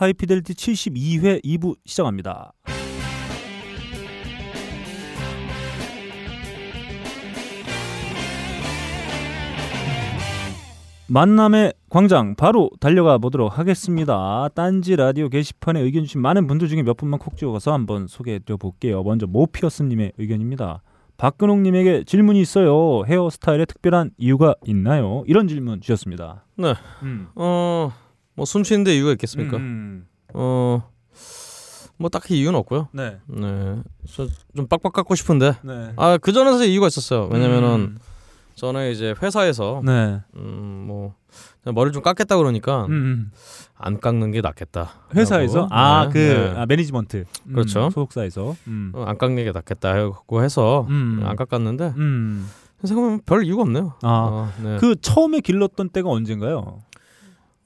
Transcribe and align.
하이피델리티 0.00 0.54
72회 0.54 1.44
2부 1.44 1.76
시작합니다. 1.84 2.54
만남의 11.06 11.74
광장 11.90 12.34
바로 12.34 12.70
달려가 12.80 13.18
보도록 13.18 13.58
하겠습니다. 13.58 14.48
딴지 14.54 14.96
라디오 14.96 15.28
게시판에 15.28 15.80
의견 15.80 16.04
주신 16.04 16.22
많은 16.22 16.46
분들 16.46 16.68
중에 16.68 16.82
몇 16.82 16.96
분만 16.96 17.18
콕 17.18 17.36
찍어서 17.36 17.74
한번 17.74 18.06
소개해 18.06 18.38
드려 18.38 18.56
볼게요. 18.56 19.02
먼저 19.02 19.26
모피어스 19.26 19.82
님의 19.82 20.12
의견입니다. 20.16 20.80
박근홍 21.18 21.62
님에게 21.62 22.04
질문이 22.04 22.40
있어요. 22.40 23.04
헤어스타일에 23.04 23.66
특별한 23.66 24.12
이유가 24.16 24.54
있나요? 24.64 25.24
이런 25.26 25.46
질문 25.46 25.82
주셨습니다. 25.82 26.46
네. 26.56 26.72
음. 27.02 27.28
어, 27.34 27.92
뭐 28.34 28.44
숨 28.46 28.64
쉬는데 28.64 28.94
이유가 28.96 29.12
있겠습니까? 29.12 29.56
음. 29.58 30.06
어, 30.34 30.82
뭐 31.98 32.08
딱히 32.08 32.38
이유는 32.40 32.58
없고요. 32.60 32.88
네. 32.92 33.18
네, 33.26 33.82
저 34.08 34.26
좀 34.56 34.66
빡빡 34.66 34.92
깎고 34.92 35.14
싶은데. 35.14 35.52
네. 35.62 35.92
아, 35.96 36.16
그 36.18 36.32
전에 36.32 36.50
사실 36.50 36.68
이유가 36.68 36.86
있었어요. 36.86 37.28
왜냐면은 37.30 37.68
음. 37.74 37.98
저는 38.54 38.90
이제 38.90 39.14
회사에서 39.22 39.82
네. 39.84 40.20
음, 40.36 40.84
뭐 40.86 41.14
머리를 41.64 41.92
좀 41.92 42.02
깎겠다 42.02 42.36
그러니까 42.36 42.84
음, 42.86 42.90
음. 42.92 43.30
안 43.76 44.00
깎는 44.00 44.30
게 44.32 44.40
낫겠다. 44.40 44.90
회사에서 45.14 45.60
라고. 45.62 45.74
아 45.74 46.04
네, 46.08 46.12
그 46.12 46.18
네. 46.18 46.60
아, 46.60 46.66
매니지먼트 46.66 47.24
음, 47.46 47.52
그렇죠. 47.52 47.90
소속사에서 47.90 48.54
음. 48.66 48.92
어, 48.94 49.04
안 49.04 49.16
깎는 49.18 49.44
게 49.44 49.52
낫겠다 49.52 49.94
하고 49.94 50.42
해서 50.42 50.86
음. 50.88 51.22
안 51.24 51.36
깎았는데 51.36 51.94
음. 51.96 52.48
생각하면 52.84 53.20
별 53.26 53.44
이유가 53.44 53.62
없네요. 53.62 53.94
아. 54.02 54.08
어, 54.30 54.52
네. 54.62 54.76
그 54.78 54.96
처음에 55.00 55.40
길렀던 55.40 55.90
때가 55.90 56.08
언젠가요? 56.08 56.80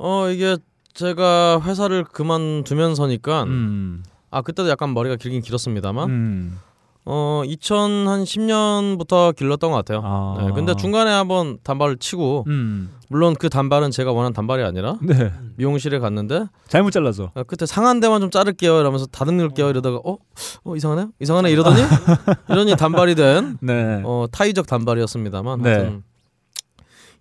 어 0.07 0.29
이게 0.29 0.59
제가 0.93 1.63
회사를 1.65 2.05
그만두면서니까 2.05 3.45
음. 3.45 4.05
아 4.31 4.43
그때도 4.43 4.69
약간 4.69 4.93
머리가 4.93 5.17
길긴 5.17 5.41
길었습니다만 5.41 6.11
음. 6.11 6.59
어 7.07 7.41
2010년부터 7.47 9.35
길렀던 9.35 9.71
것 9.71 9.77
같아요. 9.79 10.03
아. 10.05 10.37
네, 10.45 10.53
근데 10.55 10.75
중간에 10.75 11.11
한번 11.11 11.57
단발을 11.65 11.97
치고 11.97 12.45
음. 12.49 12.91
물론 13.09 13.35
그 13.35 13.49
단발은 13.49 13.93
제가 13.93 14.13
원하는 14.13 14.35
단발이 14.35 14.63
아니라 14.63 14.99
네. 15.01 15.33
미용실에 15.57 15.99
갔는데 16.01 16.49
잘못 16.69 16.91
잘라서. 16.91 17.31
아, 17.35 17.43
그때 17.43 17.65
상한 17.65 18.01
데만 18.01 18.21
좀 18.21 18.31
자를게요 18.31 18.81
이러면서 18.81 19.07
다듬을게요 19.07 19.71
이러다가 19.71 20.03
어? 20.05 20.19
어 20.65 20.77
이상하네? 20.77 21.07
이상하네 21.19 21.51
이러더니 21.51 21.81
이러니 22.51 22.77
단발이 22.77 23.15
된 23.15 23.57
네. 23.63 24.03
어, 24.05 24.27
타이적 24.31 24.67
단발이었습니다만 24.67 25.63
네. 25.63 25.99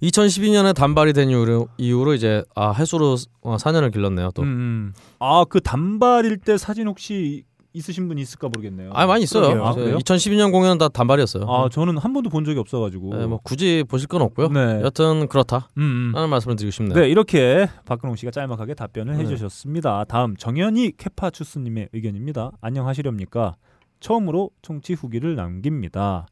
하여튼 0.04 0.28
2012년에 0.28 0.76
단발이 0.76 1.14
된 1.14 1.30
이후로, 1.30 1.70
이후로 1.78 2.14
이제 2.14 2.44
아 2.56 2.72
해수로 2.72 3.16
어, 3.42 3.56
4년을 3.56 3.92
길렀네요 3.94 4.32
또. 4.36 4.42
음, 4.42 4.48
음. 4.48 4.94
아그 5.20 5.62
단발일 5.62 6.38
때 6.40 6.58
사진 6.58 6.88
혹시 6.88 7.46
있으신 7.76 8.08
분 8.08 8.20
있을까 8.20 8.50
모르겠네요. 8.50 8.92
아 8.94 9.08
많이 9.08 9.24
있어요. 9.24 9.66
아, 9.66 9.74
저 9.74 9.80
그래요? 9.80 9.98
2012년 9.98 10.52
공연은 10.52 10.78
다 10.78 10.90
단발이었어요. 10.90 11.46
아 11.50 11.70
저는 11.70 11.98
한 11.98 12.14
번도 12.14 12.30
본 12.30 12.46
적이 12.46 12.60
없어가지고. 12.60 13.18
네, 13.18 13.26
뭐 13.26 13.40
굳이 13.44 13.84
보실 13.88 14.08
건 14.08 14.22
없고요. 14.22 14.50
네. 14.50 14.82
여튼 14.84 15.28
그렇다. 15.28 15.70
음, 15.78 15.82
음. 15.82 16.12
라는 16.14 16.30
말씀을 16.30 16.56
드리고 16.56 16.72
싶네요. 16.72 16.94
네 16.94 17.10
이렇게 17.10 17.68
박근홍 17.86 18.16
씨가 18.18 18.32
짤막하게 18.32 18.76
답변을 18.76 19.18
네. 19.18 19.24
해주셨습니다. 19.24 20.06
다음 20.06 20.36
정현이 20.38 20.94
케파추스님의 20.98 21.90
의견입니다. 21.94 22.52
안녕하시렵니까? 22.62 23.56
처음으로 24.00 24.52
청취 24.62 24.94
후기를 24.94 25.36
남깁니다. 25.36 26.28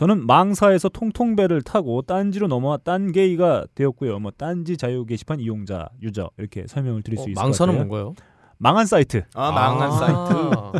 저는 0.00 0.26
망사에서 0.26 0.88
통통배를 0.88 1.60
타고 1.60 2.00
딴지로 2.00 2.48
넘어와 2.48 2.78
딴게이가 2.78 3.66
되었고요. 3.74 4.18
뭐 4.18 4.30
딴지 4.30 4.78
자유 4.78 5.04
게시판 5.04 5.40
이용자 5.40 5.90
유저 6.00 6.30
이렇게 6.38 6.64
설명을 6.66 7.02
드릴 7.02 7.18
수 7.18 7.24
어, 7.24 7.26
있을 7.26 7.34
것 7.34 7.42
망사는 7.42 7.74
같아요. 7.74 7.86
뭔가요? 7.86 8.14
망한 8.56 8.86
사이트 8.86 9.24
아 9.34 9.52
망한 9.52 9.92
사이트. 9.92 10.78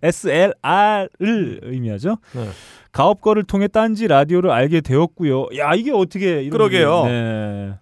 SLR을 0.02 1.60
의미하죠. 1.62 2.16
네. 2.32 2.48
가업거를 2.92 3.44
통해 3.44 3.68
딴지 3.68 4.08
라디오를 4.08 4.50
알게 4.50 4.80
되었고요. 4.80 5.48
야 5.58 5.74
이게 5.74 5.92
어떻게 5.92 6.42
이런 6.42 6.50
그러게요. 6.52 7.04
네. 7.04 7.74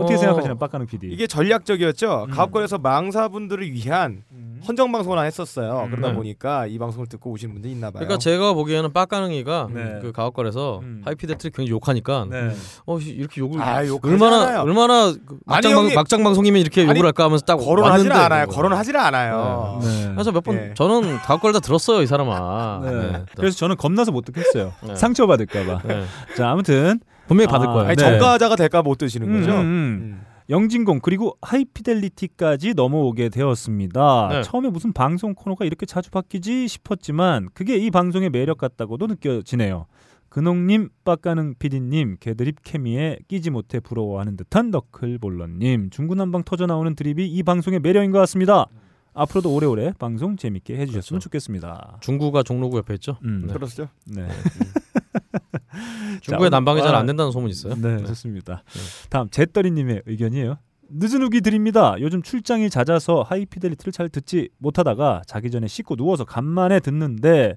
어떻게 0.00 0.14
어, 0.14 0.18
생각하시나요, 0.18 0.58
빡가능 0.58 0.86
PD? 0.86 1.08
이게 1.08 1.26
전략적이었죠. 1.26 2.26
음. 2.28 2.30
가업거에서 2.30 2.78
망사분들을 2.78 3.72
위한 3.72 4.22
음. 4.32 4.60
헌정 4.66 4.92
방송을 4.92 5.16
하나 5.18 5.24
했었어요. 5.24 5.84
음. 5.84 5.90
그러다 5.90 6.08
네. 6.08 6.14
보니까 6.14 6.66
이 6.66 6.78
방송을 6.78 7.06
듣고 7.06 7.30
오시는 7.30 7.54
분들이 7.54 7.72
있나 7.72 7.90
봐요. 7.90 8.00
그러니까 8.00 8.18
제가 8.18 8.52
보기에는 8.52 8.92
빡가능이가 8.92 9.68
네. 9.72 9.98
그 10.02 10.12
가옥걸에서 10.12 10.80
음. 10.82 11.02
하이피델트를 11.04 11.52
굉장히 11.52 11.70
욕하니까 11.70 12.26
네. 12.30 12.50
어 12.86 12.98
씨, 13.00 13.10
이렇게 13.10 13.40
욕을 13.40 13.60
아, 13.60 13.86
욕 13.86 14.04
얼마나 14.04 14.62
얼마나 14.62 15.12
그 15.12 15.38
막장, 15.46 15.74
방. 15.74 15.94
막장 15.94 16.24
방송이면 16.24 16.60
이렇게 16.60 16.82
아니, 16.82 16.90
욕을 16.90 17.06
할까 17.06 17.24
하면서 17.24 17.44
딱 17.44 17.56
거론하지는 17.56 18.12
않아요. 18.14 18.46
그거. 18.46 18.56
거론하지는 18.56 19.00
않아요. 19.00 19.80
네. 19.82 20.10
그래서 20.12 20.32
몇번 20.32 20.56
예. 20.56 20.74
저는 20.74 21.18
가옥걸 21.18 21.52
다 21.52 21.60
들었어요 21.60 22.02
이 22.02 22.06
사람아. 22.06 22.80
네. 22.84 22.90
네. 22.90 23.22
그래서 23.36 23.56
저는 23.56 23.76
겁나서 23.76 24.12
못 24.12 24.24
듣겠어요. 24.26 24.72
네. 24.82 24.94
상처 24.96 25.26
받을까봐. 25.26 25.82
네. 25.86 26.04
자, 26.36 26.50
아무튼 26.50 27.00
분명히 27.30 27.46
받을 27.46 27.68
아, 27.68 27.72
거예요. 27.72 27.86
아니 27.86 27.96
네. 27.96 28.02
정가자가 28.02 28.56
될까 28.56 28.82
못 28.82 28.98
드시는 28.98 29.28
음, 29.28 29.40
거죠. 29.40 29.52
음, 29.52 29.60
음. 29.60 29.64
음. 29.64 30.20
영진공 30.50 30.98
그리고 30.98 31.38
하이피델리티까지 31.42 32.74
넘어오게 32.74 33.28
되었습니다. 33.28 34.28
네. 34.32 34.42
처음에 34.42 34.68
무슨 34.68 34.92
방송 34.92 35.34
코너가 35.36 35.64
이렇게 35.64 35.86
자주 35.86 36.10
바뀌지 36.10 36.66
싶었지만 36.66 37.48
그게 37.54 37.76
이 37.76 37.92
방송의 37.92 38.30
매력 38.30 38.58
같다고도 38.58 39.06
느껴지네요. 39.06 39.86
근홍님, 40.28 40.88
빡가능 41.04 41.54
PD님, 41.58 42.16
개드립 42.18 42.56
케미에 42.64 43.18
끼지 43.28 43.50
못해 43.50 43.78
부러워하는 43.78 44.36
듯한 44.36 44.72
너클볼러님, 44.72 45.90
중구난방 45.90 46.42
터져 46.42 46.66
나오는 46.66 46.96
드립이 46.96 47.28
이 47.28 47.42
방송의 47.44 47.78
매력인 47.78 48.10
것 48.10 48.18
같습니다. 48.18 48.66
앞으로도 49.12 49.54
오래오래 49.54 49.92
방송 49.98 50.36
재밌게 50.36 50.74
해주셨으면 50.74 51.18
그렇죠. 51.18 51.18
좋겠습니다. 51.20 51.98
중구가 52.00 52.42
종로구 52.42 52.78
옆에 52.78 52.94
있죠. 52.94 53.18
음, 53.24 53.44
네. 53.46 53.52
그렇죠. 53.52 53.88
네. 54.06 54.26
중구의 56.22 56.50
자, 56.50 56.56
난방이 56.56 56.82
잘 56.82 56.94
아, 56.94 56.98
안 56.98 57.06
된다는 57.06 57.32
소문이 57.32 57.50
있어요. 57.52 57.74
네, 57.74 57.98
좋습니다. 58.04 58.62
다음 59.08 59.28
제떨이님의 59.30 60.02
의견이에요. 60.06 60.56
늦은 60.92 61.22
후기 61.22 61.40
드립니다. 61.40 61.94
요즘 62.00 62.22
출장이 62.22 62.68
잦아서 62.68 63.22
하이피델리티를 63.22 63.92
잘 63.92 64.08
듣지 64.08 64.48
못하다가 64.58 65.22
자기 65.26 65.50
전에 65.50 65.68
씻고 65.68 65.96
누워서 65.96 66.24
간만에 66.24 66.80
듣는데 66.80 67.56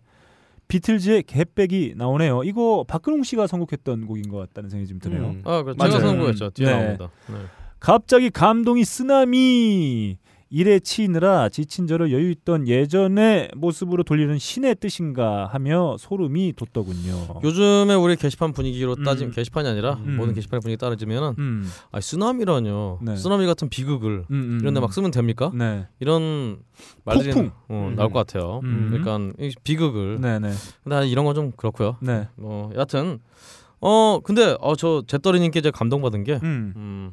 비틀즈의 0.68 1.24
개백이 1.24 1.94
나오네요. 1.98 2.44
이거 2.44 2.86
박근홍 2.88 3.24
씨가 3.24 3.48
선곡했던 3.48 4.06
곡인 4.06 4.30
것 4.30 4.38
같다는 4.38 4.70
생각이 4.70 4.88
좀 4.88 5.00
드네요. 5.00 5.26
음. 5.26 5.42
아, 5.46 5.64
그 5.64 5.74
맞아요. 5.78 5.92
제가 5.94 6.08
선거했죠. 6.08 6.50
뒤에 6.52 6.68
네. 6.68 6.74
나옵니다. 6.74 7.10
네. 7.28 7.36
갑자기 7.80 8.30
감동이 8.30 8.86
쓰나미 8.86 10.18
일에 10.56 10.80
치이느라 10.80 11.50
지친 11.50 11.88
저를 11.88 12.12
여유 12.12 12.30
있던 12.30 12.68
예전의 12.68 13.50
모습으로 13.56 14.04
돌리는 14.04 14.38
신의 14.38 14.76
뜻인가 14.76 15.48
하며 15.48 15.96
소름이 15.98 16.54
돋더군요. 16.56 17.40
요즘에 17.44 17.96
우리 17.96 18.16
게시판 18.16 18.54
분위기로 18.54 18.94
음. 19.00 19.04
따지면 19.04 19.34
게시판이 19.34 19.68
아니라 19.68 19.94
음. 20.06 20.16
모든 20.16 20.36
게시판 20.36 20.60
분위기 20.60 20.78
따지면은 20.78 21.34
음, 21.40 21.68
아 21.92 22.00
쓰나미라뇨. 22.00 23.00
네. 23.02 23.16
쓰나미 23.16 23.48
같은 23.48 23.68
비극을 23.68 24.26
음, 24.30 24.36
음, 24.36 24.58
이런데 24.62 24.80
막 24.80 24.94
쓰면 24.94 25.10
됩니까? 25.10 25.52
네, 25.56 25.88
이런 26.00 26.60
말들이. 27.04 27.32
어, 27.32 27.52
음. 27.90 27.96
나올 27.96 28.12
것 28.12 28.20
같아요. 28.28 28.60
음. 28.64 28.90
그러니까 28.92 29.34
이 29.40 29.52
비극을. 29.64 30.22
네, 30.22 30.38
네, 30.38 30.52
근데 30.84 30.96
난 30.96 31.08
이런 31.08 31.26
건 31.26 31.34
좀 31.34 31.52
그렇고요. 31.58 31.98
네. 32.00 32.28
뭐 32.36 32.70
여하튼 32.76 33.18
어 33.82 34.20
근데 34.24 34.56
어저 34.60 35.02
재떨이님께 35.08 35.62
제가 35.62 35.76
감동받은 35.76 36.24
게 36.26 36.34
음, 36.44 36.74
음. 36.76 37.12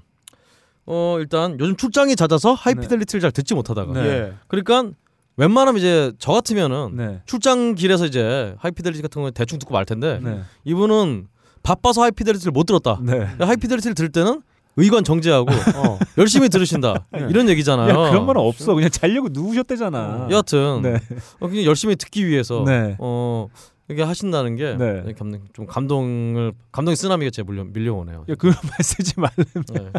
어 0.93 1.19
일단 1.21 1.57
요즘 1.61 1.77
출장이 1.77 2.17
잦아서 2.17 2.53
하이피델리티를 2.53 3.21
잘 3.21 3.31
듣지 3.31 3.55
못하다가 3.55 3.93
네. 3.93 4.01
예. 4.01 4.33
그러니까 4.49 4.91
웬만하면 5.37 5.79
이제 5.79 6.13
저 6.19 6.33
같으면은 6.33 6.97
네, 6.97 7.21
출장 7.27 7.77
길에서 7.77 8.07
이제 8.07 8.57
하이피델리티 8.59 9.01
같은 9.01 9.23
거 9.23 9.31
대충 9.31 9.61
듣고 9.61 9.73
말 9.73 9.85
텐데 9.85 10.19
네, 10.21 10.41
이분은 10.65 11.29
바빠서 11.63 12.03
하이피델리티를 12.03 12.51
못 12.51 12.65
들었다. 12.65 12.99
네. 13.03 13.21
하이피델리티를 13.39 13.95
들을 13.95 14.11
때는 14.11 14.43
의관 14.77 15.05
정제하고 15.05 15.47
어. 15.77 15.99
열심히 16.19 16.49
들으신다 16.49 17.07
이런 17.31 17.49
얘기잖아요. 17.49 17.89
야 17.89 18.11
그런 18.11 18.27
말은 18.27 18.41
없어. 18.41 18.75
그냥 18.75 18.91
자려고 18.91 19.29
누우셨대잖아. 19.31 20.27
여하튼 20.31 20.83
네. 20.83 20.95
어, 21.39 21.49
그냥 21.49 21.65
열심히 21.65 21.95
듣기 21.95 22.27
위해서 22.27 22.65
네. 22.67 22.97
어 22.99 23.47
이렇게 23.91 24.05
하신다는 24.05 24.55
게 24.55 24.77
네. 24.77 25.13
감동, 25.19 25.41
좀 25.53 25.67
감동을 25.67 26.53
감동의 26.71 26.95
쓰나미가 26.95 27.31
제 27.33 27.43
밀려 27.43 27.65
밀려오네요. 27.65 28.25
야 28.29 28.35
그런 28.37 28.55
말 28.63 28.73
쓰지 28.83 29.19
말래. 29.19 29.45
네. 29.75 29.91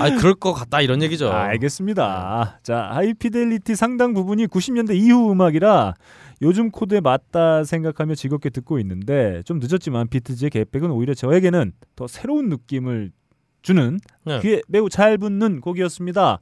아니 0.00 0.16
그럴 0.16 0.34
것 0.34 0.52
같다 0.52 0.80
이런 0.80 1.02
얘기죠. 1.02 1.28
아, 1.28 1.42
알겠습니다. 1.46 2.60
자, 2.62 2.90
하이피델리티 2.92 3.74
상당 3.74 4.14
부분이 4.14 4.46
90년대 4.46 4.94
이후 4.94 5.32
음악이라 5.32 5.94
요즘 6.42 6.70
코드에 6.70 7.00
맞다 7.00 7.64
생각하며 7.64 8.14
즐겁게 8.14 8.48
듣고 8.48 8.78
있는데 8.78 9.42
좀 9.44 9.58
늦었지만 9.58 10.06
비트즈의 10.06 10.50
개백은 10.50 10.92
오히려 10.92 11.14
저에게는 11.14 11.72
더 11.96 12.06
새로운 12.06 12.48
느낌을 12.48 13.10
주는 13.62 13.98
네. 14.24 14.38
귀에 14.38 14.62
매우 14.68 14.88
잘 14.88 15.18
붙는 15.18 15.60
곡이었습니다. 15.60 16.38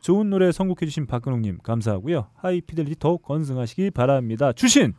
좋은 0.00 0.30
노래 0.30 0.50
선곡해주신 0.50 1.06
박근홍님 1.06 1.58
감사하고요. 1.62 2.26
하이피델리티 2.34 2.96
더욱 2.98 3.22
건승하시기 3.22 3.92
바랍니다. 3.92 4.52
추신 4.52 4.94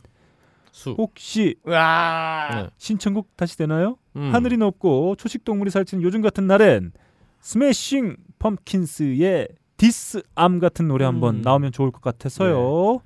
수. 0.78 0.94
혹시 0.96 1.56
와. 1.64 2.48
네. 2.54 2.70
신청곡 2.78 3.36
다시 3.36 3.58
되나요? 3.58 3.96
음. 4.16 4.32
하늘이 4.32 4.56
높고 4.56 5.16
초식 5.16 5.44
동물이 5.44 5.70
살찌는 5.70 6.02
요즘 6.02 6.22
같은 6.22 6.46
날엔 6.46 6.92
스매싱 7.40 8.16
펌킨스의 8.38 9.48
Disarm 9.76 10.60
같은 10.60 10.86
노래 10.88 11.04
한번 11.04 11.36
음. 11.36 11.42
나오면 11.42 11.72
좋을 11.72 11.90
것 11.90 12.00
같아서요. 12.00 13.00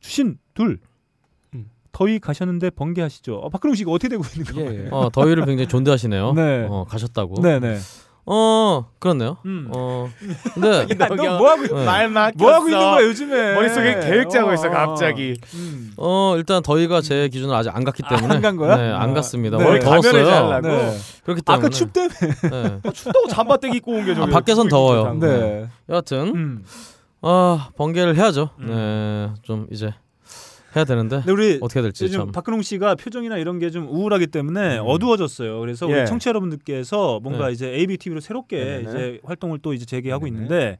추신 0.00 0.38
둘 0.54 0.78
음. 1.54 1.70
더위 1.92 2.18
가셨는데 2.18 2.70
번개하시죠. 2.70 3.36
어, 3.36 3.48
박근홍 3.48 3.74
씨가 3.74 3.90
어떻게 3.90 4.08
되고 4.08 4.22
있는 4.36 4.52
거예요? 4.52 4.84
예. 4.84 4.88
어, 4.90 5.08
더위를 5.10 5.46
굉장히 5.46 5.68
존대하시네요. 5.68 6.34
네. 6.34 6.66
어, 6.68 6.84
가셨다고. 6.88 7.40
네네. 7.40 7.78
어, 8.28 8.86
그렇네요. 8.98 9.36
음. 9.44 9.68
어, 9.72 10.10
근데 10.54 10.86
야, 11.00 11.06
너뭐 11.08 11.48
하고 11.48 11.62
네. 11.62 11.84
말 11.84 12.08
막. 12.08 12.32
뭐 12.36 12.52
하고 12.52 12.68
있는 12.68 12.80
거야 12.80 13.04
요즘에? 13.06 13.54
머릿속에 13.54 14.00
계획 14.00 14.30
짜고 14.30 14.52
있어 14.54 14.66
어. 14.66 14.70
갑자기. 14.70 15.36
음. 15.54 15.92
어, 15.96 16.34
일단 16.36 16.60
더위가 16.60 17.02
제 17.02 17.28
기준으로 17.28 17.56
아직 17.56 17.70
안 17.74 17.84
갔기 17.84 18.02
아, 18.04 18.16
때문에 18.16 18.34
안간 18.34 18.56
거야? 18.56 18.76
네, 18.76 18.90
안 18.92 19.10
아, 19.10 19.14
갔습니다. 19.14 19.58
네. 19.58 19.64
원래 19.64 19.78
가면을 19.78 20.24
더웠어요. 20.24 20.60
네. 20.60 20.98
그렇기 21.24 21.42
때문에 21.42 21.60
아까 21.60 21.68
춥다며. 21.68 22.08
네. 22.08 22.80
어, 22.82 22.90
춥다고 22.92 23.28
잠바떼기 23.28 23.76
입고 23.76 23.92
온게 23.92 24.14
저기. 24.14 24.28
아, 24.28 24.34
밖에선 24.34 24.68
더워요. 24.68 25.14
네. 25.20 25.68
여하튼 25.88 26.34
음. 26.34 26.64
아, 27.22 27.68
번개를 27.76 28.16
해야죠. 28.16 28.50
음. 28.58 28.66
네. 28.66 29.40
좀 29.42 29.68
이제 29.70 29.94
해야 30.76 30.84
되는데 30.84 31.16
근데 31.18 31.32
우리 31.32 31.58
어떻게 31.60 31.82
될지 31.82 32.10
참. 32.10 32.30
박근홍 32.32 32.62
씨가 32.62 32.94
표정이나 32.96 33.38
이런 33.38 33.58
게 33.58 33.70
좀 33.70 33.88
우울하기 33.88 34.28
때문에 34.28 34.78
음. 34.78 34.84
어두워졌어요. 34.86 35.58
그래서 35.60 35.88
예. 35.90 36.00
우리 36.00 36.06
청취자 36.06 36.30
여러분들께서 36.30 37.20
뭔가 37.22 37.46
네. 37.48 37.52
이제 37.52 37.66
ABTV로 37.68 38.20
새롭게 38.20 38.56
네네네. 38.64 38.88
이제 38.90 39.20
활동을 39.24 39.58
또 39.60 39.72
이제 39.74 39.84
재개하고 39.84 40.26
네네. 40.26 40.34
있는데 40.36 40.78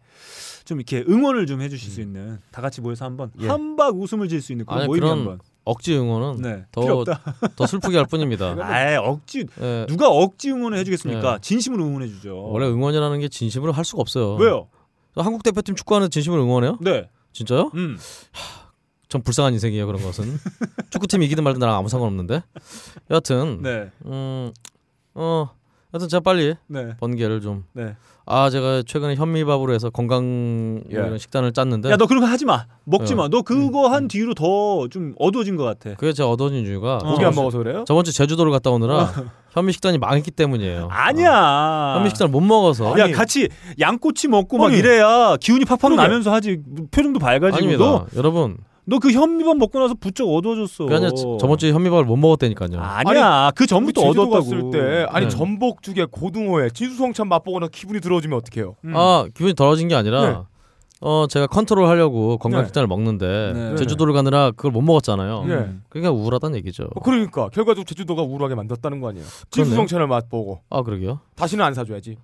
좀 0.65 0.79
이렇게 0.79 1.05
응원을 1.09 1.47
좀 1.47 1.61
해주실 1.63 1.91
수 1.91 2.01
음. 2.01 2.03
있는 2.03 2.39
다 2.53 2.63
같이 2.63 2.81
모여서 2.81 3.05
한번 3.05 3.31
예. 3.41 3.49
한박 3.49 3.97
웃음을 3.97 4.29
질수 4.29 4.53
있는 4.53 4.67
그런 4.67 4.83
아니, 4.83 4.93
그런 4.93 5.11
한번. 5.19 5.39
억지 5.65 5.97
응원은 5.97 6.43
네. 6.43 6.65
더-. 6.71 7.05
더 7.57 7.67
슬프게 7.67 7.97
할 7.97 8.07
뿐입니다. 8.07 8.55
아, 8.63 8.99
억지 9.01 9.47
예, 9.61 9.87
누가 9.89 10.09
억지 10.09 10.51
응원을 10.53 10.79
해주겠습니까? 10.79 11.33
네. 11.35 11.39
진심으로 11.41 11.85
응원해 11.85 12.07
주죠. 12.07 12.41
원래 12.51 12.67
응원이라는 12.67 13.19
게 13.21 13.29
진심으로 13.29 13.73
할 13.73 13.85
수가 13.85 14.01
없어요. 14.01 14.35
왜요? 14.37 14.69
한국 15.17 15.43
대표팀 15.43 15.75
축구하는 15.75 16.09
진심으로 16.11 16.43
응원해요? 16.45 16.79
네. 16.83 17.09
진짜요? 17.33 17.73
음. 17.75 17.97
전 19.08 19.23
불쌍한 19.23 19.53
인생이에요 19.53 19.87
그런 19.87 20.03
것은. 20.03 20.38
축구팀 20.91 21.23
이기든 21.23 21.44
말든 21.44 21.61
나랑 21.61 21.76
아무 21.76 21.88
상관없는데. 21.88 22.43
여하튼 23.11 23.61
네. 23.62 23.91
음, 24.05 24.53
어, 25.14 25.50
여하튼 25.94 26.08
제가 26.08 26.20
빨리 26.20 26.55
네. 26.67 26.97
번개를 26.99 27.41
좀. 27.41 27.64
네. 27.73 27.94
아 28.29 28.50
제가 28.50 28.82
최근에 28.85 29.14
현미밥으로 29.14 29.73
해서 29.73 29.88
건강 29.91 30.82
예. 30.91 30.94
이런 30.94 31.17
식단을 31.19 31.53
짰는데. 31.53 31.91
야, 31.93 31.97
너 31.97 32.06
그런 32.06 32.20
거 32.20 32.26
하지 32.26 32.44
마. 32.44 32.67
먹지 32.82 33.12
어. 33.12 33.17
마. 33.17 33.29
너 33.29 33.43
그거 33.43 33.87
음, 33.87 33.93
한 33.93 34.03
음. 34.05 34.08
뒤로 34.08 34.35
더 34.35 34.88
좀 34.91 35.14
어두워진 35.20 35.55
것 35.56 35.62
같아. 35.62 35.94
그게 35.94 36.12
제가 36.12 36.29
얻어진 36.29 36.67
이유가 36.67 36.97
어. 36.97 37.12
고기 37.12 37.25
안 37.25 37.32
먹어서 37.32 37.59
그래요? 37.59 37.85
저번 37.87 38.02
주 38.02 38.12
제주도를 38.12 38.50
갔다 38.50 38.70
오느라 38.70 39.12
현미 39.52 39.73
식단이 39.73 39.99
망했기 39.99 40.32
때문이에요. 40.32 40.88
아니야. 40.91 41.31
어. 41.31 41.99
현미 41.99 42.09
식단을 42.11 42.32
못 42.32 42.41
먹어서. 42.41 42.99
야 42.99 43.05
아니. 43.05 43.12
같이 43.12 43.49
양꼬치 43.79 44.26
먹고 44.26 44.59
막 44.59 44.67
아니. 44.67 44.79
이래야 44.79 45.37
기운이 45.41 45.64
팍팍 45.64 45.82
그러게. 45.93 46.02
나면서 46.02 46.32
하지 46.32 46.59
표정도 46.91 47.20
밝아지고 47.20 47.56
아닙니다. 47.56 48.06
여러분 48.17 48.59
너 48.88 48.99
그 48.99 49.11
현미밥 49.11 49.56
먹고 49.56 49.79
나서 49.81 49.94
부쩍 49.94 50.29
어두워졌어 50.29 50.87
아니라 50.87 51.11
저- 51.11 51.37
저번 51.41 51.59
주에 51.59 51.73
현미밥을 51.73 52.05
못 52.05 52.17
먹었다니까요. 52.17 52.81
아니야 52.81 53.50
그 53.55 53.67
전부터 53.67 54.00
어두웠다고 54.03 54.31
갔을 54.31 54.71
때 54.71 55.06
아니 55.11 55.27
네. 55.27 55.31
전복죽에 55.31 56.06
고등어에 56.11 56.71
진수성찬 56.71 57.29
맛보고 57.29 57.59
나 57.61 57.69
기분이 57.69 58.00
들어지면 58.00 58.38
어떡해요? 58.38 58.77
음. 58.85 58.97
아 58.97 59.27
기분이 59.35 59.55
덜어진 59.55 59.88
게 59.88 59.94
아니라 59.97 60.29
네. 60.31 60.37
어 61.03 61.27
제가 61.29 61.47
컨트롤 61.47 61.87
하려고 61.89 62.39
건강 62.39 62.63
네. 62.63 62.67
식단을 62.67 62.87
먹는데 62.87 63.53
네. 63.55 63.77
제주도를 63.77 64.15
가느라 64.15 64.51
그걸 64.51 64.73
못 64.73 64.81
먹었잖아요. 64.81 65.41
음. 65.43 65.51
예. 65.51 65.83
그러니까 65.91 66.11
우울하다는 66.13 66.57
얘기죠. 66.59 66.85
어, 66.95 67.01
그러니까 67.01 67.49
결과적으로 67.51 67.85
제주도가 67.85 68.23
우울하게 68.23 68.55
만들었다는 68.55 69.01
거 69.01 69.11
아니에요? 69.11 69.25
그렇네요. 69.51 69.65
진수성찬을 69.77 70.07
맛보고 70.07 70.63
아 70.71 70.83
그러게요. 70.83 71.21
다시는 71.35 71.63
안 71.65 71.75
사줘야지. 71.75 72.17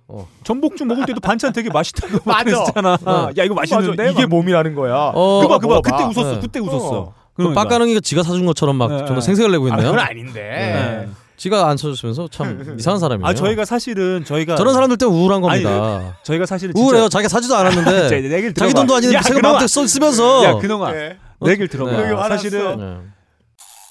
전복죽 0.43 0.87
먹을 0.87 1.05
때도 1.05 1.19
반찬 1.19 1.53
되게 1.53 1.69
맛있다고. 1.71 2.19
그랬잖아 2.19 2.97
네. 2.97 3.41
야 3.41 3.43
이거 3.45 3.53
맛있는데. 3.53 4.09
이게 4.11 4.21
막. 4.21 4.29
몸이라는 4.29 4.73
거야. 4.73 5.11
어, 5.13 5.41
그봐 5.41 5.59
그봐. 5.59 5.81
그때 5.81 6.03
웃었어 6.05 6.31
네. 6.35 6.39
그때 6.41 6.59
웃었어 6.59 6.99
어. 6.99 7.13
그 7.35 7.53
빡가능이가 7.53 7.99
지가 7.99 8.23
사준 8.23 8.45
것처럼 8.47 8.75
막 8.77 8.89
네. 8.91 9.05
존나 9.05 9.21
생색을 9.21 9.51
내고 9.51 9.65
아, 9.65 9.69
있네요. 9.69 9.91
그건 9.91 9.99
아닌데. 9.99 11.07
네. 11.43 11.49
지가 11.49 11.67
안 11.69 11.77
쳐줬으면서 11.77 12.27
참 12.31 12.75
이상한 12.79 12.99
사람이에요. 12.99 13.27
아 13.27 13.33
저희가 13.33 13.65
사실은 13.65 14.23
저희가 14.25 14.55
저런 14.55 14.73
사람들 14.73 14.97
때문에 14.97 15.17
우울한 15.19 15.41
겁니다. 15.41 16.17
저희가 16.23 16.45
사실은 16.45 16.73
우울해요. 16.75 17.09
자기가 17.09 17.27
사지도 17.29 17.53
자, 17.53 17.59
않았는데 17.61 18.53
자기. 18.53 18.73
돈도 18.73 18.95
아닌데 18.95 19.17
그놈아. 19.19 19.41
마음대로 19.41 19.67
써- 19.67 19.85
쓰면서 19.87 20.43
야 20.45 20.53
그놈아 20.55 20.91
네. 20.91 21.17
내 21.41 21.51
얘기를 21.51 21.67
들어봐 21.67 21.91
네. 21.91 22.29
사실은 22.29 22.77
네. 22.77 22.97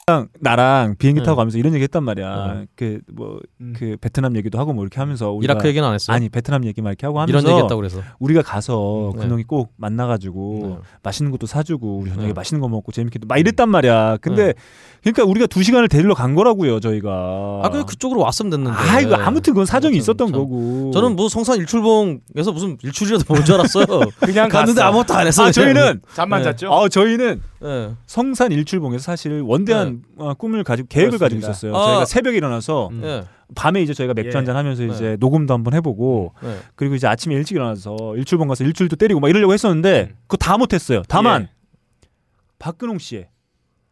나랑, 0.08 0.28
나랑 0.40 0.96
비행기 0.98 1.20
네. 1.20 1.24
타고 1.24 1.36
가면서 1.36 1.58
이런 1.58 1.74
얘기 1.74 1.84
했단 1.84 2.02
말이야 2.02 2.54
네. 2.54 2.66
그뭐그 3.06 3.40
음. 3.60 3.96
베트남 4.00 4.36
얘기도 4.36 4.58
하고 4.58 4.72
뭐 4.72 4.82
이렇게 4.82 4.98
하면서 4.98 5.30
우리가 5.30 5.52
이라크 5.52 5.68
얘기는 5.68 5.86
안 5.86 5.94
했어요. 5.94 6.16
아니 6.16 6.28
베트남 6.28 6.64
얘기 6.64 6.82
막 6.82 6.90
이렇게 6.90 7.06
하고 7.06 7.20
하면서 7.20 7.38
이런 7.38 7.52
얘기했다고 7.52 7.76
그래서. 7.76 8.00
우리가 8.18 8.42
가서 8.42 9.12
네. 9.14 9.20
근홍이 9.22 9.44
꼭 9.44 9.72
만나가지고 9.76 10.60
네. 10.64 10.76
맛있는 11.04 11.30
것도 11.30 11.46
사주고 11.46 11.98
우리 11.98 12.10
저녁에 12.10 12.28
네. 12.28 12.32
맛있는 12.32 12.60
거 12.60 12.66
먹고 12.68 12.90
재밌게 12.90 13.20
막 13.28 13.38
이랬단 13.38 13.68
말이야. 13.68 14.16
근데 14.20 14.46
네. 14.46 14.54
그러니까 15.02 15.22
우리가 15.24 15.46
두 15.46 15.62
시간을 15.62 15.88
데리러 15.88 16.14
간 16.14 16.34
거라고요 16.34 16.80
저희가. 16.80 17.60
아 17.62 17.68
그냥 17.70 17.86
그쪽으로 17.86 18.22
왔으면 18.22 18.50
됐는데. 18.50 18.76
아 18.76 19.00
이거 19.00 19.14
아무튼 19.14 19.52
그건 19.52 19.66
사정이 19.66 19.96
있었던 19.98 20.28
참. 20.28 20.32
거고. 20.32 20.90
저는 20.92 21.14
뭐 21.14 21.28
성산 21.28 21.58
일출봉에서 21.58 22.50
무슨 22.52 22.76
일출이라도 22.82 23.24
본 23.24 23.44
줄 23.44 23.54
알았어요. 23.54 23.86
그냥 24.20 24.48
갔는데. 24.48 24.82
아무것도 24.82 25.14
안 25.14 25.26
했어요. 25.28 25.46
아 25.46 25.52
저희는 25.52 26.00
잠만 26.12 26.42
네. 26.42 26.50
잤죠? 26.50 26.70
어 26.70 26.88
저희는 26.88 27.40
네. 27.62 27.94
성산 28.06 28.52
일출봉에서 28.52 29.02
사실 29.02 29.40
원대한 29.40 30.02
어, 30.16 30.34
꿈을 30.34 30.64
가지고 30.64 30.88
계획을 30.88 31.18
가지고 31.18 31.40
그렇습니다. 31.40 31.50
있었어요. 31.50 31.76
아. 31.76 31.86
저희가 31.86 32.04
새벽에 32.04 32.36
일어나서 32.36 32.88
음. 32.88 33.02
예. 33.04 33.24
밤에 33.54 33.82
이제 33.82 33.94
저희가 33.94 34.14
맥주 34.14 34.30
예. 34.30 34.36
한잔 34.38 34.56
하면서 34.56 34.82
네. 34.82 34.92
이제 34.92 35.16
녹음도 35.20 35.54
한번 35.54 35.74
해보고 35.74 36.34
네. 36.42 36.58
그리고 36.74 36.94
이제 36.94 37.06
아침에 37.06 37.34
일찍 37.34 37.54
일어나서 37.54 38.16
일출봉 38.16 38.48
가서 38.48 38.64
일출도 38.64 38.96
때리고 38.96 39.20
막 39.20 39.28
이러려고 39.28 39.52
했었는데 39.52 40.08
음. 40.10 40.16
그거 40.22 40.36
다 40.36 40.56
못했어요. 40.58 41.02
다만 41.08 41.42
예. 41.42 41.48
박근홍 42.58 42.98
씨의 42.98 43.28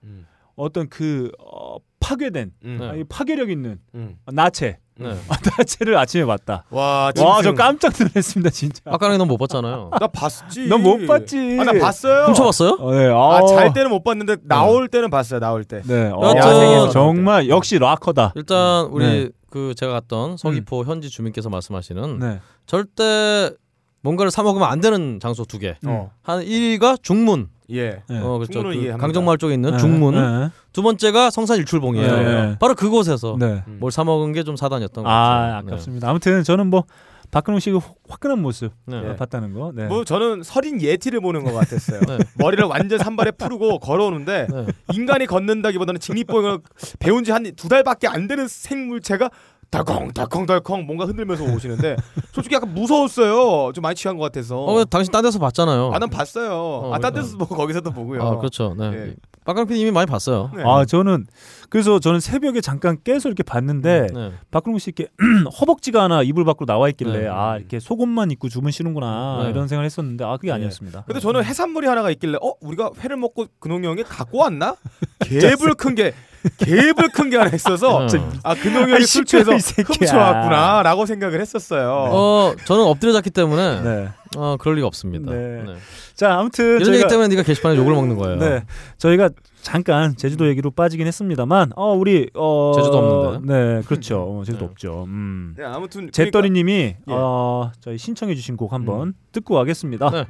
음. 0.05 0.26
어떤 0.56 0.88
그 0.88 1.31
어, 1.38 1.76
파괴된 2.00 2.52
음. 2.64 2.76
네. 2.81 2.88
아, 2.88 2.94
이 2.94 3.05
파괴력 3.05 3.50
있는 3.50 3.78
음. 3.94 4.17
나체 4.32 4.78
네. 5.00 5.17
아, 5.29 5.37
나체를 5.58 5.97
아침에 5.97 6.25
봤다. 6.25 6.64
와, 6.70 7.11
와 7.19 7.43
저. 7.43 7.55
깜짝 7.55 7.93
놀랐습니다 7.99 8.50
진짜. 8.50 8.82
아까는 8.85 9.19
넌 9.19 9.26
못 9.29 9.37
봤잖아요. 9.38 9.91
나 9.99 10.06
봤지. 10.06 10.69
넌 10.69 10.82
못 10.82 11.06
봤지. 11.06 11.58
아, 11.58 11.64
나 11.64 11.73
봤어요. 11.73 12.26
훔쳐봤어요? 12.26 12.76
어, 12.81 12.93
네. 12.93 13.06
아, 13.08 13.14
어. 13.43 13.47
잘 13.47 13.73
때는 13.73 13.91
못 13.91 14.05
봤는데 14.05 14.37
나올 14.44 14.88
때는 14.88 15.11
봤어요. 15.11 15.41
나올 15.41 15.64
때. 15.64 15.82
네. 15.85 16.11
어, 16.12 16.35
야생에서 16.37 16.91
정말 16.91 17.49
역시 17.49 17.79
락커다. 17.79 18.32
일단 18.37 18.87
우리 18.87 19.05
네. 19.05 19.29
그 19.50 19.75
제가 19.75 19.93
갔던 19.93 20.37
서귀포 20.37 20.85
현지 20.85 21.08
주민께서 21.11 21.49
말씀하시는 21.49 22.19
네. 22.19 22.41
절대 22.67 23.50
뭔가를 24.03 24.31
사 24.31 24.43
먹으면 24.43 24.69
안 24.69 24.81
되는 24.81 25.19
장소 25.20 25.44
두 25.44 25.58
개. 25.58 25.76
어. 25.87 26.11
한 26.23 26.41
1위가 26.44 27.03
중문. 27.03 27.48
예. 27.72 28.03
네. 28.08 28.19
어, 28.20 28.39
그렇죠. 28.39 28.62
그. 28.62 28.96
강정마을 28.98 29.39
쪽에 29.39 29.55
있는 29.55 29.72
네. 29.72 29.79
중문. 29.79 30.15
네. 30.15 30.50
두 30.72 30.82
번째가 30.82 31.31
성산 31.31 31.58
일출봉이에요. 31.58 32.17
네. 32.17 32.56
바로 32.60 32.74
그곳에서 32.74 33.36
네. 33.39 33.62
음. 33.67 33.77
뭘사 33.81 34.05
먹은 34.05 34.32
게 34.32 34.43
좀 34.43 34.56
사단이었던 34.56 35.05
거죠. 35.05 35.08
아 35.12 35.58
아깝습니다. 35.58 36.08
아무튼 36.08 36.43
저는 36.43 36.69
뭐 36.69 36.84
박근홍 37.31 37.60
씨가 37.60 37.79
화끈한 38.08 38.43
모습 38.43 38.72
네. 38.86 39.00
예. 39.10 39.17
봤다는 39.17 39.55
거. 39.55 39.70
네. 39.74 39.86
뭐 39.86 40.05
저는 40.05 40.43
서린 40.43 40.81
예티를 40.82 41.20
보는 41.20 41.44
것 41.44 41.53
같았어요. 41.53 42.00
네. 42.08 42.19
머리를 42.36 42.65
완전 42.65 42.98
산발에 42.98 43.31
풀고 43.32 43.79
걸어오는데 43.81 44.46
네. 44.50 44.67
인간이 44.94 45.27
걷는다기보다는 45.27 46.00
직립보행을 46.00 46.58
배운 46.98 47.22
지 47.22 47.31
한 47.32 47.44
두 47.55 47.69
달밖에 47.69 48.08
안 48.08 48.27
되는 48.27 48.48
생물체가 48.48 49.31
덜컹 49.70 50.12
덜컹 50.12 50.46
덜컹 50.46 50.84
뭔가 50.84 51.05
흔들면서 51.05 51.44
오시는데 51.44 51.96
솔직히 52.32 52.56
약간 52.56 52.74
무서웠어요. 52.74 53.72
좀 53.72 53.82
많이 53.82 53.94
취한 53.94 54.17
것 54.17 54.24
같아서. 54.24 54.58
어, 54.58 54.74
왜 54.74 54.84
당신 54.84 55.12
딴 55.12 55.22
데서 55.22 55.39
봤잖아요. 55.39 55.93
아, 55.94 55.98
난 55.98 56.10
봤어요. 56.10 56.91
아, 56.93 56.98
딴 56.98 57.15
데서 57.15 57.36
보고 57.39 57.55
거기서도 57.55 57.93
보고요. 57.93 58.22
아, 58.22 58.36
그렇죠. 58.39 58.74
네. 58.77 58.93
예. 58.93 59.15
박강 59.44 59.67
PD님이 59.67 59.91
많이 59.91 60.06
봤어요. 60.06 60.50
네. 60.55 60.62
아 60.67 60.84
저는 60.84 61.27
그래서 61.70 61.98
저는 61.98 62.20
새벽에 62.20 62.60
잠깐 62.60 62.98
깨서 63.03 63.29
이렇게 63.29 63.43
봤는데 63.43 64.08
네. 64.12 64.32
박근홍 64.50 64.79
씨 64.79 64.93
이렇게 64.94 65.10
허벅지가 65.60 66.03
하나 66.03 66.22
이불 66.22 66.44
밖으로 66.44 66.67
나와 66.67 66.89
있길래 66.91 67.20
네. 67.22 67.29
아 67.29 67.56
이렇게 67.56 67.81
속옷만 67.81 68.31
입고 68.32 68.48
주무시는구나 68.50 69.44
네. 69.44 69.50
이런 69.50 69.67
생각을 69.67 69.86
했었는데 69.86 70.24
아 70.24 70.36
그게 70.36 70.48
예. 70.48 70.53
아니었습니다. 70.53 71.05
근데 71.06 71.20
저는 71.20 71.43
해산물이 71.44 71.86
하나가 71.86 72.10
있길래 72.10 72.36
어 72.43 72.53
우리가 72.60 72.91
회를 73.00 73.17
먹고 73.17 73.46
근홍이 73.60 73.86
형이 73.86 74.03
갖고 74.05 74.39
왔나? 74.39 74.77
개불 75.24 75.74
큰 75.74 75.94
게 75.94 76.12
개불 76.59 77.09
큰게 77.11 77.37
하나 77.37 77.51
있어서 77.55 78.06
네. 78.06 78.19
아 78.43 78.55
근홍이 78.55 79.05
술 79.05 79.25
취해서. 79.25 79.53
훔쳐왔구나라고 79.53 81.06
생각을 81.06 81.41
했었어요. 81.41 81.91
어, 82.11 82.55
저는 82.65 82.85
엎드려 82.85 83.13
잤기 83.13 83.31
때문에 83.31 83.81
네. 83.82 84.09
어, 84.37 84.56
그럴 84.59 84.77
리가 84.77 84.87
없습니다. 84.87 85.31
네. 85.32 85.63
네. 85.67 85.75
자 86.15 86.39
아무튼 86.39 86.65
이런 86.77 86.85
저희가 86.85 86.99
얘기 86.99 87.09
때문에 87.09 87.29
네가 87.29 87.43
게시판에 87.43 87.77
욕을 87.77 87.94
먹는 87.94 88.17
거예요. 88.17 88.37
네 88.39 88.65
저희가 88.99 89.31
잠깐 89.63 90.17
제주도 90.17 90.49
얘기로 90.49 90.70
빠지긴 90.70 91.06
했습니다만 91.06 91.73
어 91.77 91.93
우리 91.94 92.31
어 92.35 92.73
제주도 92.77 92.99
없는데. 92.99 93.53
네 93.77 93.82
그렇죠 93.87 94.20
어, 94.23 94.43
제주도 94.44 94.65
네. 94.67 94.70
없죠. 94.70 95.05
음. 95.09 95.55
네, 95.56 95.65
아무튼 95.65 96.11
그러니까- 96.11 96.13
제떨이님이 96.13 96.73
예. 96.73 96.97
어 97.09 97.70
저희 97.81 97.99
신청해주신 97.99 98.56
곡 98.56 98.73
한번 98.73 99.15
듣고 99.32 99.55
가겠습니다. 99.56 100.27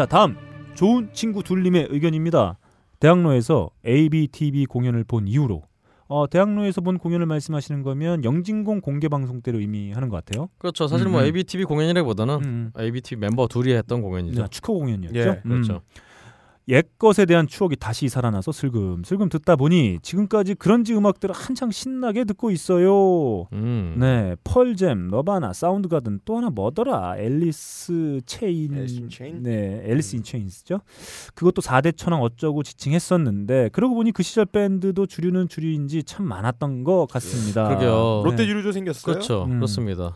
자 0.00 0.06
다음 0.06 0.34
좋은 0.76 1.10
친구 1.12 1.42
둘님의 1.42 1.88
의견입니다. 1.90 2.56
대학로에서 3.00 3.68
ABTV 3.86 4.64
공연을 4.64 5.04
본 5.04 5.28
이후로 5.28 5.62
어, 6.08 6.26
대학로에서 6.26 6.80
본 6.80 6.96
공연을 6.96 7.26
말씀하시는 7.26 7.82
거면 7.82 8.24
영진공 8.24 8.80
공개 8.80 9.08
방송 9.08 9.42
때를 9.42 9.60
의미하는 9.60 10.08
것 10.08 10.24
같아요. 10.24 10.48
그렇죠. 10.56 10.86
사실 10.86 11.06
뭐 11.08 11.20
음, 11.20 11.24
음. 11.24 11.26
ABTV 11.26 11.64
공연이라기보다는 11.64 12.34
음. 12.42 12.72
ABTV 12.78 13.20
멤버 13.20 13.46
둘이 13.46 13.74
했던 13.74 14.00
공연이죠. 14.00 14.40
자, 14.40 14.48
축하 14.48 14.72
공연이었죠. 14.72 15.18
예, 15.18 15.42
음. 15.44 15.50
그렇죠. 15.50 15.82
옛 16.70 16.86
것에 16.98 17.26
대한 17.26 17.48
추억이 17.48 17.74
다시 17.74 18.08
살아나서 18.08 18.52
슬금슬금 18.52 19.28
듣다 19.28 19.56
보니 19.56 19.98
지금까지 20.02 20.54
그런지 20.54 20.94
음악들을 20.94 21.34
한창 21.34 21.72
신나게 21.72 22.24
듣고 22.24 22.52
있어요. 22.52 23.48
음. 23.52 23.96
네, 23.98 24.36
펄잼, 24.44 25.08
너바나, 25.08 25.52
사운드가든 25.52 26.20
또 26.24 26.36
하나 26.36 26.48
뭐더라? 26.50 27.16
앨리스 27.18 28.20
체인. 28.24 28.74
앨리스 28.74 28.94
인 28.94 29.08
체인? 29.08 29.42
네, 29.42 29.82
앨리스 29.84 30.14
인 30.14 30.22
체인스죠. 30.22 30.80
그것도 31.34 31.60
4대 31.60 31.96
천왕 31.96 32.22
어쩌고 32.22 32.62
지칭했었는데 32.62 33.70
그러고 33.72 33.96
보니 33.96 34.12
그 34.12 34.22
시절 34.22 34.46
밴드도 34.46 35.06
주류는 35.06 35.48
주류인지 35.48 36.04
참 36.04 36.24
많았던 36.26 36.84
것 36.84 37.06
같습니다. 37.10 37.66
그러게요. 37.66 38.22
롯데 38.24 38.42
네. 38.42 38.46
주류도 38.46 38.70
생겼어요. 38.70 39.14
그렇죠. 39.14 39.44
음. 39.44 39.56
그렇습니다. 39.56 40.14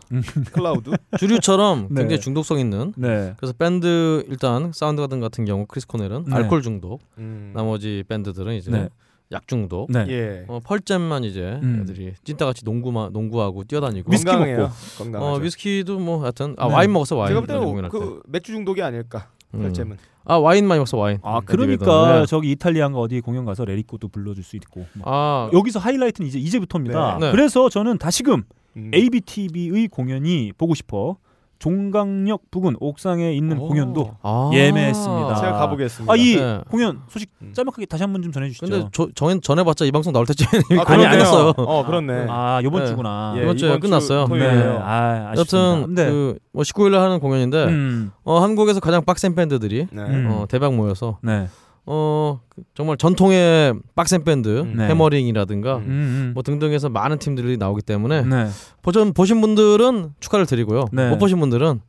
클라우드. 0.53 0.91
주류처럼 1.19 1.89
네. 1.91 2.01
굉장히 2.01 2.21
중독성 2.21 2.59
있는 2.59 2.93
네. 2.95 3.33
그래서 3.37 3.53
밴드 3.57 4.23
일단 4.29 4.71
사운드가든 4.73 5.19
같은 5.19 5.43
경우 5.43 5.65
크리스 5.67 5.85
코넬은 5.87 6.23
네. 6.27 6.44
알코올 6.45 6.61
중독, 6.61 7.01
음. 7.17 7.51
나머지 7.53 8.03
밴드들은 8.07 8.55
이제 8.55 8.71
네. 8.71 8.89
약 9.31 9.47
중독. 9.47 9.91
네. 9.91 10.05
예. 10.09 10.45
어, 10.47 10.59
펄잼만 10.63 11.23
이제 11.23 11.59
음. 11.63 11.79
애들이 11.81 12.13
찐따같이 12.23 12.63
농구만 12.63 13.11
농구하고 13.11 13.63
뛰어다니고 13.63 14.11
위스키 14.11 14.29
건강해요. 14.29 14.57
먹고. 14.59 14.71
건강하죠. 14.99 15.33
어 15.33 15.37
위스키도 15.39 15.99
뭐 15.99 16.21
하여튼 16.21 16.55
아 16.57 16.67
네. 16.67 16.73
와인 16.73 16.93
먹었어 16.93 17.15
와인 17.15 17.29
제가 17.29 17.39
볼 17.41 17.47
때는 17.47 17.63
공연할 17.63 17.91
때. 17.91 17.97
그 17.97 18.21
맥주 18.27 18.51
중독이 18.51 18.81
아닐까. 18.81 19.29
음. 19.55 19.61
결잼은. 19.63 19.97
아 20.27 20.37
와인 20.37 20.67
많이 20.67 20.79
먹었어 20.79 20.97
와인 20.97 21.19
아, 21.23 21.37
에디 21.37 21.45
그러니까 21.45 21.85
베더는. 21.85 22.25
저기 22.27 22.51
이탈리아가 22.51 22.97
어디 22.97 23.21
공연 23.21 23.45
가서 23.45 23.63
레리코도 23.65 24.07
불러줄 24.09 24.43
수 24.43 24.55
있고. 24.57 24.85
뭐. 24.93 25.03
아 25.05 25.49
여기서 25.53 25.79
하이라이트는 25.79 26.27
이제 26.27 26.39
이제부터입니다. 26.39 27.17
네. 27.19 27.25
네. 27.27 27.31
그래서 27.31 27.69
저는 27.69 27.97
다시금 27.97 28.43
음. 28.77 28.91
ABTV의 28.93 29.87
공연이 29.87 30.51
보고 30.57 30.73
싶어 30.75 31.17
종강역 31.59 32.51
부근 32.51 32.75
옥상에 32.79 33.33
있는 33.33 33.57
오. 33.59 33.67
공연도 33.67 34.15
아. 34.21 34.49
예매했습니다. 34.53 35.35
제가 35.35 35.53
가보겠습니다. 35.53 36.11
아 36.13 36.15
이 36.15 36.35
네. 36.35 36.61
공연 36.69 37.01
소식 37.09 37.29
음. 37.41 37.53
짤막하게 37.53 37.85
다시 37.85 38.03
한 38.03 38.11
번 38.13 38.21
좀 38.23 38.31
전해주시죠. 38.31 38.65
근데 38.67 38.87
저, 38.91 39.07
전 39.15 39.41
전해봤자 39.41 39.85
이 39.85 39.91
방송 39.91 40.13
나올 40.13 40.25
때쯤 40.25 40.45
아, 40.79 40.83
공연이 40.83 40.85
그러네요. 40.85 41.09
끝났어요. 41.11 41.49
어, 41.57 41.85
그렇네. 41.85 42.25
아 42.29 42.61
이번 42.63 42.81
네. 42.83 42.87
주구나. 42.87 43.33
예, 43.37 43.43
이번 43.43 43.57
주에 43.57 43.69
이번 43.69 43.81
주 43.81 43.87
끝났어요. 43.87 44.21
네. 44.27 44.27
토요일이에요. 44.39 44.79
아 44.83 45.31
아쉽습니다. 45.33 45.81
여튼 45.81 45.95
네. 45.95 46.05
그뭐 46.09 46.63
19일날 46.63 46.95
하는 46.99 47.19
공연인데 47.19 47.63
음, 47.65 48.11
어, 48.23 48.39
한국에서 48.39 48.79
가장 48.79 49.03
빡센 49.03 49.35
밴드들이 49.35 49.87
네. 49.91 50.01
음. 50.03 50.27
어, 50.31 50.45
대박 50.47 50.73
모여서 50.75 51.17
네. 51.21 51.47
어 51.87 52.39
그- 52.49 52.63
정말 52.73 52.97
전통의 52.97 53.75
빡센 53.95 54.23
밴드 54.23 54.61
음. 54.61 54.73
네. 54.77 54.87
해머링이라든가 54.87 55.77
음. 55.77 55.81
음, 55.81 55.87
음. 55.89 56.31
뭐 56.33 56.41
등등해서 56.43 56.89
많은 56.89 57.19
팀들이 57.19 57.57
나오기 57.57 57.81
때문에 57.83 58.23
네. 58.23 58.47
보전 58.81 59.13
보신 59.13 59.39
분들은 59.41 60.13
축하를 60.19 60.45
드리고요. 60.45 60.85
네. 60.91 61.09
못 61.09 61.17
보신 61.19 61.39
분들은 61.39 61.81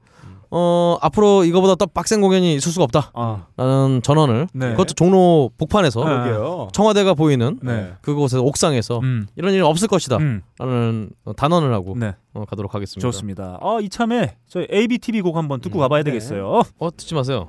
어 0.48 0.96
앞으로 1.00 1.44
이거보다 1.44 1.74
더 1.74 1.86
빡센 1.86 2.20
공연이 2.20 2.54
있을 2.54 2.70
수가 2.70 2.84
없다라는 2.84 3.16
아, 3.56 4.00
전언을 4.02 4.46
네. 4.52 4.70
그것도 4.70 4.94
종로 4.94 5.50
복판에서 5.58 6.00
네. 6.04 6.06
그러게요. 6.06 6.68
청와대가 6.72 7.14
보이는 7.14 7.58
네. 7.62 7.92
그곳에서 8.00 8.42
옥상에서 8.42 9.00
음, 9.00 9.26
이런 9.34 9.52
일이 9.54 9.62
없을 9.62 9.88
것이다라는 9.88 10.42
음, 10.60 11.10
단언을 11.36 11.72
하고 11.74 11.96
네. 11.98 12.14
어, 12.32 12.44
가도록 12.44 12.74
하겠습니다. 12.76 13.00
좋습니다. 13.00 13.58
아 13.60 13.78
이참에 13.82 14.36
저희 14.46 14.68
ABTV 14.72 15.20
곡 15.22 15.36
한번 15.36 15.60
듣고 15.60 15.78
음, 15.78 15.80
가봐야 15.80 16.04
네. 16.04 16.10
되겠어요. 16.12 16.62
어 16.78 16.90
듣지 16.96 17.14
마세요. 17.14 17.48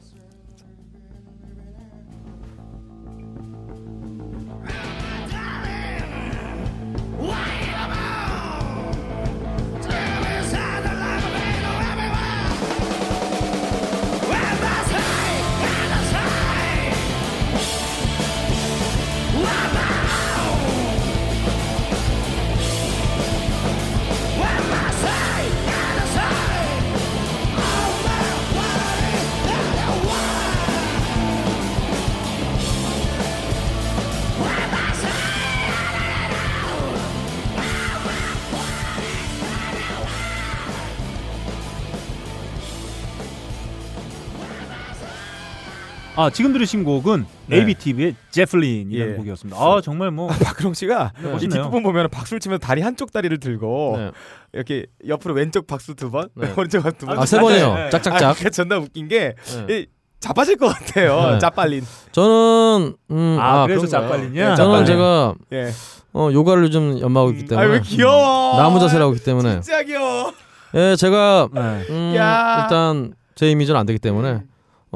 아 46.17 46.31
지금 46.31 46.51
들으신 46.51 46.83
곡은 46.83 47.25
네. 47.45 47.57
ABTV의 47.57 48.15
제플린이라는 48.31 49.13
예. 49.13 49.17
곡이었습니다. 49.17 49.55
아 49.57 49.79
정말 49.83 50.09
뭐 50.09 50.27
박근홍 50.43 50.74
씨가 50.74 51.13
네, 51.21 51.36
이. 51.36 51.47
뒷부분 51.47 51.83
보면 51.83 52.09
박수를 52.09 52.39
치면 52.39 52.59
다리 52.59 52.81
한쪽 52.81 53.12
다리를 53.12 53.39
들고 53.39 53.93
네. 53.97 54.12
이렇게 54.51 54.88
옆으로 55.07 55.36
왼쪽 55.36 55.67
박수 55.67 55.93
두 55.93 56.09
번, 56.09 56.29
네. 56.33 56.51
오른쪽 56.57 56.81
박수 56.81 56.97
두 56.97 57.05
번. 57.05 57.19
아 57.20 57.26
세 57.26 57.39
번이요. 57.39 57.74
네. 57.75 57.81
아, 57.83 57.89
짝짝짝. 57.91 58.36
그게 58.36 58.50
존나 58.50 58.77
웃긴 58.79 59.07
게 59.07 59.36
네. 59.67 59.79
이, 59.79 59.86
자빠질 60.19 60.57
것 60.57 60.69
같아요. 60.69 61.33
네. 61.33 61.38
자빨린. 61.39 61.86
저는 62.12 62.95
음, 63.12 63.38
아, 63.39 63.62
아, 63.62 63.67
그래서? 63.67 63.86
네, 64.31 64.55
저는. 64.55 64.86
제가 64.86 65.36
예. 65.53 65.69
어, 66.13 66.29
요가를 66.33 66.63
요즘 66.63 67.00
연마하고 67.00 67.31
있기 67.33 67.45
때문에 67.45 67.67
아왜 67.67 67.81
귀여워. 67.81 68.57
나무 68.57 68.79
자세를 68.79 69.03
하고 69.03 69.13
있기 69.13 69.24
때문에 69.24 69.62
진짜 69.62 69.83
귀여워. 69.83 70.33
예 70.74 70.95
제가 70.95 71.50
네. 71.53 71.62
음, 71.91 72.13
야. 72.15 72.63
일단 72.63 73.13
제 73.36 73.51
이미지는 73.51 73.79
안 73.79 73.86
되기 73.86 74.00
때문에 74.00 74.41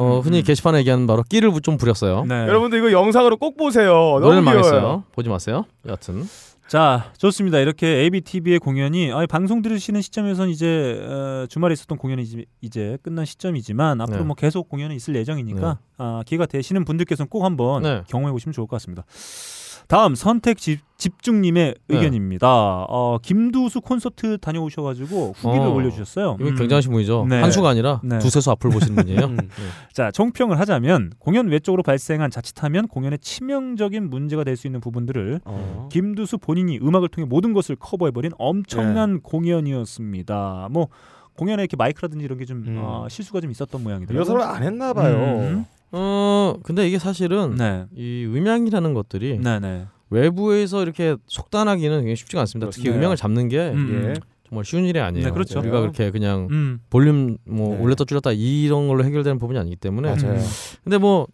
어, 0.02 0.18
음, 0.18 0.22
흔히 0.22 0.40
음. 0.40 0.44
게시판에 0.44 0.80
얘기하는 0.80 1.06
바로 1.08 1.24
끼를 1.24 1.52
좀 1.62 1.78
부렸어요. 1.78 2.26
네. 2.26 2.36
여러분들 2.48 2.80
이거 2.80 2.92
영상으로 2.92 3.38
꼭 3.38 3.56
보세요. 3.58 3.92
너무 4.20 4.42
망했어요. 4.42 4.72
귀여워요. 4.72 5.04
보지 5.12 5.30
마세요. 5.30 5.66
여하튼 5.86 6.24
자 6.68 7.12
좋습니다. 7.18 7.60
이렇게 7.60 7.86
ABTV의 7.88 8.60
공연이 8.60 9.12
아, 9.12 9.26
방송 9.28 9.62
들으시는 9.62 10.02
시점에선 10.02 10.50
이제 10.50 11.00
어, 11.06 11.46
주말에 11.50 11.74
있었던 11.74 11.98
공연이 11.98 12.24
이제- 12.24 12.46
이제 12.62 12.98
끝난 13.04 13.26
시점이지만 13.26 14.00
앞으로 14.02 14.20
네. 14.20 14.24
뭐 14.24 14.36
계속 14.36 14.70
공연이 14.70 14.96
있을 14.96 15.16
예정이니까 15.16 15.70
네. 15.74 15.76
아, 15.98 16.24
기회가 16.26 16.46
되시는 16.46 16.86
분들께서는 16.86 17.30
꼭 17.30 17.44
한번 17.44 17.84
네. 17.84 18.02
경험해 18.08 18.32
보시면 18.32 18.54
좋을 18.54 18.68
것 18.68 18.78
같습니다. 18.78 19.04
다음 19.92 20.16
선택 20.16 20.58
집, 20.58 20.80
집중님의 20.96 21.76
네. 21.90 21.96
의견입니다. 21.98 22.48
어, 22.48 23.18
김두수 23.22 23.82
콘서트 23.82 24.38
다녀오셔가지고 24.38 25.34
후기를 25.36 25.66
어, 25.66 25.70
올려주셨어요. 25.74 26.38
이분 26.40 26.54
음. 26.54 26.56
굉장하신 26.56 26.94
분이죠. 26.94 27.26
네. 27.28 27.42
한 27.42 27.52
수가 27.52 27.68
아니라 27.68 28.00
네. 28.02 28.18
두세 28.20 28.40
수 28.40 28.52
앞을 28.52 28.70
보시는 28.70 28.96
분이에요. 28.96 29.20
음. 29.28 29.38
자 29.92 30.10
총평을 30.10 30.58
하자면 30.62 31.12
공연 31.20 31.50
외적으로 31.50 31.84
발생한 31.84 32.32
자칫하면 32.32 32.88
공연에 32.88 33.18
치명적인 33.18 34.10
문제가 34.10 34.46
될 34.46 34.56
수 34.56 34.68
있는 34.68 34.80
부분들을 34.80 35.42
어. 35.44 35.90
김두수 35.92 36.38
본인이 36.38 36.78
음악을 36.78 37.10
통해 37.10 37.28
모든 37.28 37.52
것을 37.52 37.76
커버해버린 37.76 38.32
엄청난 38.38 39.16
네. 39.16 39.20
공연이었습니다. 39.24 40.70
뭐 40.72 40.88
공연에 41.36 41.64
이렇게 41.64 41.76
마이크라든지 41.76 42.24
이런 42.24 42.38
게좀 42.38 42.64
음. 42.66 42.78
어, 42.80 43.08
실수가 43.10 43.42
좀 43.42 43.52
있었던 43.52 43.84
모양이더라고요. 43.84 44.24
리허설을 44.24 44.56
안 44.56 44.64
했나 44.64 44.94
봐요. 44.94 45.66
음. 45.94 45.98
어 45.98 46.56
근데 46.64 46.88
이게 46.88 47.00
사실은 47.00 47.56
네, 47.56 47.86
이 47.96 48.26
음향이라는 48.26 48.94
것들이 48.94 49.40
네, 49.40 49.60
네. 49.60 49.86
외부에서 50.10 50.84
이렇게 50.84 51.16
속단하기는 51.28 51.98
굉장히 52.00 52.16
쉽지가 52.16 52.42
않습니다. 52.42 52.70
특히 52.70 52.84
그렇습니다. 52.84 53.00
음향을 53.00 53.18
잡는 53.18 53.48
게 53.50 53.70
음. 53.70 54.04
예. 54.10 54.14
정말 54.48 54.66
쉬운 54.66 54.86
일이 54.86 55.00
아니에요. 55.00 55.26
네, 55.28 55.32
그렇죠. 55.32 55.60
우리가 55.60 55.80
그렇게 55.80 56.12
그냥 56.12 56.48
음. 56.52 56.80
볼륨 56.90 57.38
뭐 57.46 57.76
네. 57.76 57.82
올렸다 57.82 58.04
줄였다 58.06 58.32
이런 58.34 58.88
걸로 58.88 59.04
해결되는 59.06 59.38
부분이 59.38 59.58
아니기 59.58 59.76
때문에 59.78 60.10
맞아요. 60.10 60.38
음. 60.38 60.46
근데 60.84 60.98
뭐 60.98 61.28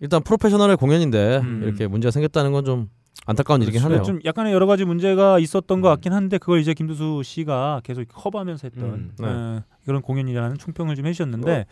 일단 0.00 0.22
프로페셔널의 0.22 0.76
공연인데 0.76 1.38
음. 1.38 1.62
이렇게 1.64 1.86
문제가 1.86 2.10
생겼다는 2.10 2.52
건 2.52 2.64
좀 2.64 2.88
안타까운 3.26 3.60
일이긴 3.62 3.82
하네요. 3.82 4.02
좀 4.02 4.20
약간의 4.24 4.52
여러 4.52 4.66
가지 4.66 4.84
문제가 4.84 5.38
있었던 5.38 5.80
것 5.80 5.88
음. 5.88 5.92
같긴 5.92 6.12
한데 6.12 6.38
그걸 6.38 6.60
이제 6.60 6.72
김두수 6.72 7.22
씨가 7.24 7.82
계속 7.84 8.04
커버하면서 8.08 8.68
했던 8.68 8.90
음. 8.90 9.12
네. 9.18 9.26
어, 9.26 9.62
그런 9.84 10.02
공연이라는 10.02 10.58
총평을 10.58 10.96
좀 10.96 11.06
해주셨는데 11.06 11.66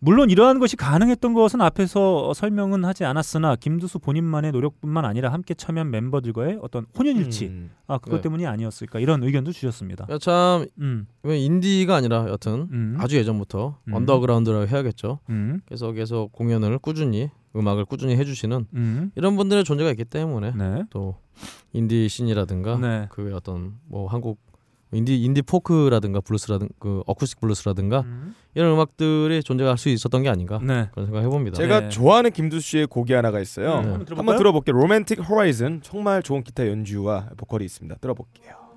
물론 0.00 0.30
이러한 0.30 0.58
것이 0.58 0.76
가능했던 0.76 1.34
것은 1.34 1.60
앞에서 1.60 2.32
설명은 2.34 2.84
하지 2.84 3.04
않았으나 3.04 3.56
김두수 3.56 3.98
본인만의 3.98 4.52
노력뿐만 4.52 5.04
아니라 5.04 5.32
함께 5.32 5.54
참여한 5.54 5.90
멤버들과의 5.90 6.58
어떤 6.62 6.86
혼연일치 6.96 7.46
음. 7.46 7.70
아 7.86 7.98
그것 7.98 8.16
네. 8.16 8.22
때문이 8.22 8.46
아니었을까 8.46 9.00
이런 9.00 9.22
의견도 9.22 9.52
주셨습니다. 9.52 10.06
야, 10.10 10.18
참 10.18 10.66
음, 10.80 11.06
왜 11.22 11.38
인디가 11.38 11.96
아니라 11.96 12.28
여튼 12.28 12.68
음, 12.70 12.96
아주 13.00 13.16
예전부터 13.16 13.76
음. 13.88 13.94
언더그라운드라고 13.94 14.66
해야겠죠. 14.68 15.18
음, 15.30 15.60
계속 15.66 15.92
계속 15.92 16.32
공연을 16.32 16.78
꾸준히 16.78 17.30
음악을 17.56 17.84
꾸준히 17.84 18.16
해주시는 18.16 18.66
음, 18.74 19.10
이런 19.14 19.36
분들의 19.36 19.64
존재가 19.64 19.90
있기 19.90 20.04
때문에 20.04 20.52
네, 20.56 20.84
또 20.90 21.16
인디 21.72 22.08
씬이라든가 22.08 22.78
네, 22.78 23.06
그 23.10 23.34
어떤 23.34 23.74
뭐 23.86 24.06
한국 24.06 24.38
인디 24.92 25.22
인디 25.22 25.42
포크라든가 25.42 26.20
블루스라든 26.20 26.68
그 26.78 27.02
어쿠스틱 27.06 27.40
블루스라든가 27.40 28.00
음. 28.00 28.34
이런 28.54 28.72
음악들이 28.72 29.42
존재할 29.42 29.76
수 29.76 29.90
있었던 29.90 30.22
게 30.22 30.30
아닌가 30.30 30.58
네. 30.62 30.88
그런 30.92 31.06
생각 31.06 31.22
해봅니다. 31.22 31.56
제가 31.56 31.80
네. 31.80 31.88
좋아하는 31.90 32.30
김두 32.30 32.60
씨의 32.60 32.86
곡이 32.86 33.12
하나가 33.12 33.38
있어요. 33.40 33.82
네. 33.82 33.90
한번 33.90 34.18
한번? 34.18 34.38
들어볼게요. 34.38 34.74
Romantic 34.76 35.28
Horizon 35.28 35.80
정말 35.82 36.22
좋은 36.22 36.42
기타 36.42 36.66
연주와 36.66 37.30
보컬이 37.36 37.64
있습니다. 37.66 37.96
들어볼게요. 38.00 38.68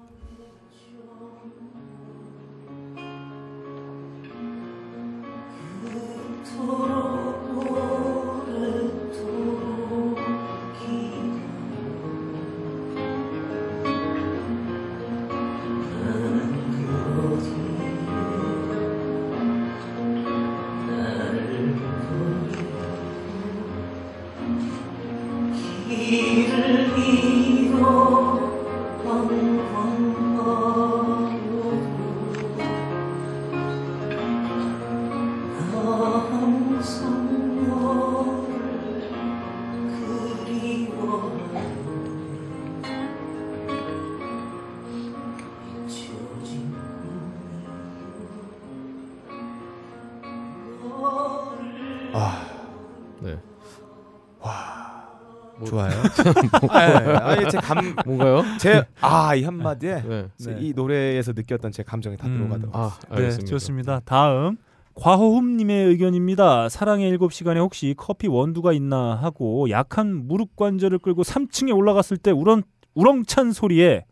아요. 56.70 57.18
아니 57.18 57.50
제 57.50 57.58
감 57.60 57.96
뭔가요? 58.06 58.44
제 58.60 58.84
아 59.02 59.36
이 59.36 59.44
한마디에 59.44 60.02
네. 60.02 60.28
제 60.38 60.54
네. 60.54 60.58
이 60.62 60.74
노래에서 60.74 61.34
느꼈던 61.34 61.72
제 61.72 61.84
감정이 61.84 62.18
다 62.18 62.28
음. 62.28 62.34
들어가더라고요. 62.38 62.84
아, 62.84 62.98
네, 63.10 63.16
알겠습니다. 63.16 63.50
좋습니다. 63.50 64.02
다음 64.06 64.58
과호흠님의 64.96 65.86
의견입니다. 65.88 66.70
사랑의 66.70 67.08
일곱 67.10 67.32
시간에 67.34 67.60
혹시 67.60 67.94
커피 67.98 68.28
원두가 68.28 68.74
있나 68.74 69.16
하고 69.16 69.70
약한 69.70 70.28
무릎 70.28 70.56
관절을 70.58 71.00
끌고 71.00 71.24
3층에 71.24 71.76
올라갔을 71.76 72.18
때 72.18 72.32
우렁 72.32 72.64
우렁찬 72.94 73.54
소리에 73.54 74.04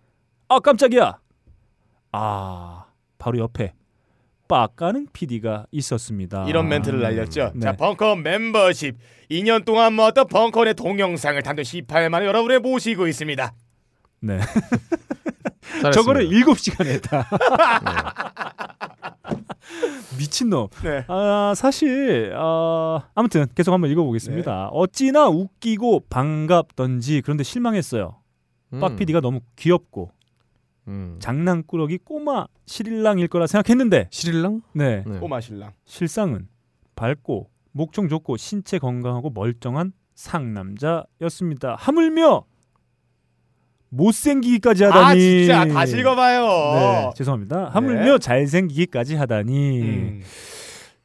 아 0.47 0.59
깜짝이야. 0.59 1.19
아 2.13 2.85
바로 3.17 3.39
옆에 3.39 3.73
빡가는 4.49 5.07
PD가 5.13 5.67
있었습니다. 5.71 6.45
이런 6.49 6.67
멘트를 6.67 6.99
날렸죠. 6.99 7.51
네. 7.53 7.61
자, 7.61 7.73
벙커 7.73 8.15
멤버십 8.15 8.97
2년 9.29 9.63
동안 9.63 9.93
모았던 9.93 10.27
벙커의 10.27 10.73
동영상을 10.73 11.41
단돈 11.41 11.63
18만 11.63 12.15
원 12.15 12.25
여러분에 12.25 12.57
모시고 12.57 13.07
있습니다. 13.07 13.53
네. 14.21 14.39
저거를 15.93 16.27
7시간에 16.29 16.87
했다. 16.87 17.29
미친놈. 20.17 20.67
네. 20.83 21.05
아 21.07 21.53
사실 21.55 22.33
아 22.35 23.07
아무튼 23.13 23.45
계속 23.53 23.71
한번 23.71 23.91
읽어보겠습니다. 23.91 24.69
어찌나 24.69 25.27
웃기고 25.27 26.05
반갑던지 26.09 27.21
그런데 27.21 27.43
실망했어요. 27.43 28.19
음. 28.73 28.79
빡 28.79 28.95
PD가 28.95 29.21
너무 29.21 29.41
귀엽고 29.55 30.11
음. 30.89 31.15
장난꾸러기 31.19 31.99
꼬마 31.99 32.47
실랑일 32.65 33.27
거라 33.27 33.47
생각했는데 33.47 34.07
시릴랑? 34.11 34.61
네 34.73 35.03
네. 35.05 35.19
꼬마 35.19 35.39
신랑. 35.39 35.71
실상은 35.85 36.47
밝고 36.95 37.49
목청 37.71 38.09
좋고 38.09 38.37
신체 38.37 38.79
건강하고 38.79 39.29
멀쩡한 39.29 39.93
상남자였습니다. 40.15 41.75
하물며 41.77 42.43
못생기기까지 43.89 44.83
하다니. 44.83 45.05
아 45.05 45.15
진짜 45.15 45.65
다시 45.67 45.97
읽어봐요. 45.99 46.41
네, 46.75 47.11
죄송합니다. 47.15 47.69
하물며 47.69 48.17
잘생기기까지 48.17 49.15
하다니. 49.15 49.81
음. 49.81 50.21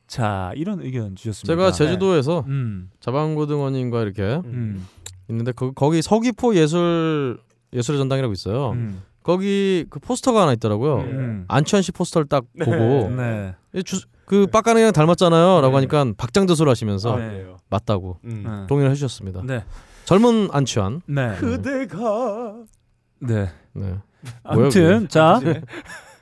자 0.06 0.52
이런 0.54 0.80
의견 0.80 1.16
주셨습니다. 1.16 1.52
제가 1.54 1.72
제주도에서 1.72 2.44
음, 2.46 2.90
자방고등원님과 3.00 4.02
이렇게 4.02 4.22
음, 4.44 4.86
있는데 5.28 5.52
거, 5.52 5.72
거기 5.72 6.02
서귀포 6.02 6.56
예술 6.56 7.38
예술의 7.72 7.98
전당이라고 7.98 8.32
있어요. 8.32 8.76
음, 9.24 9.30
거기 9.34 9.87
그 9.88 9.98
포스터가 9.98 10.42
하나 10.42 10.52
있더라고요. 10.52 10.98
음. 10.98 11.44
안치환 11.48 11.82
씨 11.82 11.90
포스터를 11.92 12.28
딱 12.28 12.44
네. 12.52 12.64
보고 12.64 13.10
네. 13.10 13.54
이 13.74 13.82
주, 13.82 14.00
그 14.26 14.46
빡가능이랑 14.46 14.92
닮았잖아요. 14.92 15.60
라고 15.60 15.68
네. 15.68 15.74
하니까 15.74 16.12
박장대소를 16.16 16.70
하시면서 16.70 17.14
아, 17.14 17.16
네. 17.16 17.46
맞다고 17.70 18.18
음. 18.24 18.44
네. 18.46 18.66
동의를 18.68 18.90
해주셨습니다. 18.90 19.42
네. 19.44 19.64
젊은 20.04 20.48
안치환. 20.52 21.00
네. 21.06 21.34
그대가 21.37 22.54
네. 23.20 23.50
네. 23.72 23.96
아무튼 24.42 25.08
자 25.08 25.40
네. 25.42 25.62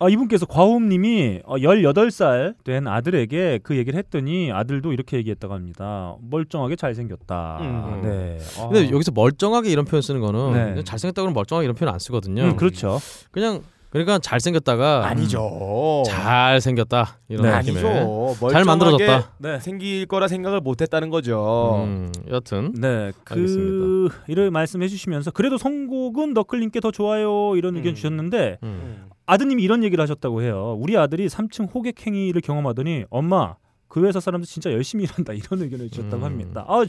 아, 0.02 0.08
이분께서 0.08 0.46
과홈님이 0.46 1.42
어, 1.44 1.56
18살 1.56 2.54
된 2.64 2.88
아들에게 2.88 3.60
그 3.62 3.76
얘기를 3.76 3.96
했더니 3.96 4.50
아들도 4.50 4.92
이렇게 4.92 5.16
얘기했다고 5.18 5.54
합니다. 5.54 6.16
멀쩡하게 6.28 6.74
잘생겼다. 6.74 7.58
음. 7.60 8.00
네. 8.02 8.38
아. 8.58 8.68
근데 8.68 8.90
여기서 8.90 9.12
멀쩡하게 9.12 9.70
이런 9.70 9.84
표현 9.84 10.02
쓰는 10.02 10.20
거는 10.20 10.74
네. 10.74 10.82
잘생겼다고 10.82 11.28
는 11.28 11.34
멀쩡하게 11.34 11.66
이런 11.66 11.76
표현 11.76 11.94
안 11.94 12.00
쓰거든요. 12.00 12.42
음, 12.42 12.56
그렇죠. 12.56 12.98
그냥 13.30 13.62
그러니까 13.90 14.18
잘생겼다가 14.18 15.06
아니죠. 15.06 16.02
잘생겼다 16.06 17.18
이런 17.28 17.42
네. 17.42 17.58
느낌의 17.58 17.84
아니죠. 17.84 18.34
잘 18.50 18.64
만들어졌다. 18.64 19.32
네. 19.38 19.60
생길 19.60 20.06
거라 20.06 20.26
생각을 20.26 20.60
못했다는 20.60 21.10
거죠. 21.10 21.84
음, 21.84 22.10
여튼 22.28 22.72
네, 22.72 23.12
그 23.22 23.34
알겠습니다. 23.34 24.14
이를 24.28 24.50
말씀해 24.50 24.88
주시면서 24.88 25.30
그래도 25.30 25.58
선곡은 25.58 26.32
너클님께 26.32 26.80
더 26.80 26.90
좋아요 26.90 27.54
이런 27.54 27.76
의견 27.76 27.92
음. 27.92 27.94
주셨는데 27.94 28.58
음. 28.62 29.11
음. 29.32 29.34
아드님이 29.34 29.62
이런 29.62 29.82
얘기를 29.84 30.02
하셨다고 30.02 30.42
해요. 30.42 30.76
우리 30.78 30.96
아들이 30.96 31.26
3층 31.28 31.74
호객 31.74 32.06
행위를 32.06 32.40
경험하더니 32.42 33.04
엄마 33.10 33.54
그 33.88 34.04
회사 34.06 34.20
사람들 34.20 34.46
진짜 34.46 34.72
열심히 34.72 35.04
일한다 35.04 35.32
이런 35.32 35.62
의견을 35.62 35.90
주셨다고 35.90 36.16
음. 36.18 36.24
합니다. 36.24 36.64
아, 36.68 36.84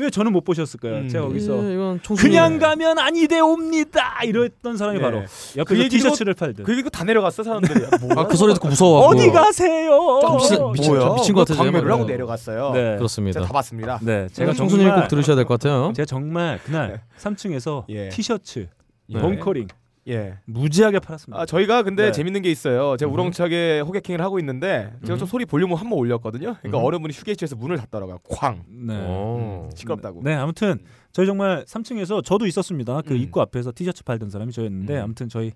왜 0.00 0.10
저는 0.10 0.30
못 0.32 0.44
보셨을까요? 0.44 0.98
음. 0.98 1.08
제가 1.08 1.26
거기서 1.26 1.72
예. 1.72 1.98
그냥 2.16 2.60
가면 2.60 3.00
아니돼 3.00 3.40
옵니다 3.40 4.20
이랬던 4.22 4.76
사람이 4.76 4.98
네. 4.98 5.02
바로 5.04 5.22
그 5.24 5.58
옆에서 5.58 5.82
얘기도- 5.82 5.90
티셔츠를 5.90 6.34
팔든 6.34 6.64
그 6.64 6.76
얘기 6.78 6.88
다 6.88 7.02
내려갔어 7.02 7.42
사람들이. 7.42 7.84
아, 8.16 8.24
그 8.28 8.36
소리 8.36 8.54
듣고 8.54 8.68
무서워. 8.68 9.08
어디 9.08 9.28
가세요? 9.30 9.98
미친- 10.38 10.72
미친- 10.72 10.94
뭐야? 10.94 11.14
미친 11.14 11.34
것 11.34 11.40
같아서 11.40 11.64
광매를 11.64 11.90
하고 11.90 12.04
네. 12.04 12.12
내려갔어요. 12.12 12.70
네, 12.74 12.96
그렇습니다. 12.96 13.40
제가 13.40 13.46
다 13.46 13.52
봤습니다. 13.52 13.98
네, 14.02 14.28
제가 14.32 14.52
정말 14.52 14.94
꼭 15.00 15.08
들으셔야 15.08 15.34
될 15.34 15.44
것 15.46 15.58
같아요. 15.58 15.92
제가 15.96 16.06
정말 16.06 16.60
그날 16.64 16.88
네. 16.92 17.00
3층에서 17.18 17.84
예. 17.88 18.08
티셔츠, 18.10 18.68
예. 19.10 19.18
벙커링 19.18 19.66
예. 20.08 20.34
무지하게 20.46 20.98
팔았습니다. 21.00 21.40
아 21.42 21.46
저희가 21.46 21.82
근데 21.82 22.06
네. 22.06 22.12
재밌는 22.12 22.42
게 22.42 22.50
있어요. 22.50 22.96
제가 22.96 23.10
음. 23.10 23.14
우렁차게 23.14 23.80
호객행위를 23.86 24.24
하고 24.24 24.38
있는데 24.38 24.92
제가 25.02 25.14
음. 25.14 25.18
좀 25.18 25.28
소리 25.28 25.44
볼륨을 25.44 25.76
한 25.76 25.88
번 25.90 25.98
올렸거든요. 25.98 26.56
그러니까 26.60 26.78
음. 26.78 26.84
어른분이 26.84 27.12
휴게실에서 27.14 27.56
문을 27.56 27.76
닫더라고요. 27.78 28.18
쾅. 28.30 28.62
네. 28.68 28.94
오. 29.06 29.66
음, 29.66 29.70
시끄럽다고. 29.74 30.22
네, 30.24 30.34
아무튼 30.34 30.78
저희 31.12 31.26
정말 31.26 31.64
3층에서 31.64 32.24
저도 32.24 32.46
있었습니다. 32.46 33.02
그 33.02 33.14
음. 33.14 33.18
입구 33.18 33.40
앞에서 33.40 33.72
티셔츠 33.74 34.04
팔던 34.04 34.30
사람이 34.30 34.52
저였는데 34.52 34.96
음. 34.98 35.02
아무튼 35.04 35.28
저희 35.28 35.52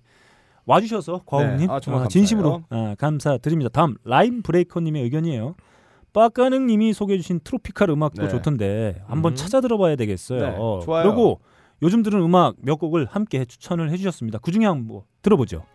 와주셔서 0.65 1.23
과홍님 1.25 1.67
네, 1.67 1.73
아, 1.73 1.79
정말 1.79 2.07
진심으로 2.07 2.63
아, 2.69 2.95
감사드립니다. 2.97 3.69
다음 3.69 3.95
라임 4.05 4.41
브레이커님의 4.43 5.03
의견이에요. 5.03 5.55
빠까능님이 6.13 6.93
소개해주신 6.93 7.41
트로피칼 7.43 7.89
음악도 7.89 8.21
네. 8.23 8.29
좋던데 8.29 9.01
한번 9.07 9.33
음. 9.33 9.35
찾아 9.35 9.61
들어봐야 9.61 9.95
되겠어요. 9.95 10.39
네, 10.39 10.55
어, 10.57 10.79
좋아요. 10.83 11.03
그리고 11.03 11.39
요즘 11.83 12.01
들은 12.01 12.21
음악 12.21 12.55
몇 12.61 12.77
곡을 12.77 13.07
함께 13.11 13.43
추천을 13.43 13.91
해주셨습니다. 13.91 14.39
그 14.39 14.53
중에 14.53 14.65
한번 14.65 15.01
들어보죠. 15.21 15.65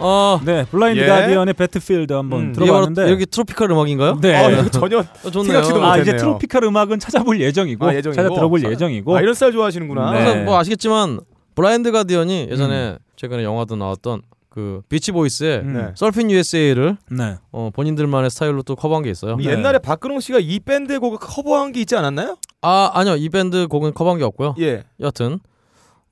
어, 0.00 0.40
네, 0.44 0.64
블라인드 0.70 1.00
예. 1.02 1.06
가디언의 1.06 1.54
Battlefield 1.54 2.12
한번 2.12 2.40
음, 2.40 2.52
들어봤는데 2.52 3.10
여기 3.10 3.26
tropical 3.26 3.70
음악인가요? 3.70 4.18
네. 4.20 4.34
아, 4.34 4.50
이거 4.50 4.68
전혀 4.70 4.98
어. 4.98 5.04
생각지도 5.30 5.84
아 5.84 5.96
이제 5.98 6.12
못했네요. 6.12 6.16
tropical 6.18 6.64
음악은 6.64 6.98
찾아볼 6.98 7.40
예정이고, 7.40 7.86
아, 7.86 7.94
예정이고. 7.94 8.22
찾아 8.22 8.34
들어볼 8.34 8.64
예정이고 8.64 9.16
아, 9.16 9.20
이런 9.20 9.34
스타일 9.34 9.52
좋아하시는구나. 9.52 10.12
네. 10.12 10.18
그래서 10.24 10.44
뭐 10.44 10.58
아시겠지만 10.58 11.20
블라인드 11.54 11.92
가디언이 11.92 12.48
예전에 12.50 12.96
최근에 13.16 13.44
영화도 13.44 13.76
나왔던 13.76 14.22
그 14.48 14.82
비치 14.88 15.12
보이스의 15.12 15.58
음. 15.60 15.74
네. 15.74 15.92
Surfin' 15.94 16.30
USA를 16.30 16.96
네. 17.10 17.36
어, 17.52 17.70
본인들만의 17.72 18.30
스타일로 18.30 18.62
또 18.62 18.74
커버한 18.74 19.04
게 19.04 19.10
있어요. 19.10 19.36
네. 19.36 19.44
옛날에 19.44 19.78
박근홍 19.78 20.20
씨가 20.20 20.38
이 20.40 20.58
밴드 20.60 20.98
곡을 20.98 21.18
커버한 21.18 21.70
게 21.72 21.80
있지 21.80 21.94
않았나요? 21.96 22.36
아 22.62 22.90
아니요 22.94 23.16
이 23.16 23.28
밴드 23.28 23.68
곡은 23.68 23.94
커버한 23.94 24.18
게 24.18 24.24
없고요. 24.24 24.54
예. 24.58 24.82
여튼 25.00 25.38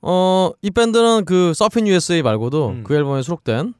어 0.01 0.51
이 0.61 0.71
밴드는 0.71 1.25
그 1.25 1.51
Surfin' 1.53 1.87
USA 1.87 2.21
말고도 2.21 2.67
음. 2.69 2.83
그 2.85 2.95
앨범에 2.95 3.21
수록된 3.21 3.73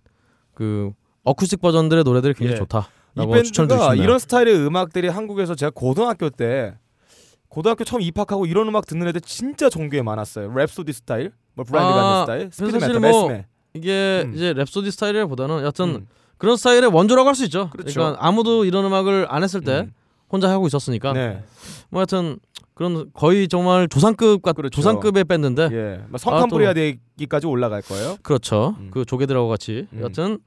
그 0.60 0.92
어쿠스틱 1.24 1.62
버전들의 1.62 2.04
노래들이 2.04 2.34
굉장히 2.34 2.56
예. 2.56 2.58
좋다. 2.58 2.90
이 3.18 3.26
밴드가. 3.26 3.96
이런 3.96 4.20
스타일의 4.20 4.56
음악들이 4.58 5.08
한국에서 5.08 5.56
제가 5.56 5.72
고등학교 5.74 6.30
때 6.30 6.76
고등학교 7.48 7.86
처음 7.86 8.02
입학하고 8.02 8.46
이런 8.46 8.68
음악 8.68 8.86
듣는 8.86 9.08
애들 9.08 9.22
진짜 9.22 9.70
전교에 9.70 10.02
많았어요. 10.02 10.52
랩소디 10.54 10.92
스타일, 10.92 11.32
뭐 11.54 11.64
브라이드 11.64 11.88
아, 11.88 11.94
가든 11.96 12.22
스타일, 12.26 12.50
speed 12.52 12.76
metal, 12.86 13.00
뭐 13.00 13.28
메스메. 13.30 13.46
이게 13.74 14.24
음. 14.26 14.34
이제 14.36 14.54
랩소디 14.54 14.92
스타일보다는 14.92 15.64
여튼 15.64 15.86
음. 15.96 16.08
그런 16.38 16.58
스타일의 16.58 16.88
원조라고 16.88 17.28
할 17.30 17.36
수 17.36 17.46
있죠. 17.46 17.70
그렇죠. 17.70 17.98
러니까 17.98 18.18
아무도 18.28 18.66
이런 18.66 18.84
음악을 18.84 19.28
안 19.30 19.44
했을 19.44 19.62
때 19.62 19.80
음. 19.80 19.94
혼자 20.30 20.50
하고 20.50 20.68
있었으니까 20.68 21.14
네. 21.14 21.42
뭐 21.90 22.02
하여튼 22.02 22.38
그런 22.80 23.10
거의 23.12 23.50
정말 23.50 23.90
조상급 23.90 24.42
같 24.42 24.56
그렇죠. 24.56 24.74
조상급의 24.74 25.26
밴드인데 25.26 25.68
예. 25.74 25.98
막 26.08 26.14
아, 26.14 26.18
선캄브리아대기까지 26.18 27.46
올라갈 27.46 27.82
거예요. 27.82 28.16
그렇죠. 28.24 28.78
음. 28.80 28.88
그 28.90 29.04
조개들하고 29.04 29.50
같이 29.50 29.86
음. 29.92 30.00
여튼 30.02 30.40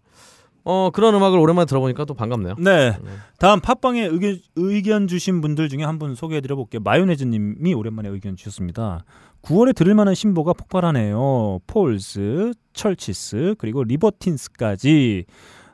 어 0.65 0.89
그런 0.95 1.15
음악을 1.15 1.39
오랜만에 1.39 1.67
들어보니까 1.67 2.07
또 2.07 2.15
반갑네요. 2.15 2.55
네. 2.59 2.97
음. 3.05 3.19
다음 3.39 3.61
팟빵에 3.61 4.07
의견, 4.07 4.39
의견 4.57 5.09
주신 5.09 5.43
분들 5.43 5.69
중에 5.69 5.83
한 5.85 5.99
분 5.99 6.15
소개해 6.15 6.41
드려 6.41 6.57
볼게요. 6.57 6.81
마요네즈 6.83 7.25
님이 7.25 7.75
오랜만에 7.75 8.09
의견 8.09 8.35
주셨습니다. 8.35 9.05
9월에 9.43 9.75
들을 9.75 9.95
만한 9.95 10.15
신보가 10.15 10.55
폭발하네요. 10.55 11.59
폴스, 11.67 12.53
처치스, 12.73 13.57
그리고 13.59 13.85
리버틴스까지. 13.85 15.27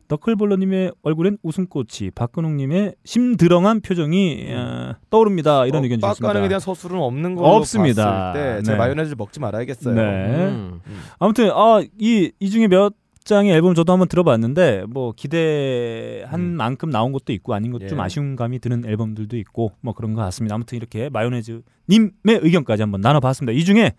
너클볼러님의 0.09 0.92
얼굴엔 1.03 1.38
웃음꽃이, 1.42 2.11
박근홍님의 2.14 2.94
심드렁한 3.05 3.81
표정이 3.81 4.47
어, 4.51 4.94
떠오릅니다. 5.11 5.66
이런 5.66 5.81
어, 5.81 5.85
의견 5.85 6.01
주셨습니다. 6.01 6.27
빡가능에 6.27 6.49
대한 6.49 6.61
서술은 6.61 6.99
없는 6.99 7.35
걸로 7.35 7.49
없습니다. 7.57 8.33
봤을 8.33 8.57
때, 8.57 8.62
제 8.62 8.73
네. 8.73 8.79
마요네즈를 8.79 9.16
먹지 9.16 9.38
말아야겠어요. 9.40 9.94
네. 9.94 10.03
음. 10.49 10.81
아무튼 11.18 11.51
아 11.53 11.81
이 12.01 12.33
이 12.40 12.51
중에 12.51 12.68
몇 12.68 12.94
장의 13.25 13.53
앨범 13.53 13.75
저도 13.75 13.92
한번 13.92 14.09
들어봤는데 14.09 14.85
뭐 14.88 15.12
기대한 15.14 16.40
음. 16.40 16.57
만큼 16.57 16.88
나온 16.88 17.12
것도 17.12 17.35
있고 17.35 17.53
아닌 17.53 17.73
것도 17.73 17.87
좀 17.88 17.99
예. 17.99 18.03
아쉬운 18.03 18.37
감이 18.37 18.59
드는 18.59 18.87
앨범들도 18.87 19.37
있고 19.37 19.73
뭐 19.83 19.92
그런 19.92 20.14
것 20.14 20.23
같습니다. 20.23 20.55
아무튼 20.55 20.77
이렇게 20.79 21.11
마요네즈 21.11 21.61
님의 21.90 22.11
의견까지 22.27 22.83
한번 22.83 23.03
나눠봤습니다. 23.03 23.53
이 23.53 23.64
중에 23.66 23.92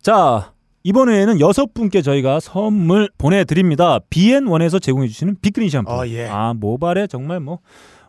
자 0.00 0.52
이번에는 0.84 1.40
여섯 1.40 1.72
분께 1.74 2.02
저희가 2.02 2.40
선물 2.40 3.08
보내드립니다. 3.18 4.00
BN1에서 4.10 4.82
제공해주시는 4.82 5.36
빅그린 5.40 5.70
샴푸. 5.70 5.92
아, 5.92 6.08
예. 6.08 6.26
아 6.26 6.54
모발에 6.54 7.06
정말 7.06 7.40
뭐 7.40 7.58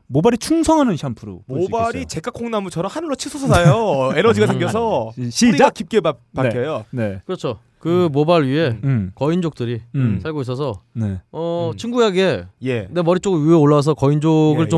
모발에 0.08 0.38
충성하는 0.38 0.98
샴푸로 0.98 1.42
모발이 1.48 2.00
있겠어요. 2.00 2.06
제깍 2.06 2.34
콩나무처럼 2.34 2.90
하늘로 2.92 3.16
치솟아 3.16 3.48
사요. 3.48 4.12
에너지가 4.18 4.46
음. 4.46 4.48
생겨서 4.48 5.12
뿌리가 5.16 5.30
시작. 5.32 5.74
깊게 5.74 6.02
바, 6.02 6.14
박혀요. 6.36 6.86
네. 6.92 7.22
그렇죠. 7.26 7.60
그 7.80 8.08
모발 8.12 8.44
위에 8.46 8.70
음. 8.70 8.80
음. 8.84 9.12
거인족들이 9.16 9.82
음. 9.96 10.20
살고 10.24 10.42
있어서 10.42 10.82
네. 10.94 11.20
어 11.32 11.72
음. 11.74 11.78
친구에게 11.78 12.46
예. 12.64 12.88
내 12.90 13.02
머리 13.02 13.20
쪽 13.20 13.34
위에 13.36 13.54
올라와서 13.54 13.94
거인족을 13.94 14.60
예, 14.60 14.64
예. 14.64 14.70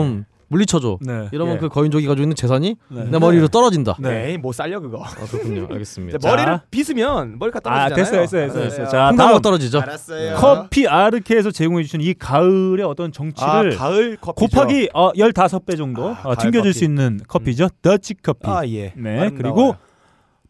좀 0.45 0.55
물리쳐줘. 0.55 0.97
네. 1.01 1.29
이러면 1.31 1.55
예. 1.55 1.59
그 1.59 1.69
거인족이 1.69 2.05
가지고 2.05 2.23
있는 2.23 2.35
재산이 2.35 2.75
네. 2.89 3.03
내 3.05 3.19
머리 3.19 3.37
위로 3.37 3.47
떨어진다. 3.47 3.95
네. 3.99 4.29
에이, 4.31 4.37
뭐 4.37 4.51
쌀려 4.51 4.79
그거. 4.79 5.03
아, 5.03 5.09
그렇군요. 5.27 5.67
알겠습니다. 5.71 6.17
이제 6.17 6.27
머리를 6.27 6.59
빗으면 6.71 7.39
머리가 7.39 7.59
아 7.63 7.89
떨어지잖아요. 7.89 7.95
됐어 7.95 8.11
됐어 8.11 8.37
됐어 8.37 8.53
됐어. 8.59 8.59
알았어요. 8.61 8.87
자 8.89 9.07
콩나무가 9.09 9.31
다음 9.33 9.41
떨어지죠. 9.41 9.79
알았어요. 9.81 10.35
커피 10.35 10.87
아르케에서 10.87 11.51
제공해 11.51 11.83
주신 11.83 12.01
이 12.01 12.13
가을의 12.13 12.85
어떤 12.85 13.07
아, 13.07 13.11
정치를 13.11 13.75
가을 13.77 14.17
커피 14.21 14.47
곱하기 14.47 14.89
어, 14.93 15.11
15배 15.13 15.77
정도 15.77 16.09
아, 16.09 16.19
어, 16.23 16.35
가을 16.35 16.37
튕겨줄 16.37 16.61
커피. 16.71 16.73
수 16.73 16.83
있는 16.83 17.19
커피죠. 17.27 17.69
더치 17.81 18.15
커피. 18.21 18.47
아 18.49 18.65
예. 18.67 18.93
네. 18.95 19.19
아름다워요. 19.19 19.33
그리고 19.35 19.75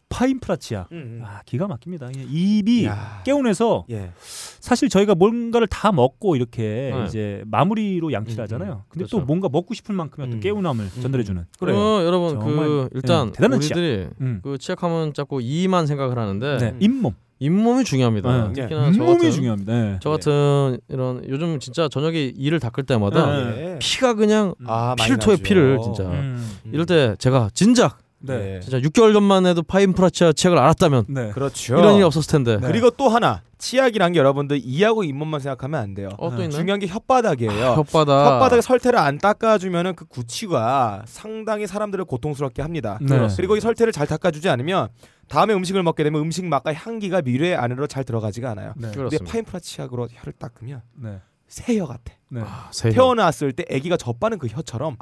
파인프라치아. 0.08 0.86
음, 0.92 0.96
음. 0.96 1.22
아, 1.24 1.40
기가 1.44 1.66
막힙니다. 1.66 2.08
그냥 2.08 2.26
입이 2.30 2.86
야. 2.86 3.22
깨운해서 3.24 3.84
예. 3.90 4.12
사실 4.60 4.88
저희가 4.88 5.14
뭔가를 5.14 5.66
다 5.66 5.92
먹고 5.92 6.36
이렇게 6.36 6.92
네. 6.94 7.04
이제 7.06 7.42
마무리로 7.46 8.12
양치를 8.12 8.42
음, 8.42 8.44
하잖아요. 8.44 8.84
근데 8.88 9.04
그렇죠. 9.04 9.18
또 9.18 9.24
뭔가 9.24 9.48
먹고 9.50 9.74
싶은 9.74 9.94
만큼의 9.94 10.28
어떤 10.28 10.38
음. 10.38 10.40
깨운함을 10.40 10.88
전달해 11.02 11.24
주는. 11.24 11.44
그리고 11.58 12.04
여러분 12.04 12.40
정말, 12.40 12.66
그 12.66 12.88
일단 12.94 13.26
네, 13.26 13.32
대단한 13.32 13.58
우리들이 13.58 14.08
음. 14.20 14.40
그 14.42 14.58
치약하면 14.58 15.12
자꾸 15.12 15.40
이만 15.42 15.86
생각을 15.86 16.18
하는데 16.18 16.58
네. 16.58 16.74
잇몸. 16.80 17.14
잇몸이 17.38 17.84
중요합니다. 17.84 18.48
네. 18.48 18.52
특히나 18.54 18.84
저 18.84 18.90
잇몸이 18.92 19.12
같은 19.14 19.30
중요합니다. 19.30 19.72
네. 19.72 19.98
저 20.00 20.08
같은 20.08 20.78
이런 20.88 21.22
요즘 21.28 21.60
진짜 21.60 21.86
저녁에 21.86 22.32
이를 22.34 22.60
닦을 22.60 22.84
때마다 22.84 23.26
네. 23.26 23.72
예. 23.74 23.78
피가 23.78 24.14
그냥 24.14 24.54
아, 24.64 24.94
많이 24.96 25.08
피를 25.08 25.18
토해. 25.18 25.36
피를 25.36 25.78
진짜 25.82 26.04
음. 26.04 26.50
이럴 26.72 26.86
때 26.86 27.14
제가 27.18 27.50
진작 27.52 27.98
네. 28.34 28.60
진짜 28.60 28.78
6개월 28.78 29.12
전만 29.12 29.46
해도 29.46 29.62
파인프라치아 29.62 30.32
치약을 30.32 30.58
알았다면 30.58 31.04
네. 31.08 31.30
그렇죠. 31.30 31.78
이런 31.78 31.94
일이 31.94 32.02
없었을 32.02 32.30
텐데. 32.30 32.58
네. 32.58 32.66
그리고 32.66 32.90
또 32.90 33.08
하나 33.08 33.42
치약이란 33.58 34.12
게 34.12 34.18
여러분들 34.18 34.60
이하고 34.62 35.04
잇몸만 35.04 35.40
생각하면 35.40 35.80
안 35.80 35.94
돼요. 35.94 36.10
어또 36.18 36.36
네. 36.36 36.48
중요한 36.48 36.78
게 36.80 36.86
혓바닥이에요. 36.86 37.76
혓바닥. 37.76 38.06
혓바닥에 38.06 38.60
설태를 38.60 38.98
안 38.98 39.18
닦아주면은 39.18 39.94
그 39.94 40.04
구취가 40.06 41.04
상당히 41.06 41.66
사람들을 41.66 42.04
고통스럽게 42.04 42.62
합니다. 42.62 42.98
네. 43.00 43.28
그리고 43.36 43.56
이 43.56 43.60
설태를 43.60 43.92
잘 43.92 44.06
닦아주지 44.06 44.48
않으면 44.48 44.88
다음에 45.28 45.54
음식을 45.54 45.82
먹게 45.82 46.04
되면 46.04 46.20
음식 46.20 46.44
맛과 46.44 46.72
향기가 46.74 47.22
미래 47.22 47.54
안으로 47.54 47.86
잘 47.86 48.04
들어가지가 48.04 48.50
않아요. 48.50 48.74
네. 48.76 48.90
근데. 48.94 49.18
파인프라 49.18 49.58
치약으로 49.60 50.08
혀를 50.12 50.32
닦으면 50.38 50.82
네. 50.94 51.20
새혀 51.48 51.86
같아. 51.86 52.14
네. 52.28 52.40
아. 52.44 52.70
태어났을 52.72 53.52
때 53.52 53.64
아기가 53.72 53.96
젖바는 53.96 54.38
그 54.38 54.48
혀처럼 54.48 54.96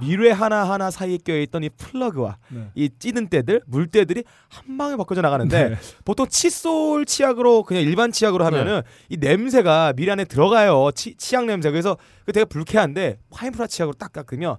미래 0.00 0.32
하나 0.32 0.68
하나 0.68 0.90
사이에 0.90 1.18
껴있던 1.18 1.62
이 1.62 1.68
플러그와 1.70 2.38
네. 2.48 2.70
이 2.74 2.90
찌든 2.98 3.28
때들 3.28 3.62
물때들이 3.66 4.24
한 4.48 4.76
방에 4.76 4.96
벗겨져 4.96 5.20
나가는데 5.22 5.68
네. 5.70 5.76
보통 6.04 6.26
칫솔 6.28 7.04
치약으로 7.06 7.62
그냥 7.62 7.84
일반 7.84 8.10
치약으로 8.10 8.44
하면은 8.46 8.82
이 9.08 9.16
냄새가 9.18 9.92
미래 9.94 10.12
안에 10.12 10.24
들어가요 10.24 10.90
치, 10.92 11.14
치약 11.16 11.44
냄새 11.46 11.70
그래서 11.70 11.96
그 12.26 12.32
되게 12.32 12.44
불쾌한데 12.44 13.18
파인프라 13.30 13.68
치약으로 13.68 13.94
딱 13.96 14.12
깎으면 14.12 14.56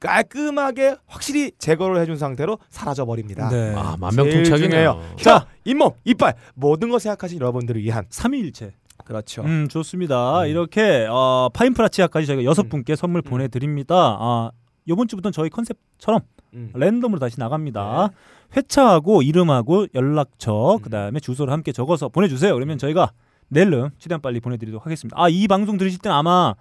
깔끔하게 0.00 0.96
확실히 1.06 1.52
제거를 1.58 2.00
해준 2.00 2.16
상태로 2.16 2.58
사라져 2.70 3.04
버립니다. 3.04 3.48
네. 3.50 3.74
아. 3.76 3.96
중요해요. 4.56 5.02
혀, 5.18 5.44
잇몸, 5.64 5.90
이빨 6.04 6.34
모든 6.54 6.88
거 6.88 7.00
생각하신 7.00 7.40
여러분들을 7.40 7.82
위한 7.82 8.06
삼위일체. 8.08 8.74
그렇죠. 9.04 9.42
음 9.42 9.68
좋습니다. 9.68 10.42
음. 10.42 10.46
이렇게 10.48 11.06
어, 11.10 11.48
파인프라치아까지 11.54 12.26
저희가 12.26 12.44
여섯 12.44 12.66
음. 12.66 12.68
분께 12.68 12.96
선물 12.96 13.22
음. 13.24 13.30
보내드립니다. 13.30 13.94
아 14.20 14.50
이번 14.86 15.08
주부터는 15.08 15.32
저희 15.32 15.48
컨셉처럼 15.50 16.20
음. 16.54 16.70
랜덤으로 16.74 17.18
다시 17.18 17.38
나갑니다. 17.38 18.10
회차하고 18.56 19.22
이름하고 19.22 19.86
연락처 19.94 20.76
음. 20.76 20.80
그다음에 20.82 21.20
주소를 21.20 21.52
함께 21.52 21.72
적어서 21.72 22.08
보내주세요. 22.08 22.54
그러면 22.54 22.78
저희가 22.78 23.12
내일은 23.48 23.90
최대한 23.98 24.20
빨리 24.20 24.40
보내드리도록 24.40 24.84
하겠습니다. 24.84 25.16
아 25.20 25.28
이 25.28 25.46
방송 25.48 25.78
들으실 25.78 26.00
땐 26.00 26.12
아마 26.12 26.54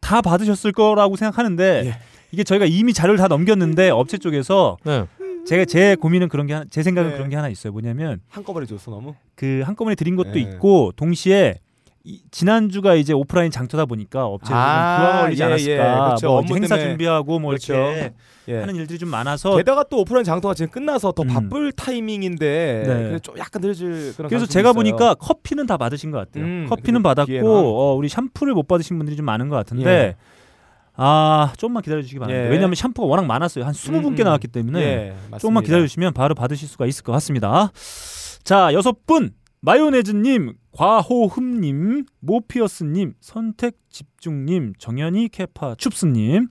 다 0.00 0.20
받으셨을 0.20 0.72
거라고 0.72 1.16
생각하는데 1.16 1.82
예. 1.86 1.98
이게 2.30 2.44
저희가 2.44 2.66
이미 2.66 2.92
자료를 2.92 3.18
다 3.18 3.26
넘겼는데 3.28 3.90
업체 3.90 4.18
쪽에서 4.18 4.76
네. 4.84 5.06
제가 5.46 5.64
제 5.64 5.94
고민은 5.96 6.28
그런 6.28 6.46
게 6.46 6.62
제 6.70 6.82
생각은 6.82 7.10
네. 7.10 7.16
그런 7.16 7.30
게 7.30 7.36
하나 7.36 7.48
있어요. 7.48 7.72
뭐냐면 7.72 8.20
한꺼번에 8.28 8.66
줬어 8.66 8.90
너무. 8.90 9.14
그 9.36 9.62
한꺼번에 9.64 9.94
드린 9.94 10.16
것도 10.16 10.32
네. 10.32 10.40
있고 10.40 10.92
동시에 10.96 11.56
이, 12.06 12.20
지난주가 12.30 12.94
이제 12.96 13.14
오프라인 13.14 13.50
장터다 13.50 13.86
보니까 13.86 14.26
업체들은 14.26 14.56
아, 14.58 14.96
부하가 14.98 15.20
걸리지 15.22 15.40
예, 15.42 15.46
않았을까. 15.46 15.72
예. 15.72 16.04
그렇죠. 16.06 16.26
뭐 16.26 16.38
업무 16.38 16.54
행사 16.56 16.76
때문에. 16.76 16.90
준비하고 16.90 17.38
뭐 17.38 17.48
그렇죠. 17.48 17.72
이렇게 17.72 18.12
예. 18.48 18.60
하는 18.60 18.76
일들이 18.76 18.98
좀 18.98 19.08
많아서 19.08 19.56
게다가 19.56 19.84
또 19.84 20.00
오프라인 20.00 20.22
장터가 20.22 20.52
지금 20.52 20.70
끝나서 20.70 21.12
더 21.12 21.22
음. 21.22 21.28
바쁠 21.28 21.72
타이밍인데 21.72 22.82
네. 22.86 23.18
좀 23.20 23.38
약간 23.38 23.62
늦을 23.62 24.12
그런 24.16 24.28
그래서 24.28 24.44
제가 24.44 24.68
있어요. 24.70 24.74
보니까 24.74 25.14
커피는 25.14 25.66
다 25.66 25.78
받으신 25.78 26.10
것 26.10 26.18
같아요. 26.18 26.44
음, 26.44 26.66
커피는 26.68 27.02
받았고. 27.02 27.40
어, 27.42 27.94
우리 27.94 28.10
샴푸를 28.10 28.52
못 28.52 28.68
받으신 28.68 28.98
분들이 28.98 29.16
좀 29.16 29.24
많은 29.24 29.48
것 29.48 29.56
같은데 29.56 29.90
예. 29.90 30.16
아 30.96 31.54
조금만 31.56 31.82
기다려 31.82 32.02
주시기 32.02 32.18
바랍니다. 32.18 32.46
예. 32.46 32.50
왜냐하면 32.50 32.74
샴푸가 32.74 33.08
워낙 33.08 33.24
많았어요. 33.24 33.64
한 33.64 33.72
20분께 33.72 34.20
음, 34.20 34.24
나왔기 34.24 34.48
때문에 34.48 34.80
예. 34.80 35.14
조금만 35.38 35.64
기다려 35.64 35.80
주시면 35.82 36.12
바로 36.12 36.34
받으실 36.34 36.68
수가 36.68 36.84
있을 36.84 37.02
것 37.02 37.12
같습니다. 37.12 37.72
자 38.44 38.74
여섯 38.74 39.06
분 39.06 39.34
마요네즈님, 39.62 40.52
과호흠님, 40.72 42.04
모피어스님, 42.20 43.14
선택집중님, 43.18 44.74
정연이 44.78 45.30
캐파 45.30 45.76
춥스님, 45.76 46.48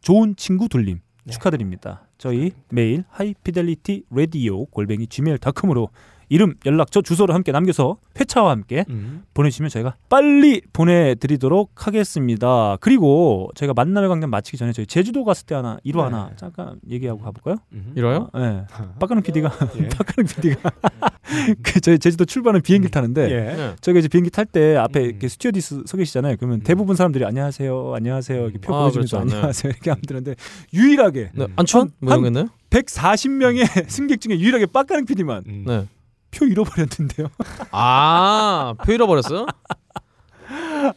좋은 0.00 0.34
친구 0.36 0.70
둘님 0.70 1.00
네. 1.24 1.32
축하드립니다. 1.34 2.08
저희 2.16 2.52
메일 2.70 3.04
하이피델리티 3.10 4.04
라디오 4.10 4.64
골뱅이 4.64 5.06
gmail.com으로 5.06 5.90
이름, 6.28 6.54
연락처, 6.66 7.00
주소를 7.00 7.34
함께 7.34 7.52
남겨서 7.52 7.96
회차와 8.20 8.50
함께 8.50 8.84
음. 8.90 9.22
보내주시면 9.34 9.70
저희가 9.70 9.94
빨리 10.08 10.60
보내드리도록 10.72 11.86
하겠습니다. 11.86 12.76
그리고 12.80 13.50
저희가 13.54 13.72
만남의 13.74 14.08
광장 14.08 14.30
마치기 14.30 14.56
전에 14.58 14.72
저희 14.72 14.86
제주도 14.86 15.24
갔을 15.24 15.46
때 15.46 15.54
하나 15.54 15.78
일화 15.84 16.08
네. 16.08 16.14
하나 16.14 16.30
잠깐 16.36 16.80
얘기하고 16.88 17.20
가볼까요? 17.20 17.56
음. 17.72 17.92
이뤄요? 17.96 18.30
네. 18.34 18.64
빡가는 19.00 19.22
PD가 19.22 19.50
예. 19.80 19.88
빡가는 19.96 20.26
PD가 20.28 20.70
그 21.62 21.80
저희 21.80 21.98
제주도 21.98 22.24
출발은 22.24 22.60
비행기 22.62 22.86
를 22.86 22.90
타는데 22.90 23.30
예. 23.30 23.56
네. 23.56 23.74
저희가 23.80 24.00
이제 24.00 24.08
비행기 24.08 24.30
탈 24.30 24.44
때 24.46 24.76
앞에 24.76 25.00
음. 25.00 25.04
이렇게 25.04 25.28
스튜어디스 25.28 25.82
서 25.86 25.96
계시잖아요. 25.96 26.36
그러면 26.36 26.60
대부분 26.60 26.96
사람들이 26.96 27.24
안녕하세요, 27.24 27.94
안녕하세요 27.94 28.42
이렇게 28.44 28.58
표 28.58 28.74
아, 28.74 28.80
보여주면서 28.82 29.18
그렇죠. 29.18 29.30
네. 29.30 29.36
안녕하세요 29.36 29.70
이렇게 29.70 29.90
하면 29.90 30.02
되는데 30.06 30.34
유일하게 30.72 31.30
네. 31.34 31.46
안춘? 31.56 31.90
뭐 32.00 32.12
한- 32.12 32.20
이런 32.20 32.32
겠네요 32.32 32.48
140명의 32.70 33.88
승객 33.88 34.20
중에 34.20 34.38
유일하게 34.38 34.66
빡가는 34.66 35.04
PD만 35.06 35.44
음. 35.46 35.64
네. 35.66 35.86
표 36.30 36.44
잃어버렸는데요. 36.46 37.28
아, 37.70 38.74
표 38.84 38.92
잃어버렸어요? 38.92 39.46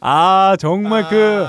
아 0.00 0.56
정말 0.58 1.08
그 1.08 1.44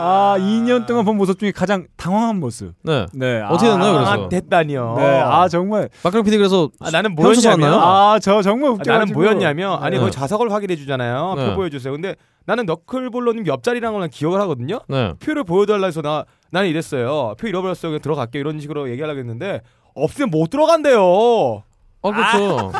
아, 0.00 0.36
2년 0.38 0.86
동안 0.86 1.04
본 1.04 1.16
모습 1.16 1.40
중에 1.40 1.50
가장 1.50 1.86
당황한 1.96 2.38
모습. 2.38 2.72
네. 2.82 3.06
네. 3.12 3.42
어떻게 3.42 3.68
됐나요, 3.68 3.94
그래서? 3.94 4.10
아, 4.12 4.28
됐다니요. 4.28 4.94
네. 4.96 5.20
아, 5.20 5.48
정말. 5.48 5.88
박근혜 6.04 6.22
PD 6.22 6.36
그래서 6.36 6.70
아, 6.78 6.90
나는 6.92 7.16
뭐였냐면? 7.16 7.74
아, 7.74 8.18
저 8.22 8.40
정말 8.42 8.70
아, 8.70 8.72
웃겨 8.74 8.92
나는 8.92 9.12
뭐였냐면 9.12 9.82
아니 9.82 9.96
네. 9.96 10.00
거기 10.00 10.12
좌석을 10.12 10.52
확인해 10.52 10.76
주잖아요. 10.76 11.34
네. 11.36 11.50
표 11.50 11.56
보여주세요. 11.56 11.92
근데 11.92 12.14
나는 12.46 12.64
너클볼러님 12.66 13.46
옆자리라는 13.46 13.98
걸 13.98 14.08
기억을 14.08 14.40
하거든요. 14.42 14.80
네. 14.88 15.14
표를 15.18 15.42
보여달라 15.42 15.86
해서 15.86 16.00
나 16.00 16.24
나는 16.50 16.68
이랬어요. 16.68 17.34
표 17.36 17.48
잃어버렸어요. 17.48 17.90
그냥 17.90 18.00
들어갈게 18.00 18.38
이런 18.38 18.60
식으로 18.60 18.88
얘기하려고 18.90 19.18
했는데 19.18 19.62
없으면 19.94 20.30
못 20.30 20.48
들어간대요. 20.50 21.64
아, 22.02 22.10
그렇죠. 22.12 22.72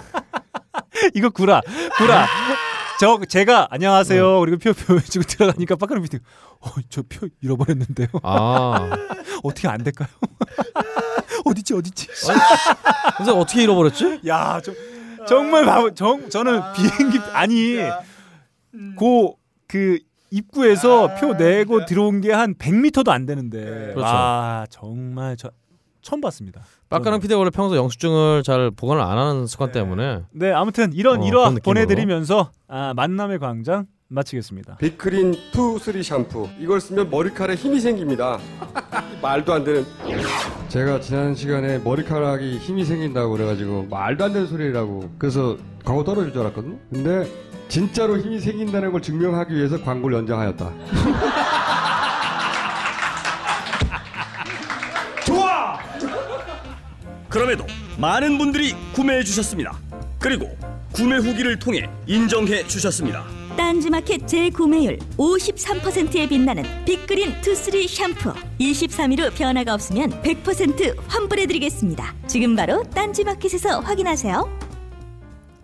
이거 1.14 1.30
구라. 1.30 1.60
구라. 1.96 2.26
저 3.00 3.18
제가 3.28 3.68
안녕하세요. 3.70 4.40
그리고 4.40 4.58
표 4.58 4.72
보여주고 4.72 5.24
들어가니까 5.24 5.76
빡가는 5.76 6.02
비디. 6.02 6.18
어, 6.60 6.68
저 6.88 7.02
표 7.08 7.28
잃어버렸는데요. 7.40 8.08
아. 8.22 8.90
어떻게 9.44 9.68
안 9.68 9.82
될까요? 9.84 10.08
어디지 11.46 11.74
어디지? 11.74 12.08
근데 13.16 13.30
어떻게 13.30 13.62
잃어버렸지? 13.62 14.20
야, 14.26 14.60
저 14.64 14.72
정말 15.26 15.64
바보. 15.64 15.94
정 15.94 16.28
저는 16.28 16.60
비행기 16.74 17.18
아니고 17.32 17.76
그 18.96 20.00
입구에서 20.30 21.14
표 21.14 21.34
내고 21.34 21.84
들어온 21.86 22.20
게 22.20 22.32
한 22.32 22.54
100m도 22.54 23.08
안 23.10 23.26
되는데. 23.26 23.92
그렇죠. 23.94 24.02
아, 24.04 24.66
정말 24.70 25.36
저 25.36 25.50
처음 26.08 26.22
봤습니다. 26.22 26.62
빡가는 26.88 27.20
PD가 27.20 27.38
원래 27.38 27.50
평소 27.50 27.76
영수증을 27.76 28.42
잘 28.42 28.70
보관을 28.70 29.02
안 29.02 29.18
하는 29.18 29.46
습관 29.46 29.72
때문에. 29.72 30.22
네, 30.30 30.50
아무튼 30.52 30.90
이런 30.94 31.20
어, 31.20 31.26
일화. 31.26 31.50
보내드리면서 31.62 32.50
아, 32.66 32.94
만남의 32.96 33.38
광장 33.38 33.84
마치겠습니다. 34.08 34.78
빅크린 34.78 35.36
투 35.52 35.78
쓰리 35.78 36.02
샴푸. 36.02 36.48
이걸 36.58 36.80
쓰면 36.80 37.10
머리카락에 37.10 37.56
힘이 37.60 37.78
생깁니다. 37.80 38.38
말도 39.20 39.52
안 39.52 39.64
되는. 39.64 39.84
제가 40.68 41.00
지난 41.00 41.34
시간에 41.34 41.76
머리카락이 41.78 42.56
힘이 42.56 42.86
생긴다고 42.86 43.30
그래가지고 43.32 43.88
말도 43.90 44.24
안 44.24 44.32
되는 44.32 44.46
소리라고 44.46 45.10
그래서 45.18 45.58
광고 45.84 46.04
떨어질 46.04 46.32
줄 46.32 46.40
알았거든요. 46.40 46.78
근데 46.90 47.30
진짜로 47.68 48.16
힘이 48.16 48.40
생긴다는 48.40 48.92
걸 48.92 49.02
증명하기 49.02 49.54
위해서 49.54 49.78
광고를 49.82 50.16
연장하였다 50.16 50.72
그럼에도 57.38 57.64
많은 58.00 58.36
분들이 58.36 58.74
구매해 58.92 59.22
주셨습니다. 59.22 59.78
그리고 60.18 60.56
구매 60.92 61.18
후기를 61.18 61.56
통해 61.56 61.88
인정해 62.04 62.66
주셨습니다. 62.66 63.24
딴지마켓 63.56 64.26
재구매율 64.26 64.98
53%에 65.16 66.26
빛나는 66.26 66.64
빅그린 66.84 67.40
투쓰리 67.40 67.86
샴푸 67.86 68.34
23일 68.58 69.20
후 69.20 69.30
변화가 69.36 69.72
없으면 69.74 70.20
100% 70.20 70.96
환불해드리겠습니다 71.06 72.14
지금 72.26 72.56
바로 72.56 72.82
딴지마켓에서 72.82 73.80
확인하세요 73.80 74.58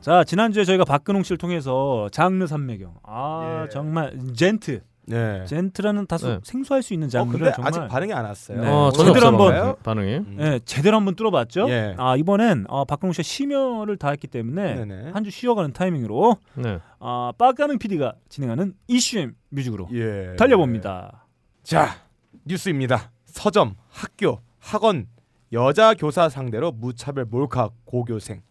자, 0.00 0.22
지난주에 0.22 0.64
저희가 0.64 0.84
박근홍 0.84 1.22
씨를 1.24 1.38
통해서 1.38 2.08
장르 2.12 2.46
산매경. 2.46 2.94
아, 3.04 3.64
예. 3.64 3.68
정말 3.70 4.16
젠트. 4.36 4.82
네. 5.06 5.44
젠트라는 5.46 6.06
다소 6.06 6.28
네. 6.28 6.38
생소할 6.42 6.82
수 6.82 6.94
있는 6.94 7.06
어, 7.06 7.10
장르를 7.10 7.38
근데 7.40 7.52
정말 7.54 7.68
아직 7.68 7.88
반응이 7.88 8.12
안 8.12 8.24
왔어요. 8.24 8.60
네. 8.60 8.68
어, 8.68 8.90
제대로 8.90 9.14
전혀 9.20 9.26
한번- 9.26 9.76
반응이. 9.82 10.14
음. 10.16 10.36
예, 10.40 10.60
제대로 10.64 10.96
한번 10.96 11.14
뚫어봤죠. 11.14 11.68
예. 11.68 11.94
아 11.98 12.16
이번엔 12.16 12.64
어, 12.68 12.84
박근홍 12.84 13.12
씨가 13.12 13.22
심혈을 13.22 13.96
다했기 13.98 14.26
때문에 14.28 14.74
네네. 14.84 15.10
한주 15.12 15.30
쉬어가는 15.30 15.72
타이밍으로 15.72 16.36
네. 16.54 16.78
아, 17.00 17.32
빠가는 17.36 17.78
PD가 17.78 18.14
진행하는 18.28 18.74
이슈엠 18.88 19.34
뮤직으로 19.50 19.88
예. 19.92 20.36
달려봅니다. 20.36 21.26
자, 21.62 21.96
뉴스입니다. 22.44 23.10
서점, 23.26 23.74
학교, 23.90 24.40
학원, 24.58 25.06
여자 25.52 25.94
교사 25.94 26.28
상대로 26.28 26.72
무차별 26.72 27.24
몰카 27.26 27.70
고교생. 27.84 28.42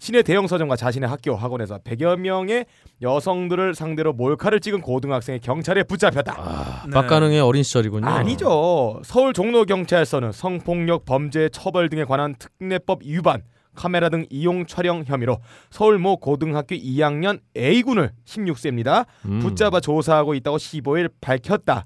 시내 0.00 0.22
대형 0.22 0.46
서점과 0.46 0.76
자신의 0.76 1.08
학교, 1.10 1.36
학원에서 1.36 1.78
100여 1.78 2.18
명의 2.18 2.64
여성들을 3.02 3.74
상대로 3.74 4.14
몰카를 4.14 4.58
찍은 4.60 4.80
고등학생이 4.80 5.40
경찰에 5.40 5.82
붙잡혔다. 5.82 6.34
아, 6.38 6.84
네. 6.86 6.90
어린 7.38 7.62
시절이군요. 7.62 8.06
아니죠. 8.06 9.02
서울 9.04 9.34
종로 9.34 9.66
경찰서는 9.66 10.32
성폭력 10.32 11.04
범죄 11.04 11.50
처벌 11.50 11.90
등에 11.90 12.04
관한 12.04 12.34
특례법 12.38 13.00
위반, 13.04 13.42
카메라 13.74 14.08
등 14.08 14.24
이용 14.30 14.64
촬영 14.64 15.04
혐의로 15.06 15.38
서울 15.68 15.98
모 15.98 16.16
고등학교 16.16 16.74
2학년 16.74 17.40
A군을 17.54 18.12
16세입니다. 18.24 19.04
음. 19.26 19.40
붙잡아 19.40 19.80
조사하고 19.80 20.32
있다고 20.32 20.56
15일 20.56 21.10
밝혔다. 21.20 21.84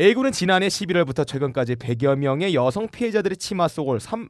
A군은 0.00 0.32
지난해 0.32 0.66
11월부터 0.66 1.24
최근까지 1.24 1.76
100여 1.76 2.16
명의 2.16 2.56
여성 2.56 2.88
피해자들의 2.88 3.36
치마 3.36 3.68
속을 3.68 4.00
3 4.00 4.28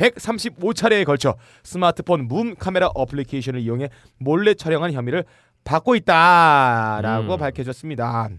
135차례에 0.00 1.04
걸쳐 1.04 1.36
스마트폰 1.62 2.26
문 2.26 2.56
카메라 2.56 2.88
어플리케이션을 2.94 3.60
이용해 3.60 3.90
몰래 4.18 4.54
촬영한 4.54 4.92
혐의를 4.92 5.24
받고 5.64 5.94
있다라고 5.94 7.34
음. 7.34 7.38
밝혀졌습니다. 7.38 8.30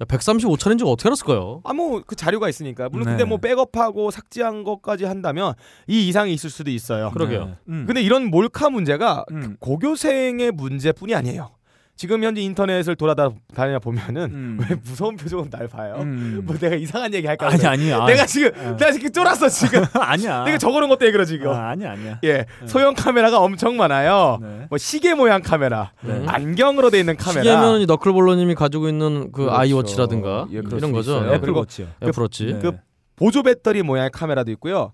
135차례인지 0.00 0.84
어떻게 0.86 1.08
알았을까요? 1.08 1.60
아 1.64 1.72
뭐 1.74 2.02
그 2.04 2.16
자료가 2.16 2.48
있으니까 2.48 2.88
물론 2.88 3.04
네. 3.06 3.10
근데 3.12 3.24
뭐 3.24 3.38
백업하고 3.38 4.10
삭제한 4.10 4.64
것까지 4.64 5.04
한다면 5.04 5.54
이 5.86 6.08
이상이 6.08 6.32
있을 6.32 6.50
수도 6.50 6.70
있어요. 6.70 7.10
그러게요. 7.10 7.44
네. 7.44 7.54
음. 7.68 7.84
근데 7.86 8.02
이런 8.02 8.24
몰카 8.24 8.70
문제가 8.70 9.24
음. 9.30 9.56
고교생의 9.60 10.50
문제뿐이 10.52 11.14
아니에요. 11.14 11.50
지금 11.94 12.24
현재 12.24 12.40
인터넷을 12.40 12.96
돌아다녀 12.96 13.78
보면은 13.80 14.22
음. 14.32 14.58
왜 14.60 14.76
무서운 14.82 15.16
표정으로 15.16 15.48
날 15.50 15.68
봐요? 15.68 15.96
음. 16.00 16.40
뭐 16.44 16.56
내가 16.56 16.74
이상한 16.74 17.12
얘기 17.14 17.26
할까? 17.26 17.48
아니 17.48 17.64
아니 17.66 17.92
아, 17.92 18.06
내가 18.06 18.26
지금 18.26 18.50
어. 18.56 18.76
내가 18.76 18.90
지금 18.90 19.12
쫄았어 19.12 19.48
지금. 19.48 19.84
아니야. 19.94 20.44
내가 20.44 20.58
적어놓은 20.58 20.88
것도 20.88 21.06
얘기로 21.06 21.24
지금. 21.24 21.50
아, 21.50 21.70
아니야 21.70 21.92
아니야. 21.92 22.18
예, 22.24 22.46
소형 22.66 22.94
카메라가 22.94 23.38
엄청 23.40 23.76
많아요. 23.76 24.38
네. 24.40 24.66
뭐 24.68 24.78
시계 24.78 25.14
모양 25.14 25.42
카메라, 25.42 25.92
네. 26.02 26.24
안경으로 26.26 26.90
돼 26.90 26.98
있는 26.98 27.16
카메라. 27.16 27.42
시계면 27.44 27.80
이 27.82 27.86
너클볼러님이 27.86 28.54
가지고 28.54 28.88
있는 28.88 29.30
그 29.30 29.42
그렇죠. 29.42 29.56
아이워치라든가 29.56 30.46
예, 30.50 30.56
이런 30.58 30.80
수 30.80 30.92
거죠. 30.92 31.00
있어요. 31.12 31.20
네. 31.22 31.28
애플 31.34 31.40
그리고 31.42 31.58
워치요. 31.60 31.86
애플워치. 32.02 32.44
네. 32.46 32.58
그 32.60 32.72
보조 33.16 33.42
배터리 33.42 33.82
모양의 33.82 34.10
카메라도 34.10 34.50
있고요. 34.52 34.92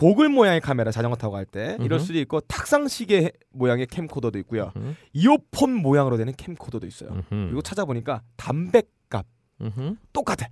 고글 0.00 0.30
모양의 0.30 0.62
카메라 0.62 0.90
자전거 0.90 1.14
타고 1.16 1.34
갈 1.34 1.44
때 1.44 1.76
이럴. 1.80 2.00
수도 2.00 2.18
있고 2.20 2.40
탁상 2.40 2.88
시계 2.88 3.32
모양의 3.50 3.86
캠코더도 3.86 4.38
있고요. 4.40 4.72
음흠. 4.76 4.94
이어폰 5.12 5.74
모양으로 5.74 6.16
되는 6.16 6.32
캠코더도 6.34 6.86
있어요. 6.86 7.10
음흠. 7.10 7.24
그리고 7.28 7.60
찾아보니까 7.60 8.22
음흠. 9.60 9.96
똑같아. 10.14 10.46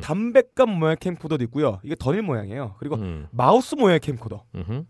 담배값 0.00 0.68
모양 0.68 0.94
캠코더도 1.00 1.42
있고요. 1.44 1.80
이게 1.82 1.96
던힐 1.98 2.22
모양이에요. 2.22 2.76
그리고 2.78 2.94
음. 2.94 3.26
마우스 3.32 3.74
모양의 3.74 3.98
캠코더. 3.98 4.44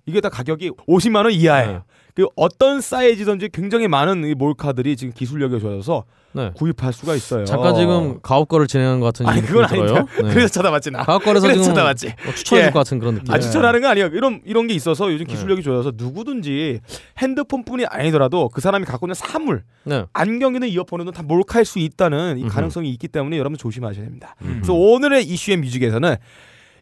이게 0.05 0.21
다 0.21 0.29
가격이 0.29 0.73
50만 0.73 1.25
원 1.25 1.33
이하예요. 1.33 1.73
네. 1.73 1.81
그리고 2.15 2.31
어떤 2.37 2.81
사이즈든지 2.81 3.49
굉장히 3.53 3.89
많은 3.89 4.25
이 4.27 4.35
몰카들이 4.35 4.97
지금 4.97 5.15
기술력이 5.15 5.61
좋아져서 5.61 6.05
네. 6.35 6.51
구입할 6.55 6.93
수가 6.93 7.15
있어요. 7.15 7.45
잠깐 7.45 7.75
지금 7.75 8.21
가업 8.23 8.49
거를 8.49 8.67
진행한 8.67 9.01
것 9.01 9.07
같은 9.07 9.27
아니 9.27 9.43
그건 9.43 9.67
들어요. 9.67 9.95
네. 9.95 10.31
그래서 10.33 10.49
쳐다봤지 10.49 10.91
나. 10.91 11.03
가업 11.05 11.23
거에서 11.25 11.41
그래서 11.41 11.61
지금 11.61 11.75
쳐다봤지. 11.75 12.09
어, 12.09 12.33
추천해줄 12.35 12.69
예. 12.69 12.71
것 12.71 12.79
같은 12.81 12.99
그런 12.99 13.15
느낌. 13.15 13.33
아 13.33 13.39
추천하는 13.39 13.81
거 13.81 13.89
아니에요. 13.89 14.09
이런 14.09 14.41
이런 14.45 14.67
게 14.67 14.75
있어서 14.75 15.13
요즘 15.13 15.27
네. 15.27 15.33
기술력이 15.33 15.63
좋아서 15.63 15.93
누구든지 15.95 16.81
핸드폰뿐이 17.19 17.87
아니더라도 17.87 18.49
그 18.49 18.61
사람이 18.61 18.85
갖고 18.87 19.07
있는 19.07 19.15
사물, 19.15 19.63
네. 19.85 20.05
안경이든 20.13 20.69
이어폰이든 20.69 21.13
다 21.13 21.23
몰카할 21.23 21.65
수 21.65 21.79
있다는 21.79 22.39
이 22.39 22.45
음흠. 22.45 22.55
가능성이 22.55 22.91
있기 22.91 23.09
때문에 23.09 23.37
여러분 23.39 23.59
조심하셔야 23.59 24.05
됩니다. 24.05 24.35
음. 24.43 24.61
그래서 24.63 24.73
오늘의 24.73 25.25
이슈 25.25 25.44
앤 25.44 25.59
뮤직에서는 25.59 26.17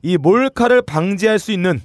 이 0.03 0.17
몰카를 0.17 0.83
방지할 0.83 1.39
수 1.39 1.53
있는 1.53 1.81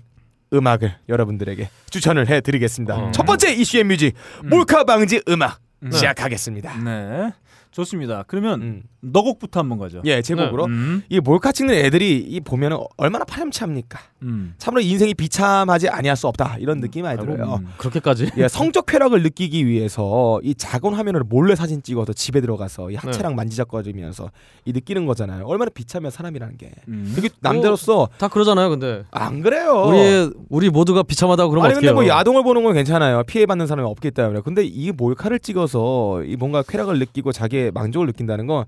음악을 0.55 0.95
여러분들에게 1.09 1.69
추천을 1.89 2.27
해드리겠습니다. 2.29 2.95
어. 2.95 3.11
첫 3.11 3.25
번째 3.25 3.53
이슈의 3.53 3.83
뮤직 3.83 4.13
몰카 4.43 4.83
방지 4.85 5.21
음악 5.27 5.59
음. 5.83 5.91
시작하겠습니다. 5.91 6.77
네. 6.83 7.31
좋습니다. 7.71 8.23
그러면 8.27 8.61
음. 8.61 8.83
너곡부터 9.11 9.59
한번 9.59 9.77
가죠. 9.77 10.01
예, 10.05 10.21
제목으로 10.21 10.65
음. 10.65 11.03
이 11.09 11.19
몰카 11.19 11.51
찍는 11.51 11.73
애들이 11.75 12.17
이 12.17 12.39
보면은 12.39 12.77
얼마나 12.97 13.25
파렴치합니까? 13.25 13.99
음. 14.23 14.55
참으로 14.57 14.81
인생이 14.81 15.13
비참하지 15.13 15.89
아니할 15.89 16.17
수 16.17 16.27
없다 16.27 16.57
이런 16.59 16.79
느낌이 16.79 17.03
많이 17.03 17.19
들어요. 17.19 17.59
음. 17.61 17.67
그렇게까지? 17.77 18.31
예, 18.37 18.47
성적 18.49 18.85
쾌락을 18.85 19.23
느끼기 19.23 19.67
위해서 19.67 20.39
이 20.43 20.55
작은 20.55 20.93
화면으로 20.93 21.25
몰래 21.25 21.55
사진 21.55 21.83
찍어서 21.83 22.13
집에 22.13 22.41
들어가서 22.41 22.91
이 22.91 22.95
하체랑 22.95 23.35
만지작거리면서 23.35 24.31
이 24.65 24.73
느끼는 24.73 25.05
거잖아요. 25.05 25.45
얼마나 25.45 25.69
비참해 25.69 26.09
사람이라는 26.09 26.57
게. 26.57 26.71
음. 26.87 27.11
그게 27.15 27.29
남자로서 27.39 28.09
다 28.17 28.27
그러잖아요. 28.27 28.69
근데 28.69 29.03
안 29.11 29.41
그래요. 29.41 29.85
우리 29.87 30.31
우리 30.49 30.69
모두가 30.69 31.03
비참하다고 31.03 31.49
그러면 31.49 31.71
아니 31.71 31.79
근데? 31.79 31.91
뭐 31.93 32.07
야동을 32.07 32.43
보는 32.43 32.63
건 32.63 32.73
괜찮아요. 32.73 33.23
피해 33.23 33.45
받는 33.45 33.67
사람이 33.67 33.87
없기 33.87 34.11
때문에. 34.11 34.41
근데 34.41 34.63
이 34.63 34.91
몰카를 34.91 35.39
찍어서 35.39 36.23
이 36.23 36.35
뭔가 36.35 36.63
쾌락을 36.63 36.99
느끼고 36.99 37.31
자기의 37.31 37.71
만족을 37.71 38.07
느낀다는 38.07 38.47
건 38.47 38.65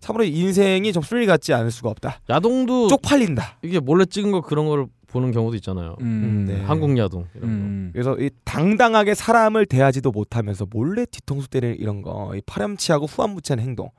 참으로 0.00 0.24
인생이 0.24 0.92
좀 0.92 1.02
스릴 1.02 1.26
같지 1.26 1.52
않을 1.52 1.70
수가 1.70 1.90
없다. 1.90 2.20
야동도 2.28 2.88
쪽팔린다. 2.88 3.58
이게 3.62 3.80
몰래 3.80 4.04
찍은 4.04 4.30
거 4.30 4.40
그런 4.40 4.66
걸 4.66 4.86
보는 5.06 5.32
경우도 5.32 5.56
있잖아요. 5.56 5.96
음. 6.00 6.44
네. 6.46 6.60
한국 6.62 6.96
야동 6.98 7.26
이런 7.34 7.48
음. 7.48 7.90
그래서 7.92 8.16
이 8.18 8.30
당당하게 8.44 9.14
사람을 9.14 9.66
대하지도 9.66 10.10
못하면서 10.10 10.66
몰래 10.70 11.06
뒤통수 11.06 11.48
때리는 11.48 11.76
이런 11.78 12.02
거, 12.02 12.32
이 12.34 12.42
파렴치하고 12.44 13.06
후안무치한 13.06 13.60
행동. 13.60 13.90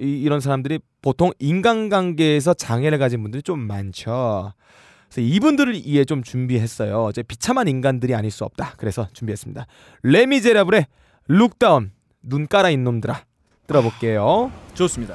이, 0.00 0.20
이런 0.20 0.40
사람들이 0.40 0.80
보통 1.00 1.32
인간관계에서 1.38 2.54
장애를 2.54 2.98
가진 2.98 3.22
분들이 3.22 3.42
좀 3.42 3.60
많죠. 3.60 4.52
그래서 5.10 5.20
이분들을 5.20 5.74
위해 5.74 6.04
좀 6.04 6.22
준비했어요. 6.22 7.08
이제 7.10 7.22
비참한 7.22 7.68
인간들이 7.68 8.14
아닐 8.14 8.30
수 8.30 8.44
없다. 8.44 8.74
그래서 8.78 9.08
준비했습니다. 9.12 9.66
레미제라블의 10.02 10.86
룩다운 11.28 11.92
눈 12.22 12.46
깔아 12.46 12.70
있는 12.70 12.84
놈들아 12.84 13.24
들어볼게요. 13.72 14.50
좋습니다. 14.74 15.14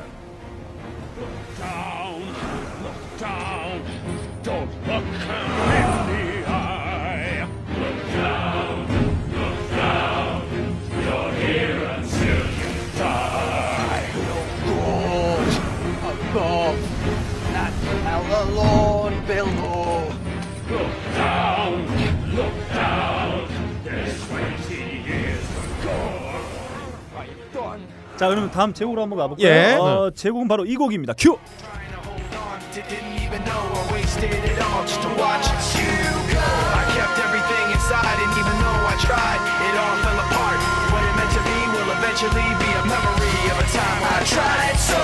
자, 28.17 28.27
그러면 28.27 28.49
다음 28.51 28.73
제곡으로 28.73 29.01
한번 29.03 29.19
가볼까요? 29.19 29.47
예. 29.47 29.75
어, 29.79 30.09
제곡은 30.13 30.47
바로 30.47 30.65
이 30.65 30.75
곡입니다. 30.75 31.13
큐. 31.17 31.37
trying 31.61 31.91
to 31.93 32.01
hold 32.01 32.33
on 32.33 32.59
to 32.73 32.81
didn't 32.89 33.13
even 33.21 33.41
know 33.45 33.61
I 33.77 33.93
wasted 33.93 34.33
it 34.33 34.57
all 34.57 34.81
just 34.89 35.01
to 35.05 35.09
watch 35.21 35.45
you 35.77 35.85
go. 36.33 36.41
I 36.41 36.83
kept 36.97 37.17
everything 37.21 37.65
inside 37.77 38.17
and 38.17 38.31
even 38.33 38.55
though 38.57 38.89
I 38.89 38.95
tried, 39.05 39.41
it 39.69 39.75
all 39.77 39.97
fell 40.01 40.17
apart. 40.17 40.59
What 40.89 41.03
it 41.05 41.13
meant 41.13 41.31
to 41.37 41.41
be 41.45 41.57
will 41.77 41.89
eventually 41.93 42.49
be 42.57 42.69
a 42.73 42.83
memory 42.89 43.37
of 43.53 43.57
a 43.61 43.67
time 43.69 43.97
when 44.01 44.13
I 44.17 44.23
tried 44.25 44.75
so 44.81 44.97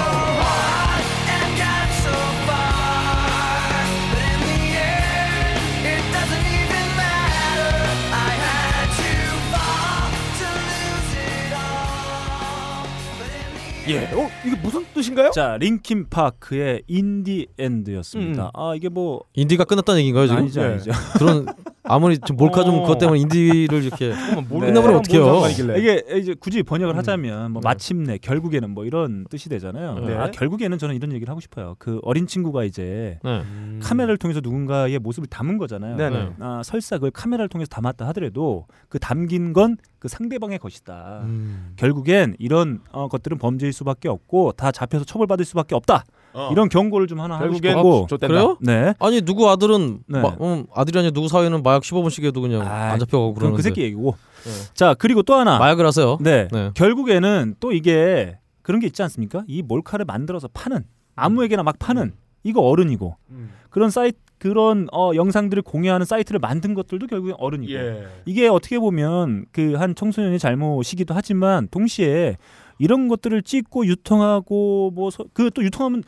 예. 13.87 14.05
어 14.13 14.29
이게 14.45 14.55
무슨 14.55 14.85
뜻인가요? 15.03 15.31
자, 15.31 15.57
링킨 15.59 16.07
파크의 16.09 16.83
In 16.87 17.11
the 17.11 17.47
End였습니다. 17.57 18.45
음. 18.45 18.49
아, 18.53 18.73
이게 18.75 18.89
뭐 18.89 19.21
인디가 19.33 19.63
끝났다는 19.65 19.99
얘기인가요 19.99 20.27
지금? 20.27 20.39
아니죠, 20.39 20.61
네. 20.61 20.67
아니죠. 20.67 20.91
그런 21.19 21.45
아무리 21.83 22.17
좀 22.17 22.37
몰카 22.37 22.63
좀 22.63 22.81
그것 22.81 22.97
때문에 22.97 23.19
인디를 23.19 23.83
이렇게 23.83 24.13
뭘 24.47 24.67
끝나버리면 24.67 24.99
어떡해요? 24.99 25.77
이게 25.77 26.03
이제 26.17 26.33
굳이 26.39 26.63
번역을 26.63 26.95
하자면 26.97 27.51
뭐 27.51 27.61
네. 27.61 27.67
마침내 27.67 28.17
결국에는 28.17 28.69
뭐 28.69 28.85
이런 28.85 29.25
뜻이 29.29 29.49
되잖아요. 29.49 29.99
네. 29.99 30.15
아, 30.15 30.31
결국에는 30.31 30.77
저는 30.77 30.95
이런 30.95 31.11
얘기를 31.11 31.29
하고 31.29 31.41
싶어요. 31.41 31.75
그 31.79 31.99
어린 32.03 32.25
친구가 32.25 32.63
이제 32.63 33.19
네. 33.23 33.43
카메라를 33.81 34.17
통해서 34.17 34.39
누군가의 34.41 34.97
모습을 34.99 35.27
담은 35.27 35.57
거잖아요. 35.57 35.97
네. 35.97 36.29
아, 36.39 36.61
설사 36.63 36.95
그걸 36.95 37.11
카메라를 37.11 37.49
통해서 37.49 37.67
담았다 37.69 38.07
하더라도 38.07 38.67
그 38.87 38.99
담긴 38.99 39.53
건 39.53 39.75
그 40.03 40.09
상대방의 40.09 40.59
것이다. 40.59 41.21
음. 41.23 41.75
결국엔 41.77 42.35
이런 42.37 42.81
어, 42.91 43.07
것들은 43.07 43.37
범죄일 43.37 43.71
수밖에 43.71 44.09
없고 44.09 44.51
다 44.51 44.73
잡 44.73 44.92
혀서 44.95 45.05
처벌받을 45.05 45.45
수밖에 45.45 45.75
없다. 45.75 46.03
이런 46.51 46.67
경고를 46.67 47.05
좀 47.07 47.19
하나 47.19 47.35
하고 47.39 47.51
어. 47.51 48.07
싶고. 48.07 48.07
그래요? 48.27 48.57
네. 48.59 48.93
아니 48.99 49.21
누구 49.21 49.49
아들은 49.51 49.99
네. 50.07 50.19
마, 50.19 50.35
음, 50.41 50.65
아들이 50.73 50.97
아니 50.97 51.11
누구 51.11 51.27
사위는 51.27 51.61
마약 51.61 51.83
15번씩 51.83 52.23
해도 52.25 52.41
그냥 52.41 52.61
아, 52.63 52.91
안 52.93 52.99
잡혀가고 52.99 53.35
그러는데 53.35 53.57
그 53.57 53.61
새끼 53.61 53.81
얘기고. 53.81 54.15
네. 54.45 54.51
자 54.73 54.95
그리고 54.95 55.21
또 55.21 55.35
하나. 55.35 55.59
마약을 55.59 55.85
하세요. 55.85 56.17
네. 56.21 56.47
네. 56.51 56.71
결국에는 56.73 57.55
또 57.59 57.71
이게 57.71 58.39
그런 58.63 58.79
게 58.81 58.87
있지 58.87 59.03
않습니까? 59.03 59.43
이 59.47 59.61
몰카를 59.61 60.05
만들어서 60.05 60.47
파는 60.53 60.85
아무에게나 61.15 61.61
막 61.63 61.77
파는 61.77 62.13
이거 62.43 62.61
어른이고 62.61 63.15
음. 63.29 63.51
그런 63.69 63.89
사이트 63.91 64.17
그런 64.39 64.87
어, 64.91 65.11
영상들을 65.15 65.63
공유하는 65.63 66.05
사이트를 66.05 66.39
만든 66.39 66.73
것들도 66.73 67.07
결국엔 67.07 67.35
어른이고 67.37 67.71
예. 67.73 68.07
이게 68.25 68.47
어떻게 68.49 68.77
보면 68.79 69.45
그 69.53 69.75
한 69.77 69.95
청소년의 69.95 70.39
잘못이기도 70.39 71.13
하지만 71.13 71.67
동시에 71.69 72.35
이런 72.83 73.07
것들을 73.07 73.41
찍고 73.43 73.85
유통하고 73.87 74.91
뭐 74.91 75.09
그 75.33 75.49
또 75.51 75.63
유통하면 75.63 76.03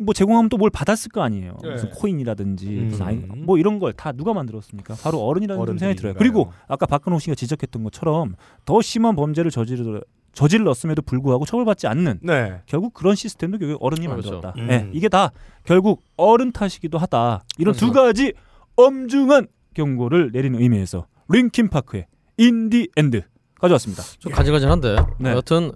뭐 0.00 0.14
제공하면 0.14 0.48
또 0.48 0.56
뭘 0.58 0.70
받았을 0.70 1.10
거 1.10 1.22
아니에요. 1.22 1.56
네. 1.62 1.70
무슨 1.72 1.90
코인이라든지 1.90 2.68
음. 2.68 2.88
무슨 2.88 3.06
아이, 3.06 3.16
뭐 3.16 3.58
이런 3.58 3.78
걸 3.80 3.92
다 3.92 4.12
누가 4.12 4.32
만들었습니까? 4.32 4.94
바로 5.02 5.18
어른이라는 5.24 5.66
좀 5.66 5.76
생각이 5.78 5.98
들어요. 5.98 6.14
그리고 6.14 6.52
아까 6.68 6.86
박근홍 6.86 7.18
씨가 7.18 7.34
지적했던 7.34 7.82
것처럼 7.82 8.34
더 8.64 8.80
심한 8.80 9.16
범죄를 9.16 9.50
저지르 9.50 10.00
저질렀음에도 10.34 11.02
불구하고 11.02 11.44
처벌받지 11.46 11.88
않는 11.88 12.20
네. 12.22 12.60
결국 12.66 12.94
그런 12.94 13.16
시스템도 13.16 13.58
결국 13.58 13.82
어른이 13.82 14.06
그렇죠. 14.06 14.30
만들었다. 14.40 14.54
음. 14.60 14.66
네, 14.68 14.88
이게 14.92 15.08
다 15.08 15.32
결국 15.64 16.04
어른 16.16 16.52
탓이기도 16.52 16.96
하다. 16.98 17.42
이런 17.58 17.74
두 17.74 17.90
그렇죠. 17.90 18.06
가지 18.06 18.32
엄중한 18.76 19.48
경고를 19.74 20.30
내리는 20.32 20.60
의미에서 20.60 21.06
링킨 21.28 21.68
파크의 21.68 22.06
In 22.36 22.57
the 22.57 22.88
End 22.96 23.22
가져왔습니다. 23.60 24.02
좀 24.18 24.32
가지가지한데 24.32 24.96
네. 25.18 25.30
여튼 25.32 25.72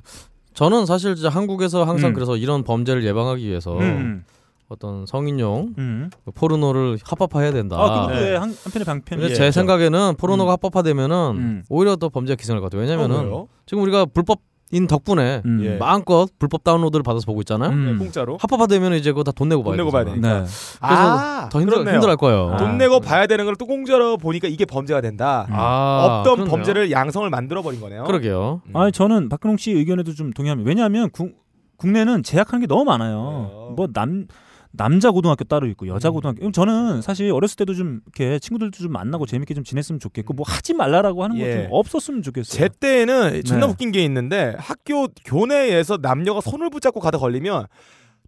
저는 0.54 0.86
사실 0.86 1.14
진짜 1.14 1.28
한국에서 1.28 1.84
항상 1.84 2.10
음. 2.10 2.14
그래서 2.14 2.36
이런 2.36 2.62
범죄를 2.62 3.04
예방하기 3.04 3.46
위해서 3.46 3.78
음, 3.78 4.24
어떤 4.68 5.06
성인용 5.06 5.74
음. 5.78 6.10
포르노를 6.34 6.98
합법화해야 7.02 7.52
된다. 7.52 7.76
아, 7.78 8.06
그것도 8.06 8.20
네. 8.20 8.32
예, 8.32 8.36
한, 8.36 8.54
한편의 8.62 8.84
방편이 8.84 9.20
근데 9.20 9.34
제 9.34 9.50
생각에는 9.50 10.14
포르노가 10.18 10.50
음. 10.50 10.54
합법화되면은 10.54 11.16
음. 11.36 11.64
오히려 11.68 11.96
더 11.96 12.08
범죄가 12.08 12.36
기승할 12.36 12.60
것 12.60 12.66
같아요. 12.66 12.82
왜냐면은 12.82 13.24
왜요? 13.24 13.48
지금 13.66 13.82
우리가 13.82 14.06
불법 14.06 14.40
인 14.72 14.86
덕분에 14.86 15.42
음. 15.44 15.60
예. 15.62 15.76
마음껏 15.76 16.26
불법 16.38 16.64
다운로드를 16.64 17.02
받아서 17.02 17.26
보고 17.26 17.40
있잖아요. 17.42 17.70
음. 17.70 17.92
네, 17.92 17.98
공짜로. 17.98 18.38
합법화되면 18.40 18.94
이제 18.94 19.12
그거 19.12 19.22
다 19.22 19.30
돈 19.32 19.48
내고 19.50 19.62
봐야 19.62 19.72
돈 19.72 19.76
내고 19.76 19.90
봐야 19.90 20.04
되잖아. 20.04 20.20
되니까. 20.28 20.44
네. 20.46 20.50
아, 20.80 21.48
더 21.52 21.60
힘들 21.60 21.74
그렇네요. 21.74 21.94
힘들할 21.96 22.16
거예요. 22.16 22.50
아. 22.52 22.56
돈 22.56 22.78
내고 22.78 23.00
봐야 23.00 23.26
되는 23.26 23.44
걸 23.44 23.54
또 23.58 23.66
공짜로 23.66 24.16
보니까 24.16 24.48
이게 24.48 24.64
범죄가 24.64 25.00
된다. 25.02 25.46
음. 25.50 25.54
아, 25.54 26.06
없던 26.20 26.34
그렇네요. 26.36 26.50
범죄를 26.50 26.90
양성을 26.90 27.28
만들어 27.30 27.60
버린 27.62 27.80
거네요. 27.80 28.04
그러게요. 28.04 28.62
음. 28.66 28.76
아니 28.76 28.90
저는 28.92 29.28
박근홍 29.28 29.58
씨 29.58 29.72
의견에도 29.72 30.14
좀 30.14 30.32
동의합니다. 30.32 30.66
왜냐하면 30.68 31.10
구- 31.10 31.32
국내는 31.76 32.22
제약하는 32.22 32.60
게 32.60 32.66
너무 32.66 32.84
많아요. 32.84 33.74
뭐 33.76 33.86
남 33.92 34.26
남자 34.72 35.10
고등학교 35.10 35.44
따로 35.44 35.66
있고 35.68 35.86
여자 35.86 36.08
음. 36.08 36.14
고등학교. 36.14 36.50
저는 36.50 37.02
사실 37.02 37.30
어렸을 37.30 37.56
때도 37.56 37.74
좀 37.74 38.00
이렇게 38.06 38.38
친구들도 38.38 38.78
좀 38.78 38.92
만나고 38.92 39.26
재밌게 39.26 39.54
좀 39.54 39.64
지냈으면 39.64 40.00
좋겠고 40.00 40.32
뭐 40.32 40.44
하지 40.48 40.72
말라라고 40.74 41.22
하는 41.22 41.36
거 41.36 41.42
예. 41.44 41.64
좀 41.64 41.68
없었으면 41.70 42.22
좋겠어요. 42.22 42.58
제 42.58 42.68
때는 42.68 43.44
존나 43.44 43.66
네. 43.66 43.72
웃긴 43.72 43.92
게 43.92 44.02
있는데 44.04 44.54
학교 44.58 45.08
교내에서 45.24 45.98
남녀가 45.98 46.40
손을 46.40 46.70
붙잡고 46.70 47.00
가다 47.00 47.18
걸리면 47.18 47.66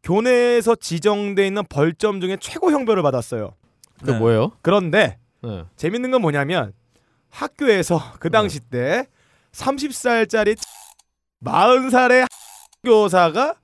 교내에서 0.03 0.75
지정돼 0.75 1.47
있는 1.47 1.65
벌점 1.69 2.21
중에 2.21 2.37
최고 2.41 2.71
형벌을 2.71 3.03
받았어요. 3.03 3.55
그 4.05 4.11
네. 4.11 4.19
뭐예요? 4.19 4.53
그런데 4.61 5.19
네. 5.43 5.65
재밌는 5.77 6.11
건 6.11 6.21
뭐냐면 6.21 6.73
학교에서 7.31 8.01
그 8.21 8.31
당시 8.31 8.61
때 8.61 9.07
30살짜리 9.53 10.59
40살의 11.43 12.27
교사가 12.85 13.55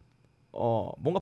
어 0.53 0.91
뭔가 0.99 1.20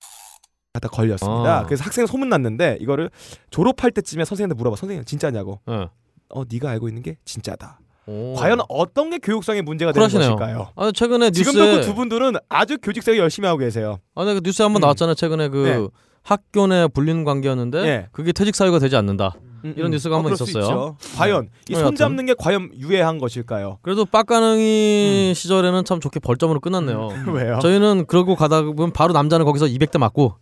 갖다 0.80 0.88
걸렸습니다. 0.88 1.58
아. 1.60 1.64
그래서 1.64 1.84
학생 1.84 2.06
소문 2.06 2.28
났는데 2.28 2.78
이거를 2.80 3.10
졸업할 3.50 3.90
때쯤에 3.90 4.24
선생님한테 4.24 4.58
물어봐. 4.58 4.76
선생님 4.76 5.04
진짜냐고. 5.04 5.60
네. 5.66 5.88
어 6.30 6.42
네가 6.50 6.70
알고 6.70 6.88
있는 6.88 7.02
게 7.02 7.16
진짜다. 7.24 7.80
오. 8.06 8.34
과연 8.34 8.60
어떤 8.68 9.10
게 9.10 9.18
교육상의 9.18 9.62
문제가 9.62 9.92
되는 9.92 10.08
쿨하시네요. 10.08 10.36
것일까요? 10.36 10.68
아 10.76 10.90
최근에 10.92 11.30
지금도 11.30 11.58
뉴스에 11.58 11.80
그두 11.80 11.94
분들은 11.94 12.34
아주 12.48 12.78
교직 12.80 13.02
생활 13.02 13.18
열심히 13.20 13.46
하고 13.46 13.58
계세요. 13.58 13.98
아, 14.14 14.24
네, 14.24 14.34
그 14.34 14.40
뉴스에 14.42 14.64
한번 14.64 14.80
음. 14.80 14.82
나왔잖아요. 14.82 15.14
최근에 15.14 15.48
그 15.48 15.56
네. 15.64 16.00
학교 16.22 16.66
내 16.66 16.86
불륜 16.88 17.24
관계였는데 17.24 17.78
예. 17.86 18.08
그게 18.12 18.32
퇴직 18.32 18.54
사유가 18.54 18.78
되지 18.78 18.96
않는다. 18.96 19.34
음, 19.64 19.74
이런 19.76 19.90
음. 19.90 19.92
뉴스가 19.92 20.14
어, 20.14 20.18
한번 20.18 20.36
수 20.36 20.44
있었어요. 20.44 20.96
과연 21.16 21.48
이 21.68 21.74
네, 21.74 21.80
손 21.80 21.94
잡는 21.96 22.26
게 22.26 22.34
과연 22.38 22.70
유해한 22.78 23.18
것일까요? 23.18 23.78
그래도 23.82 24.04
빡가능이 24.04 25.32
시절에는 25.34 25.84
참 25.84 26.00
좋게 26.00 26.20
벌점으로 26.20 26.60
끝났네요. 26.60 27.08
왜요? 27.34 27.58
저희는 27.60 28.06
그러고 28.06 28.36
가다 28.36 28.62
보면 28.62 28.92
바로 28.92 29.12
남자는 29.12 29.44
거기서 29.44 29.66
200대 29.66 29.98
맞고 29.98 30.36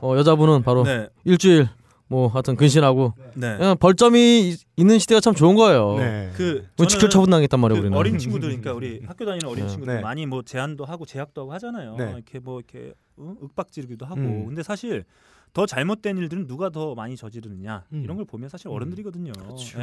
어, 0.00 0.16
여자분은 0.16 0.62
바로 0.62 0.82
네. 0.84 1.08
일주일 1.24 1.68
뭐 2.08 2.28
하여튼 2.28 2.54
근신하고 2.56 3.14
네. 3.34 3.56
그냥 3.56 3.76
벌점이 3.78 4.48
있- 4.50 4.60
있는 4.76 4.98
시대가 4.98 5.20
참 5.20 5.34
좋은 5.34 5.56
거예요. 5.56 5.96
네. 5.98 6.30
그뭐 6.36 6.86
직결 6.86 7.10
처분 7.10 7.30
당했단 7.30 7.58
말이에요, 7.58 7.80
그 7.80 7.86
우리는. 7.86 7.98
어린 7.98 8.18
친구들 8.18 8.48
그러니까 8.48 8.72
우리 8.74 9.00
학교 9.04 9.24
다니는 9.24 9.48
어린 9.48 9.64
네. 9.64 9.70
친구들 9.70 9.94
네. 9.96 10.00
많이 10.00 10.24
뭐 10.26 10.42
제안도 10.42 10.84
하고 10.84 11.04
제약도 11.04 11.40
하고 11.42 11.52
하잖아요. 11.54 11.96
네. 11.96 12.12
이렇게 12.14 12.38
뭐 12.38 12.60
이렇게 12.60 12.92
응? 13.18 13.36
윽박지르기도 13.42 14.06
하고. 14.06 14.20
음. 14.20 14.46
근데 14.46 14.62
사실 14.62 15.04
더 15.52 15.66
잘못된 15.66 16.16
일들은 16.18 16.46
누가 16.46 16.68
더 16.70 16.94
많이 16.94 17.16
저지르느냐 17.16 17.84
음. 17.92 18.02
이런 18.04 18.16
걸 18.18 18.26
보면 18.26 18.48
사실 18.50 18.68
어른들이거든요. 18.68 19.32
그렇죠. 19.32 19.78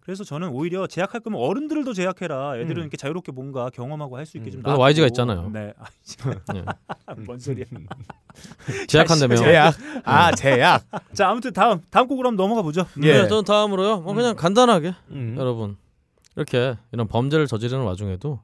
예. 0.00 0.04
그래서 0.04 0.24
저는 0.24 0.48
오히려 0.48 0.86
제약할 0.86 1.20
거면 1.20 1.40
어른들을 1.40 1.84
더 1.84 1.92
제약해라. 1.92 2.56
애들은 2.56 2.76
음. 2.78 2.80
이렇게 2.82 2.96
자유롭게 2.96 3.32
뭔가 3.32 3.70
경험하고 3.70 4.16
할 4.16 4.26
수 4.26 4.38
있게 4.38 4.50
음. 4.50 4.52
좀. 4.52 4.62
그래서 4.62 4.70
놔두고. 4.72 4.82
YG 4.82 5.00
가 5.02 5.06
있잖아요. 5.08 5.50
네. 5.50 5.72
네. 6.54 6.64
뭔 7.26 7.38
소리야? 7.38 7.64
제약한다며. 8.88 9.36
제약. 9.36 9.74
아 10.04 10.32
제약. 10.32 10.84
자 11.14 11.28
아무튼 11.28 11.52
다음 11.52 11.80
다음 11.90 12.06
곡으로 12.08 12.28
한번 12.28 12.42
넘어가 12.44 12.62
보죠. 12.62 12.86
예. 13.02 13.22
네, 13.22 13.28
저는 13.28 13.44
다음으로요. 13.44 14.00
뭐 14.00 14.14
그냥 14.14 14.34
간단하게 14.36 14.94
음. 15.10 15.36
여러분 15.38 15.76
이렇게 16.36 16.76
이런 16.92 17.06
범죄를 17.06 17.46
저지르는 17.46 17.84
와중에도 17.84 18.40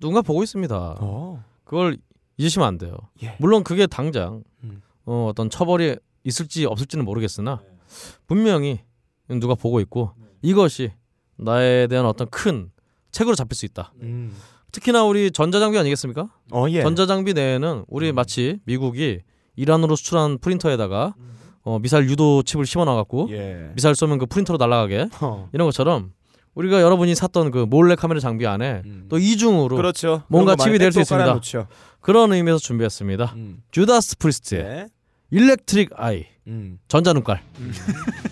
누군가 0.00 0.22
보고 0.22 0.42
있습니다. 0.42 0.96
어. 1.00 1.44
그걸 1.64 1.96
잊으시면 2.36 2.66
안 2.66 2.78
돼요. 2.78 2.96
예. 3.22 3.36
물론 3.38 3.64
그게 3.64 3.86
당장 3.86 4.42
음. 4.64 4.82
어, 5.04 5.26
어떤 5.30 5.50
처벌이 5.50 5.96
있을지 6.24 6.64
없을지는 6.66 7.04
모르겠으나 7.04 7.60
분명히 8.26 8.80
누가 9.28 9.54
보고 9.54 9.80
있고 9.80 10.12
이것이 10.42 10.92
나에 11.36 11.86
대한 11.86 12.06
어떤 12.06 12.28
큰 12.28 12.70
책으로 13.10 13.34
잡힐 13.34 13.56
수 13.56 13.64
있다. 13.66 13.92
음. 14.02 14.34
특히나 14.72 15.04
우리 15.04 15.30
전자장비 15.30 15.78
아니겠습니까? 15.78 16.28
어 16.50 16.66
예. 16.70 16.82
전자장비 16.82 17.34
내에는 17.34 17.84
우리 17.88 18.12
마치 18.12 18.58
미국이 18.64 19.20
이란으로 19.56 19.96
수출한 19.96 20.38
프린터에다가 20.38 21.14
어, 21.64 21.78
미사일 21.78 22.08
유도 22.08 22.42
칩을 22.42 22.66
심어놔갖고 22.66 23.28
예. 23.30 23.70
미사일 23.74 23.94
쏘면 23.94 24.18
그 24.18 24.26
프린터로 24.26 24.56
날아가게 24.56 25.08
어. 25.20 25.48
이런 25.52 25.66
것처럼 25.68 26.12
우리가 26.54 26.80
여러분이 26.80 27.14
샀던 27.14 27.50
그 27.50 27.58
몰래 27.58 27.94
카메라 27.94 28.18
장비 28.20 28.46
안에 28.46 28.82
음. 28.84 29.06
또 29.08 29.18
이중으로 29.18 29.76
그렇죠. 29.76 30.22
뭔가 30.28 30.56
칩이 30.56 30.78
될수 30.78 30.96
백도 30.96 31.00
있습니다. 31.02 31.24
깔아놓죠. 31.24 31.66
그런 32.00 32.32
의미에서 32.32 32.58
준비했습니다. 32.58 33.32
음. 33.36 33.62
주다스 33.70 34.18
프리스트의 34.18 34.62
네. 34.64 34.86
Electric 35.30 35.90
Eye 35.96 36.26
음. 36.46 36.78
전자눈깔 36.88 37.42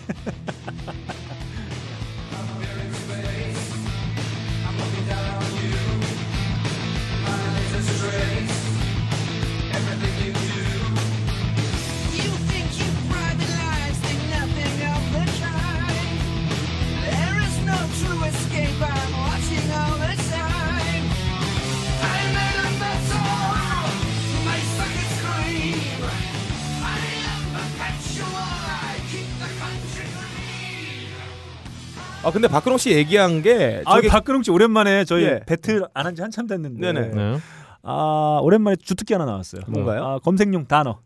아 32.23 32.31
근데 32.31 32.47
박근홍 32.47 32.77
씨 32.77 32.91
얘기한 32.91 33.41
게아 33.41 33.83
저기 33.95 34.07
박근홍 34.07 34.43
씨 34.43 34.51
오랜만에 34.51 35.05
저희 35.05 35.23
예. 35.23 35.39
배틀 35.45 35.85
안 35.93 36.05
한 36.05 36.15
지 36.15 36.21
한참 36.21 36.47
됐는데. 36.47 36.79
네네. 36.93 37.07
네. 37.15 37.37
아 37.83 38.39
오랜만에 38.43 38.75
주특기 38.75 39.13
하나 39.13 39.25
나왔어요. 39.25 39.61
뭔가요? 39.67 40.03
아, 40.05 40.19
검색용 40.19 40.65
단어. 40.67 40.99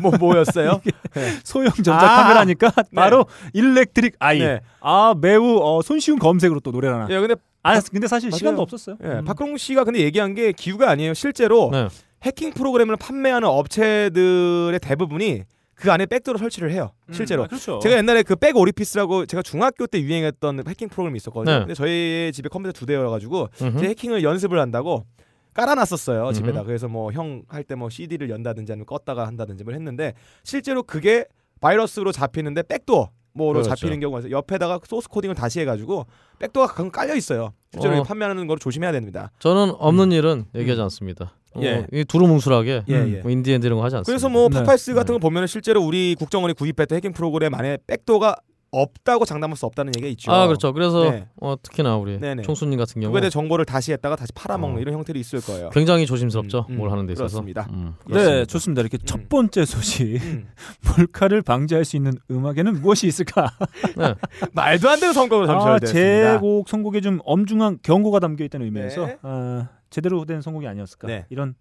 뭐 0.00 0.12
뭐였어요? 0.18 0.80
소형 1.44 1.70
전자 1.72 1.94
아! 1.96 2.22
카메라니까 2.22 2.72
바로 2.94 3.26
일렉트릭 3.52 4.16
아이. 4.18 4.38
네. 4.38 4.60
아 4.80 5.14
매우 5.20 5.58
어, 5.62 5.82
손쉬운 5.82 6.18
검색으로 6.18 6.60
또 6.60 6.70
노래를 6.70 6.94
하나. 6.94 7.06
예, 7.10 7.20
근데 7.20 7.34
아 7.62 7.78
근데 7.80 8.06
사실 8.06 8.30
맞아요. 8.30 8.38
시간도 8.38 8.62
없었어요. 8.62 8.96
예, 9.04 9.08
음. 9.08 9.24
박근홍 9.26 9.58
씨가 9.58 9.84
근데 9.84 10.00
얘기한 10.00 10.34
게 10.34 10.52
기우가 10.52 10.88
아니에요. 10.90 11.12
실제로 11.14 11.68
네. 11.70 11.88
해킹 12.22 12.52
프로그램을 12.52 12.96
판매하는 12.96 13.46
업체들의 13.48 14.78
대부분이 14.80 15.42
그 15.80 15.90
안에 15.90 16.06
backdoor를 16.06 16.38
설치를 16.38 16.70
해요. 16.72 16.92
실제로. 17.12 17.44
아, 17.44 17.46
그렇죠. 17.46 17.78
제가 17.80 17.96
옛날에 17.96 18.22
그 18.22 18.36
Back 18.36 18.56
Orifice라고 18.56 19.26
제가 19.26 19.42
중학교 19.42 19.86
때 19.86 20.00
유행했던 20.00 20.62
해킹 20.68 20.88
프로그램이 20.88 21.16
있었거든요. 21.16 21.52
네. 21.54 21.60
근데 21.60 21.74
저희 21.74 22.30
집에 22.34 22.48
컴퓨터 22.48 22.72
두 22.72 22.86
대여 22.86 23.08
가지고 23.10 23.48
음흠. 23.62 23.78
제 23.80 23.88
해킹을 23.88 24.22
연습을 24.22 24.58
한다고 24.58 25.06
깔아놨었어요 25.54 26.22
음흠. 26.24 26.32
집에다. 26.34 26.62
그래서 26.64 26.86
뭐 26.88 27.10
형 27.12 27.42
할 27.48 27.64
때 27.64 27.74
뭐 27.74 27.88
CD를 27.90 28.30
연다든지 28.30 28.72
아니면 28.72 28.86
껐다가 28.86 29.24
한다든지 29.24 29.64
뭘 29.64 29.74
했는데 29.74 30.14
실제로 30.44 30.82
그게 30.82 31.24
바이러스로 31.60 32.12
잡히는데 32.12 32.62
backdoor 32.62 33.10
뭐로 33.32 33.62
그렇죠. 33.62 33.74
잡히는 33.74 34.00
경우가 34.00 34.20
있어요. 34.20 34.32
옆에다가 34.32 34.80
소스 34.84 35.08
코딩을 35.08 35.34
다시 35.34 35.60
해가지고 35.60 36.06
backdoor가 36.38 36.72
가끔 36.72 36.90
깔려 36.90 37.14
있어요. 37.14 37.52
실제로 37.72 37.98
어. 37.98 38.02
판매하는 38.02 38.46
걸 38.46 38.58
조심해야 38.58 38.92
됩니다. 38.92 39.30
저는 39.38 39.74
없는 39.78 40.12
일은 40.12 40.46
얘기하지 40.54 40.80
않습니다. 40.82 41.32
어, 41.54 41.60
예. 41.62 41.86
이 41.92 42.04
두루뭉술하게 42.04 42.84
예, 42.88 42.94
예. 42.94 43.20
뭐 43.22 43.30
In 43.30 43.39
the 43.39 43.53
End 43.53 43.66
이런 43.66 43.78
거 43.78 43.84
하지 43.84 43.96
않습니다. 43.96 44.06
그래서 44.06 44.28
뭐 44.28 44.48
네. 44.48 44.58
파파이스 44.58 44.94
같은 44.94 45.14
네. 45.14 45.18
거 45.18 45.18
보면 45.18 45.46
실제로 45.46 45.82
우리 45.82 46.14
국정원이 46.16 46.54
구입했던 46.54 46.96
해킹 46.96 47.12
프로그램 47.12 47.54
안에 47.54 47.78
백도어가 47.86 48.36
없다고 48.72 49.24
장담할 49.24 49.56
수 49.56 49.66
없다는 49.66 49.92
얘기가 49.96 50.08
있죠. 50.12 50.30
아 50.30 50.46
그렇죠. 50.46 50.72
그래서 50.72 51.10
네. 51.10 51.28
어, 51.40 51.56
특히나 51.60 51.96
우리 51.96 52.18
네네. 52.18 52.42
총수님 52.42 52.78
같은 52.78 53.00
경우 53.00 53.10
그거에 53.10 53.22
대해 53.22 53.30
정보를 53.30 53.64
다시 53.64 53.92
했다가 53.92 54.16
다시 54.16 54.32
팔아먹는 54.32 54.78
어. 54.78 54.80
이런 54.80 54.94
형태로 54.94 55.18
있을 55.18 55.40
거예요. 55.40 55.70
굉장히 55.70 56.06
조심스럽죠. 56.06 56.66
음, 56.68 56.74
음, 56.74 56.76
뭘 56.78 56.90
하는 56.90 57.06
데 57.06 57.12
있어서. 57.14 57.42
그렇습니다. 57.42 57.68
음. 57.70 57.94
네 58.08 58.44
좋습니다. 58.44 58.82
이렇게 58.82 58.98
음. 58.98 59.04
첫 59.04 59.28
번째 59.28 59.64
소식 59.64 60.22
음. 60.22 60.48
몰카를 60.98 61.42
방지할 61.42 61.84
수 61.84 61.96
있는 61.96 62.12
음악에는 62.30 62.80
무엇이 62.80 63.06
있을까? 63.06 63.50
네. 63.96 64.14
말도 64.54 64.88
안 64.88 65.00
되는 65.00 65.12
선거로 65.12 65.44
아, 65.44 65.46
점철됐습니다. 65.46 66.34
제곡 66.34 66.68
선곡에 66.68 67.00
좀 67.00 67.18
엄중한 67.24 67.78
경고가 67.82 68.20
담겨 68.20 68.44
있다는 68.44 68.66
의미에서 68.66 69.06
네. 69.06 69.18
아, 69.22 69.68
제대로 69.90 70.24
된 70.24 70.40
선곡이 70.40 70.66
아니었을까 70.68 71.08
네. 71.08 71.26
이런 71.30 71.54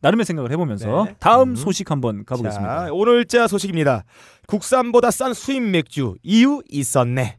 나름의 0.00 0.24
생각을 0.26 0.50
해보면서 0.52 1.04
네. 1.06 1.16
다음 1.18 1.50
음. 1.50 1.56
소식 1.56 1.90
한번 1.90 2.24
가보겠습니다. 2.24 2.86
자, 2.86 2.92
오늘자 2.92 3.46
소식입니다. 3.48 4.04
국산보다 4.46 5.10
싼 5.10 5.34
수입 5.34 5.62
맥주 5.62 6.14
이유 6.22 6.62
있었네. 6.70 7.38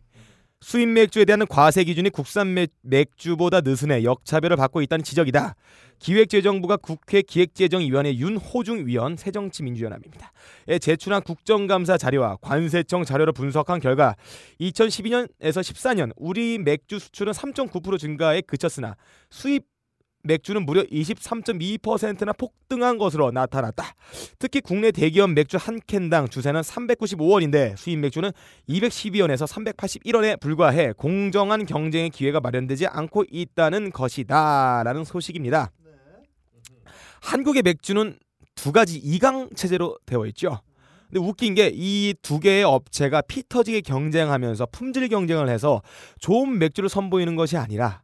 수입 0.59 0.87
맥주에 0.89 1.23
대한 1.23 1.45
과세 1.47 1.83
기준이 1.83 2.09
국산 2.09 2.55
맥- 2.55 2.71
맥주보다 2.81 3.61
느슨해 3.61 4.03
역차별을 4.03 4.57
받고 4.57 4.81
있다는 4.81 5.03
지적이다. 5.03 5.53
기획재정부가 5.99 6.77
국회 6.77 7.21
기획재정위원회 7.21 8.15
윤호중 8.15 8.87
위원 8.87 9.15
새정치민주연합입니다. 9.17 10.31
에 10.67 10.79
제출한 10.79 11.21
국정감사 11.21 11.97
자료와 11.97 12.37
관세청 12.41 13.03
자료를 13.03 13.33
분석한 13.33 13.79
결과 13.79 14.15
2012년에서 14.59 15.61
14년 15.61 16.11
우리 16.15 16.57
맥주 16.57 16.99
수출은 16.99 17.33
3.9% 17.33 17.99
증가에 17.99 18.41
그쳤으나 18.41 18.95
수입 19.29 19.63
맥주는 20.27 20.63
무려 20.65 20.83
23.2%나 20.83 22.33
폭등한 22.33 22.97
것으로 22.97 23.31
나타났다. 23.31 23.95
특히 24.37 24.61
국내 24.61 24.91
대기업 24.91 25.31
맥주 25.31 25.57
한 25.57 25.79
캔당 25.87 26.27
주세는 26.27 26.61
395원인데 26.61 27.75
수입 27.77 27.97
맥주는 27.99 28.31
212원에서 28.69 29.47
381원에 29.47 30.39
불과해 30.39 30.93
공정한 30.93 31.65
경쟁의 31.65 32.11
기회가 32.11 32.39
마련되지 32.39 32.87
않고 32.87 33.25
있다는 33.31 33.91
것이다라는 33.91 35.03
소식입니다. 35.03 35.71
한국의 37.21 37.63
맥주는 37.63 38.17
두 38.55 38.71
가지 38.71 38.97
이강 38.97 39.49
체제로 39.55 39.97
되어 40.05 40.25
있죠. 40.27 40.59
근데 41.09 41.19
웃긴 41.19 41.55
게 41.55 41.71
이 41.73 42.13
두 42.21 42.39
개의 42.39 42.63
업체가 42.63 43.21
피 43.21 43.41
터지게 43.47 43.81
경쟁하면서 43.81 44.67
품질 44.71 45.07
경쟁을 45.07 45.47
해서 45.47 45.81
좋은 46.19 46.59
맥주를 46.59 46.89
선보이는 46.89 47.35
것이 47.35 47.55
아니라 47.55 48.01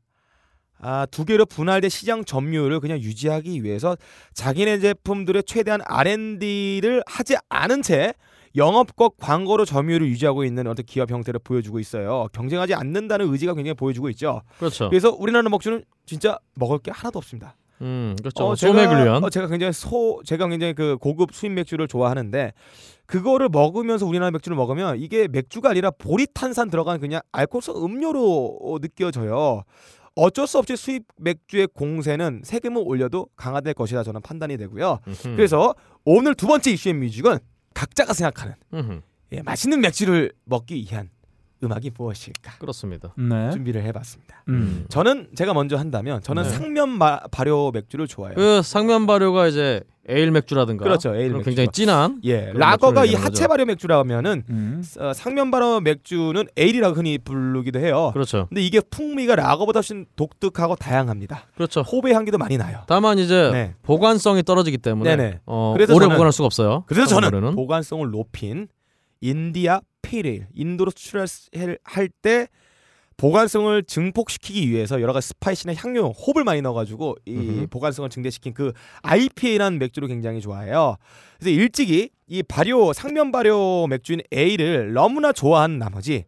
아, 0.84 1.06
두 1.10 1.24
개로 1.24 1.46
분할된 1.46 1.90
시장 1.90 2.26
점유율을 2.26 2.82
그냥 2.82 3.00
유지하기 3.00 3.64
위해서 3.64 3.96
자기네 4.34 4.80
제품들의 4.80 5.44
최대한 5.44 5.80
R&D를 5.86 7.04
하지 7.08 7.36
않은 7.48 7.82
채 7.82 8.14
영업과 8.56 9.10
광고로 9.18 9.66
점유율을 9.66 10.08
유지하고 10.10 10.44
있는 10.44 10.68
어떤 10.68 10.86
기업 10.86 11.10
형태를 11.10 11.40
보여주고 11.44 11.80
있어요. 11.80 12.28
경쟁하지 12.34 12.76
않는다는 12.76 13.32
의지가 13.32 13.54
굉장히 13.56 13.74
보여주고 13.76 14.10
있죠. 14.10 14.42
그렇죠. 14.60 14.90
그래서 14.90 15.10
우리나라 15.12 15.50
맥주는 15.50 15.84
진짜 16.06 16.38
먹을 16.56 16.78
게 16.80 16.92
하나도 16.92 17.18
없습니다. 17.18 17.56
음, 17.82 18.16
그렇죠. 18.20 18.46
어, 18.46 18.56
소맥을 18.56 19.06
위한 19.06 19.24
어, 19.24 19.30
제가 19.30 19.48
굉장히 19.48 19.74
소 19.74 20.22
제가 20.26 20.48
굉장히 20.48 20.74
그 20.74 20.98
고급 20.98 21.34
수입 21.34 21.54
맥주를 21.54 21.88
좋아하는데 21.88 22.54
그거를 23.06 23.50
먹으면서 23.50 24.06
우리나라 24.06 24.32
맥주를 24.32 24.56
먹으면 24.56 25.00
이게 25.00 25.28
맥주가 25.28 25.70
아니라 25.70 25.92
보리탄산 25.92 26.70
들어간 26.70 27.00
그냥 27.00 27.22
알코올성 27.32 27.84
음료로 27.84 28.60
어, 28.62 28.80
느껴져요. 28.80 29.64
어쩔 30.16 30.46
수 30.48 30.58
없이 30.60 30.76
수입 30.76 31.04
맥주의 31.18 31.68
공세는 31.68 32.42
세금을 32.44 32.84
올려도 32.86 33.28
강화될 33.36 33.74
것이다 33.74 34.04
저는 34.04 34.22
판단이 34.22 34.58
되고요. 34.58 35.00
음흠. 35.08 35.36
그래서 35.36 35.74
오늘 36.06 36.36
두 36.36 36.48
번째 36.48 36.72
이슈의 36.72 36.94
뮤직은 36.96 37.40
각자가 37.74 38.14
생각하는. 38.14 38.54
예, 39.32 39.42
맛있는 39.42 39.82
맥주를 39.82 40.32
먹기 40.46 40.76
위한 40.76 41.10
음악이 41.64 41.92
무엇일까 41.98 42.58
그렇습니다. 42.60 43.14
네. 43.18 43.52
준비를 43.52 43.84
해봤습니다. 43.84 44.44
음. 44.50 44.86
저는 44.90 45.30
제가 45.36 45.54
먼저 45.54 45.78
한다면 45.78 46.22
저는 46.22 46.44
네. 46.44 46.50
상면 46.50 47.00
바, 47.00 47.22
발효 47.32 47.72
맥주를 47.74 48.08
좋아해요. 48.08 48.36
그 48.36 48.62
상면 48.62 49.08
발효가 49.08 49.48
이제 49.48 49.82
에일 50.06 50.32
맥주라든가 50.32 50.84
그렇죠, 50.84 51.16
에일 51.16 51.30
맥주가. 51.30 51.44
굉장히 51.46 51.70
진한 51.72 52.20
예, 52.26 52.52
라거가 52.54 53.06
이 53.06 53.14
하체 53.14 53.30
거죠. 53.30 53.48
발효 53.48 53.64
맥주라면은 53.66 54.44
음. 54.50 54.84
어, 55.00 55.14
상면 55.14 55.50
발효 55.50 55.80
맥주는 55.80 56.44
에일이라고 56.58 56.96
흔히 56.98 57.18
부르기도 57.18 57.80
해요. 57.80 58.10
그렇죠. 58.14 58.48
근데 58.50 58.62
이게 58.62 58.82
풍미가 58.82 59.38
라거보다 59.38 59.78
훨씬 59.78 60.06
독특하고 60.18 60.76
다양합니다. 60.76 61.44
그렇죠. 61.56 61.82
호배 61.82 62.12
향기도 62.12 62.38
많이 62.38 62.58
나요. 62.58 62.82
다만 62.88 63.18
이제 63.18 63.50
네. 63.54 63.76
보관성이 63.84 64.44
떨어지기 64.44 64.80
때문에 64.80 65.16
네네. 65.16 65.40
어, 65.46 65.72
그래서 65.74 65.94
오래 65.96 66.06
저는- 66.08 66.10
보관할 66.12 66.34
수가 66.34 66.48
없어요. 66.48 66.84
그래서 66.88 67.22
저는 67.22 67.56
보관성을 67.56 68.10
높인 68.12 68.68
India 69.22 69.80
Pale 70.14 70.33
Ale 70.33 70.48
인도로 70.54 70.92
수출할 70.92 72.10
때 72.22 72.48
보관성을 73.18 73.84
증폭시키기 73.84 74.70
위해서 74.70 75.02
여러 75.02 75.14
가지 75.14 75.28
spicy나 75.30 75.74
향료, 75.76 76.10
홉을 76.10 76.44
많이 76.44 76.62
넣어가지고 76.62 77.18
이 77.26 77.36
음흠. 77.36 77.68
보관성을 77.68 78.10
증대시킨 78.10 78.54
그 78.54 78.74
IPA라는 79.04 79.78
맥주를 79.80 80.08
굉장히 80.08 80.42
좋아해요. 80.42 80.98
그래서 81.38 81.52
일찍이 81.52 82.10
이 82.28 82.44
발효 82.44 82.92
상면 82.94 83.32
발효 83.32 83.88
맥주인 83.88 84.22
ale을 84.34 84.94
너무나 84.94 85.32
좋아한 85.32 85.78
나머지 85.78 86.26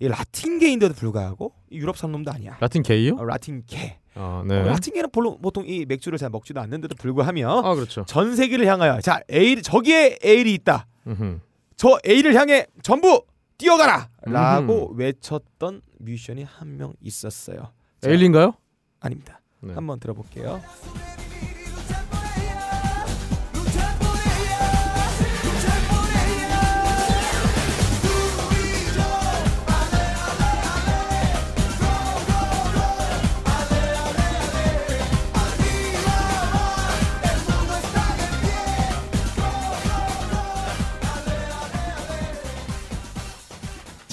이 0.00 0.08
라틴계인데도 0.08 0.94
불구하고 0.94 1.52
이 1.70 1.78
유럽 1.78 1.96
산 1.96 2.12
놈도 2.12 2.30
아니야. 2.32 2.56
라틴 2.60 2.82
게이요? 2.82 3.16
어, 3.18 3.24
라틴계. 3.24 3.98
아, 4.14 4.20
어, 4.20 4.44
네. 4.46 4.62
라틴계는 4.62 5.10
별로 5.10 5.38
보통 5.38 5.64
이 5.66 5.84
맥주를 5.86 6.18
잘 6.18 6.30
먹지도 6.30 6.60
않는데도 6.60 6.96
불구하며 6.96 7.62
아, 7.64 7.74
그렇죠. 7.74 8.04
전 8.06 8.34
세계를 8.34 8.66
향하여 8.66 9.00
자 9.00 9.20
에일 9.28 9.62
저기에 9.62 10.18
ale이 10.22 10.54
있다. 10.54 10.86
음흠. 11.06 11.38
저 11.76 11.98
A를 12.06 12.34
향해 12.34 12.66
전부 12.82 13.24
뛰어가라! 13.58 14.08
음. 14.26 14.32
라고 14.32 14.92
외쳤던 14.94 15.82
뮤지션이 15.98 16.42
한 16.44 16.76
명 16.76 16.94
있었어요. 17.00 17.72
자, 18.00 18.10
에일인가요? 18.10 18.54
아닙니다. 19.00 19.40
네. 19.60 19.72
한번 19.74 19.98
들어볼게요. 20.00 20.60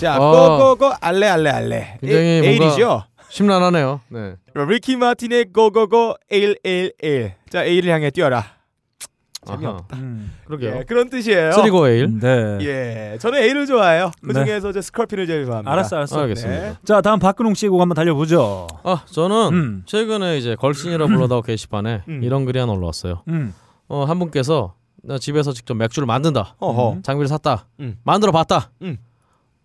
자, 0.04 0.18
어. 0.20 0.58
go 0.58 0.70
go 0.70 0.82
go 0.82 0.94
ale 1.02 1.28
ale 1.28 1.50
ale. 1.50 1.98
굉장히 2.02 2.26
에, 2.28 2.42
뭔가- 2.42 2.66
ale이죠. 2.66 3.04
심란하네요. 3.30 4.02
네. 4.10 4.36
리키 4.54 4.98
마틴의 4.98 5.46
go 5.54 5.75
go 5.75 5.95
go 5.95 6.16
ale 6.30 6.56
ale 6.64 6.94
ale. 7.02 7.34
자, 7.50 7.64
ale을 7.64 7.92
향해 7.92 8.12
뛰어라. 8.12 8.44
재미없다. 9.46 9.98
음. 9.98 10.32
그러게요. 10.46 10.78
예, 10.78 10.84
그런 10.88 11.10
뜻이에요. 11.10 11.52
쓰리고 11.52 11.88
에일. 11.90 12.20
네. 12.20 12.58
예, 12.62 13.18
저는 13.20 13.40
ale을 13.42 13.66
좋아해요. 13.66 14.12
그 14.26 14.32
네. 14.32 14.46
중에서 14.46 14.72
저 14.72 14.82
스컬핀을 14.82 15.28
제일 15.28 15.46
좋아합니다. 15.46 15.70
알았어, 15.72 15.98
알았어. 15.98 16.22
알겠습니다. 16.22 16.62
네. 16.62 16.74
자, 16.86 17.02
다음 17.02 17.20
박근홍 17.20 17.54
씨의 17.54 17.70
곡 17.70 17.82
한번 17.82 17.96
달려보죠. 17.96 18.68
아, 18.84 19.04
저는 19.06 19.36
음. 19.54 19.84
최근에 19.86 20.38
이제 20.38 20.56
걸신이라 20.56 21.08
불러다오 21.08 21.42
게시판에 21.42 22.04
음. 22.08 22.24
이런 22.24 22.46
글이 22.46 22.58
하나 22.60 22.72
올라왔어요. 22.72 23.24
음. 23.28 23.54
어, 23.90 24.06
한 24.06 24.18
분께서 24.20 24.76
나 25.04 25.18
집에서 25.18 25.52
직접 25.52 25.74
맥주를 25.76 26.06
만든다. 26.06 26.56
어허. 26.60 26.92
음. 26.94 27.04
장비를 27.04 27.28
샀다. 27.28 27.68
음. 27.82 27.98
만들어 28.06 28.32
봤다. 28.32 28.72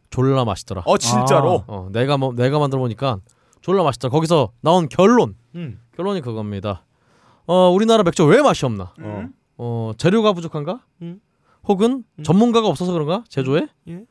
음. 0.09 0.11
졸라 0.11 0.45
맛있더라. 0.45 0.83
어, 0.85 0.99
진짜로. 0.99 1.65
어, 1.67 1.89
내가 1.93 2.17
뭐 2.17 2.33
내가 2.35 2.59
만들어 2.59 2.81
보니까 2.81 3.19
졸라 3.61 3.83
맛있다. 3.83 4.09
거기서 4.09 4.53
나온 4.61 4.89
결론. 4.89 5.35
음. 5.55 5.81
결론이 5.97 6.21
그겁니다. 6.21 6.85
어, 7.47 7.71
우리나라 7.71 8.03
맥주 8.03 8.25
왜 8.25 8.41
맛이 8.43 8.65
없나? 8.67 8.93
어. 9.01 9.29
어, 9.57 9.93
재료가 9.99 10.33
부족한가? 10.33 10.81
음. 11.03 11.21
혹은 11.65 12.05
음. 12.19 12.23
전문가가 12.23 12.69
없어서 12.69 12.93
그런가? 12.93 13.25
제조에? 13.29 13.69
예. 13.89 14.05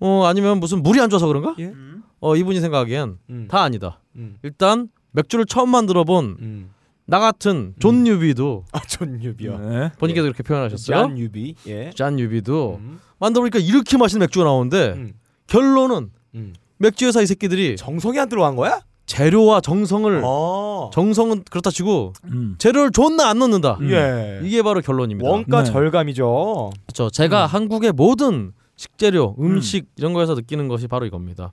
어, 0.00 0.24
아니면 0.26 0.60
무슨 0.60 0.82
물이 0.82 1.00
안 1.00 1.10
좋아서 1.10 1.26
그런가? 1.26 1.54
예. 1.58 1.72
어, 2.20 2.36
이분이 2.36 2.60
생각하기엔 2.60 3.18
음. 3.30 3.48
다 3.50 3.62
아니다. 3.62 4.00
음. 4.16 4.38
일단 4.42 4.88
맥주를 5.12 5.46
처음 5.46 5.70
만들어 5.70 6.04
본 6.04 6.23
나 6.23 6.36
음. 6.40 6.70
같은 7.08 7.74
존 7.78 8.04
newbie도 8.04 8.66
아, 8.72 8.80
존 8.80 9.22
newbie요. 9.22 9.58
네. 9.58 9.92
본인께서 9.98 10.24
그렇게 10.24 10.42
표현하셨어요. 10.42 10.96
잔 10.96 11.18
newbie. 11.18 11.54
예. 11.66 11.90
잔 11.94 12.16
newbie도 12.16 12.78
음. 12.80 13.00
만들어 13.18 13.42
보니까 13.42 13.58
이렇게 13.58 13.96
맛있는 13.96 14.20
맥주가 14.24 14.44
나오는데 14.44 14.92
음. 14.92 15.14
결론은 15.46 16.10
음. 16.34 16.54
맥주 16.78 17.06
회사 17.06 17.20
이 17.20 17.26
새끼들이 17.26 17.76
정성이 17.76 18.18
안 18.18 18.28
들어간 18.28 18.56
거야? 18.56 18.80
재료와 19.06 19.60
정성을 19.60 20.22
어. 20.24 20.90
정성은 20.92 21.44
그렇다 21.50 21.70
치고 21.70 22.12
음. 22.24 22.54
재료를 22.58 22.90
존나 22.92 23.28
안 23.28 23.38
넣는다. 23.38 23.76
음. 23.80 23.90
예. 23.90 24.40
이게 24.42 24.62
바로 24.62 24.80
결론입니다. 24.80 25.28
원가 25.28 25.64
네. 25.64 25.70
절감이죠. 25.70 26.70
그렇죠. 26.86 27.10
제가 27.10 27.44
음. 27.44 27.46
한국의 27.46 27.92
모든 27.92 28.52
식재료, 28.76 29.36
음식 29.38 29.86
이런 29.96 30.12
거에서 30.12 30.34
느끼는 30.34 30.68
것이 30.68 30.88
바로 30.88 31.04
이겁니다. 31.04 31.52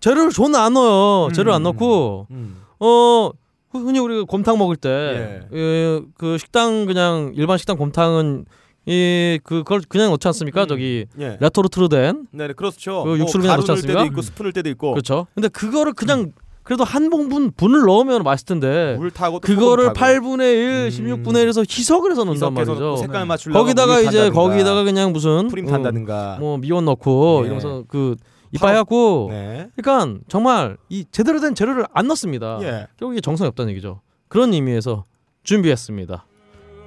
재료를 0.00 0.30
존나 0.30 0.64
안 0.64 0.74
넣어요. 0.74 1.26
음. 1.26 1.32
재료 1.32 1.52
안 1.52 1.62
넣고 1.64 2.26
음. 2.30 2.62
어 2.80 3.30
흔히 3.72 3.98
우리가 3.98 4.24
곰탕 4.24 4.58
먹을 4.58 4.76
때 4.76 5.42
예. 5.52 6.00
그 6.16 6.38
식당 6.38 6.86
그냥 6.86 7.32
일반 7.36 7.58
식당 7.58 7.76
곰탕은 7.76 8.46
이 8.86 9.40
그걸 9.42 9.80
그냥 9.88 10.10
넣지 10.10 10.28
않습니까? 10.28 10.62
음. 10.62 10.68
저기 10.68 11.06
예. 11.18 11.36
레토르트르된 11.40 12.28
네, 12.30 12.46
네, 12.46 12.52
그렇죠. 12.52 13.02
그 13.02 13.18
육수를 13.18 13.42
그냥 13.42 13.56
가루 13.56 13.60
넣지 13.62 13.68
넣을 13.68 13.80
때도 13.82 13.98
않습니까? 13.98 14.04
있고 14.06 14.22
스푼 14.22 14.44
넣을 14.44 14.52
때도 14.52 14.68
있고. 14.70 14.92
그렇죠. 14.92 15.26
근데 15.34 15.48
그거를 15.48 15.92
그냥 15.92 16.32
그래도 16.62 16.84
한 16.84 17.10
봉분 17.10 17.52
분을 17.56 17.84
넣으면 17.84 18.22
맛있을 18.22 18.46
텐데 18.46 18.96
물 18.98 19.10
타고 19.10 19.38
또 19.38 19.40
그거를 19.40 19.92
타고. 19.92 19.98
8분의 19.98 20.40
1, 20.40 21.04
음. 21.04 21.22
16분의 21.24 21.46
1에서 21.48 21.60
희석을 21.68 22.12
해서 22.12 22.24
넣는단 22.24 22.54
말이죠. 22.54 22.78
또 22.78 22.96
색깔 22.96 23.26
맞추려고 23.26 23.60
거기다가 23.60 23.94
물 23.94 24.02
이제 24.04 24.18
탄다든가, 24.18 24.40
거기다가 24.40 24.84
그냥 24.84 25.12
무슨 25.12 25.48
프림 25.48 25.66
어, 25.66 25.70
탄다든가. 25.70 26.36
뭐 26.40 26.58
미원 26.58 26.84
넣고 26.84 27.40
네. 27.42 27.46
이러면서 27.46 27.84
그 27.88 28.16
이빨 28.52 28.70
해갖고 28.72 29.28
네. 29.30 29.68
그러니까 29.76 30.20
정말 30.28 30.76
이 30.88 31.04
제대로 31.10 31.40
된 31.40 31.54
재료를 31.54 31.86
안 31.92 32.06
넣습니다. 32.08 32.58
예. 32.62 32.86
결국 32.98 33.14
이게 33.14 33.20
정성이 33.20 33.48
없다는 33.48 33.70
얘기죠. 33.72 34.00
그런 34.28 34.52
의미에서 34.52 35.04
준비했습니다. 35.42 36.24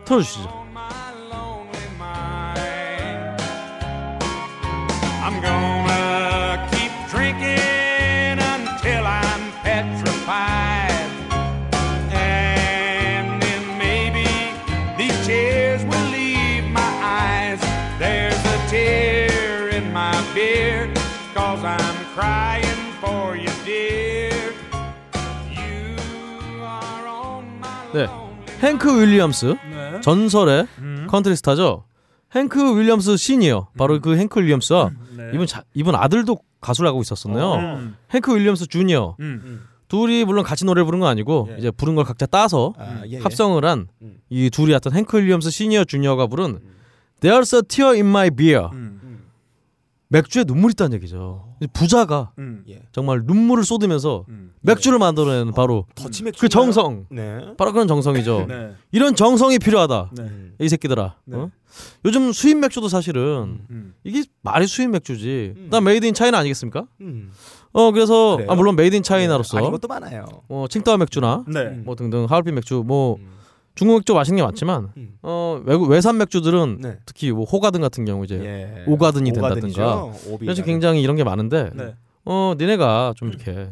틀어주시죠. 0.06 0.69
네. 27.94 28.08
행크 28.62 29.02
윌리엄스 29.02 29.56
네. 29.72 30.02
전설의 30.02 30.68
음. 30.80 31.08
컨트리 31.10 31.36
스타죠. 31.36 31.86
행크 32.36 32.78
윌리엄스 32.78 33.18
시니어 33.18 33.70
바로 33.78 34.00
그 34.00 34.16
행크 34.18 34.40
윌리엄스와 34.40 34.92
네. 35.18 35.32
이분 35.34 35.48
자, 35.48 35.64
이분 35.74 35.96
아들도 35.96 36.38
가수를 36.62 36.88
하고 36.88 37.02
있었었네요. 37.02 37.54
음. 37.56 37.96
행크 38.12 38.36
윌리엄스 38.36 38.68
주니어 38.68 39.16
음. 39.20 39.66
둘이 39.88 40.24
물론 40.24 40.44
같이 40.44 40.66
노래를 40.66 40.86
부른 40.86 41.00
건 41.00 41.10
아니고 41.10 41.50
예. 41.52 41.58
이제 41.58 41.72
부른 41.72 41.96
걸 41.96 42.06
각자 42.06 42.28
따서 42.28 42.74
아, 42.78 43.02
예, 43.08 43.14
예. 43.14 43.20
합성을 43.20 43.64
한이 43.66 43.86
음. 44.04 44.20
둘이 44.52 44.74
어떤 44.76 44.94
행크 44.94 45.18
윌리엄스 45.18 45.50
시니어 45.50 45.86
주니어가 45.86 46.28
부른 46.28 46.60
There's 47.22 47.56
a 47.56 47.64
tear 47.64 47.96
in 47.96 48.06
my 48.06 48.30
beer 48.30 48.70
음. 48.72 48.99
맥주에 50.10 50.44
눈물이 50.44 50.72
있다는 50.72 50.96
얘기죠. 50.96 51.56
부자가 51.72 52.32
음. 52.40 52.64
예. 52.68 52.82
정말 52.92 53.22
눈물을 53.26 53.64
쏟으면서 53.64 54.26
음. 54.30 54.54
맥주를 54.62 54.98
만들어내는 54.98 55.54
바로 55.54 55.86
맥주. 56.24 56.42
그 56.42 56.50
정성 56.50 57.06
네. 57.12 57.54
바로 57.58 57.72
그런 57.72 57.88
정성이죠. 57.88 58.46
네. 58.48 58.74
이런 58.92 59.16
정성이 59.16 59.60
필요하다. 59.60 60.10
네. 60.18 60.24
음. 60.24 60.56
이 60.60 60.68
새끼들아. 60.68 61.16
네. 61.26 61.38
어? 61.38 61.52
요즘 62.06 62.32
수입 62.32 62.58
맥주도 62.58 62.88
사실은 62.88 63.62
음. 63.70 63.94
이게 64.04 64.24
말이 64.42 64.66
수입 64.66 64.90
맥주지. 64.90 65.54
음. 65.56 65.68
나 65.70 65.80
made 65.80 66.08
in 66.08 66.16
China 66.16 66.40
아니겠습니까? 66.40 66.88
음. 67.02 67.32
어 67.72 67.92
그래서? 67.92 68.40
아, 68.48 68.56
물론 68.56 68.76
made 68.76 68.96
in 68.96 69.04
China로서 69.04 69.60
아닌 69.60 69.70
것도 69.70 69.88
많아요. 69.88 70.26
어 70.48 70.66
칭따오 70.68 70.98
맥주나 70.98 71.46
네. 71.48 71.66
뭐 71.86 71.96
등등 71.96 72.26
하얼빈 72.28 72.56
맥주 72.56 72.84
뭐 72.84 73.18
음. 73.18 73.39
중국 73.80 73.96
맥주 74.00 74.14
맛있는 74.14 74.36
게 74.36 74.44
많지만 74.44 74.92
음. 74.98 75.14
어 75.22 75.62
외국 75.66 75.88
외산 75.90 76.18
맥주들은 76.18 76.80
네. 76.82 76.98
특히 77.06 77.32
뭐 77.32 77.46
호가든 77.46 77.80
같은 77.80 78.04
경우 78.04 78.26
이제 78.26 78.36
예. 78.44 78.84
오가든이. 78.92 79.32
된다든가. 79.32 80.12
그래서 80.40 80.64
굉장히 80.64 81.02
이런 81.02 81.16
게 81.16 81.24
많은데 81.24 81.70
네. 81.74 81.96
어 82.26 82.54
니네가 82.60 83.14
좀 83.16 83.30
이렇게 83.30 83.70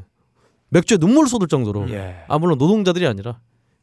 맥주에 0.69 0.97
눈물을 0.97 1.27
쏟을 1.27 1.47
정도로 1.49 1.89
예. 1.89 2.23
아 2.29 2.37
물론 2.39 2.57
노동자들이 2.57 3.05
아니라 3.05 3.39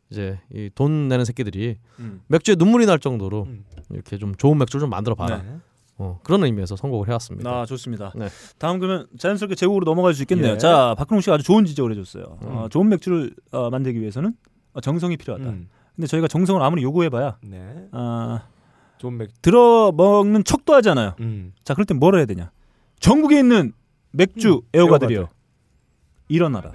이제 0.08 0.38
이 0.54 0.70
돈 0.74 1.08
내는 1.08 1.26
새끼들이 1.26 1.76
음. 1.98 2.22
맥주에 2.28 2.54
눈물이 2.56 2.86
날 2.86 2.98
정도로 2.98 3.42
음. 3.44 3.64
이렇게 3.90 4.16
좀 4.16 4.34
좋은 4.34 4.56
맥주를 4.56 4.80
좀 4.80 4.88
만들어 4.90 5.14
봐라. 5.14 5.42
네. 5.42 5.56
어, 5.98 6.18
그런 6.24 6.42
의미에서 6.42 6.74
선곡을 6.76 7.06
해왔습니다. 7.08 7.50
아 7.50 7.66
좋습니다. 7.66 8.12
네. 8.16 8.28
다음 8.58 8.78
그러면 8.80 9.06
자연스럽게 9.18 9.54
제국으로 9.56 9.84
넘어갈 9.84 10.14
수 10.14 10.22
있겠네요. 10.22 10.54
예. 10.54 10.58
자 10.58 10.94
박근홍 10.96 11.20
씨가 11.20 11.34
아주 11.34 11.44
좋은 11.44 11.66
지적을 11.66 11.92
해줬어요. 11.92 12.38
음. 12.42 12.48
어, 12.48 12.68
좋은 12.70 12.88
맥주를 12.88 13.34
어, 13.52 13.68
만들기 13.68 14.00
위해서는 14.00 14.32
어, 14.72 14.80
정성이 14.80 15.16
필요하다. 15.18 15.52
음. 15.94 15.96
근데 15.96 16.06
저희가 16.06 16.28
정성을 16.28 16.60
아무리 16.62 16.82
요구해봐야 16.82 17.36
네. 17.42 17.88
아, 17.92 18.42
좋은 18.98 19.16
맥. 19.16 19.30
들어 19.42 19.92
먹는 19.92 20.44
척도 20.44 20.74
하잖아요. 20.74 21.14
음. 21.20 21.52
자 21.64 21.74
그럴 21.74 21.84
땐 21.86 21.98
뭘 21.98 22.16
해야 22.16 22.24
되냐? 22.26 22.50
전국에 23.00 23.38
있는 23.38 23.72
맥주 24.10 24.54
음, 24.54 24.60
애호가들이요. 24.74 25.28
일어나라. 26.28 26.72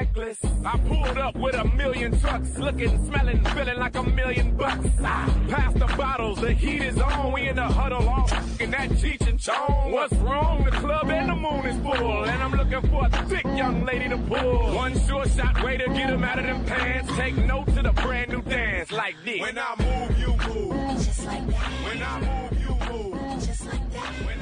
Hanging 0.00 0.14
necklace. 0.14 0.38
I 0.64 0.78
pulled 0.78 1.18
up 1.18 1.36
with 1.36 1.54
a 1.54 1.64
million 1.64 2.18
trucks, 2.20 2.58
looking, 2.58 3.06
smelling, 3.06 3.44
feeling 3.44 3.78
like 3.78 3.96
a 3.96 4.02
million 4.02 4.56
bucks. 4.56 4.86
I 4.98 5.28
pass 5.48 5.72
the 5.74 5.86
bottles, 5.96 6.40
the 6.40 6.52
heat 6.52 6.82
is 6.82 6.98
on. 6.98 7.32
We 7.32 7.48
in 7.48 7.56
the 7.56 7.66
huddle, 7.66 8.08
all 8.08 8.28
in 8.58 8.70
that 8.70 8.90
Cheech 8.90 9.26
and 9.28 9.38
Chong. 9.38 9.92
What's 9.92 10.14
wrong? 10.14 10.64
The 10.64 10.70
club 10.72 11.08
and 11.10 11.30
the 11.30 11.34
moon 11.34 11.66
is 11.66 11.82
full, 11.82 12.24
and 12.24 12.42
I'm 12.42 12.52
looking 12.52 12.90
for 12.90 13.06
a 13.06 13.10
thick 13.26 13.44
young 13.44 13.84
lady 13.84 14.08
to 14.08 14.18
pull. 14.18 14.74
One 14.74 14.98
sure 15.06 15.26
shot 15.26 15.62
way 15.62 15.76
to 15.76 15.86
get 15.86 15.96
get 15.96 16.10
'em 16.10 16.24
out 16.24 16.38
of 16.38 16.46
them 16.46 16.64
pants. 16.64 17.12
Take 17.16 17.36
note 17.36 17.66
to 17.74 17.82
the 17.82 17.92
brand 17.92 18.30
new 18.30 18.42
dance 18.42 18.90
like 18.90 19.16
this. 19.24 19.40
When 19.40 19.58
I 19.58 19.74
move, 19.78 20.18
you 20.18 20.32
move. 20.48 20.96
Just 20.96 21.26
like 21.26 21.46
that. 21.48 21.70
When 21.84 22.02
I 22.02 22.14
move, 22.20 22.60
you 22.64 22.74
move. 22.90 23.46
Just 23.46 23.66
like 23.66 23.90
that. 23.92 24.12
When 24.26 24.39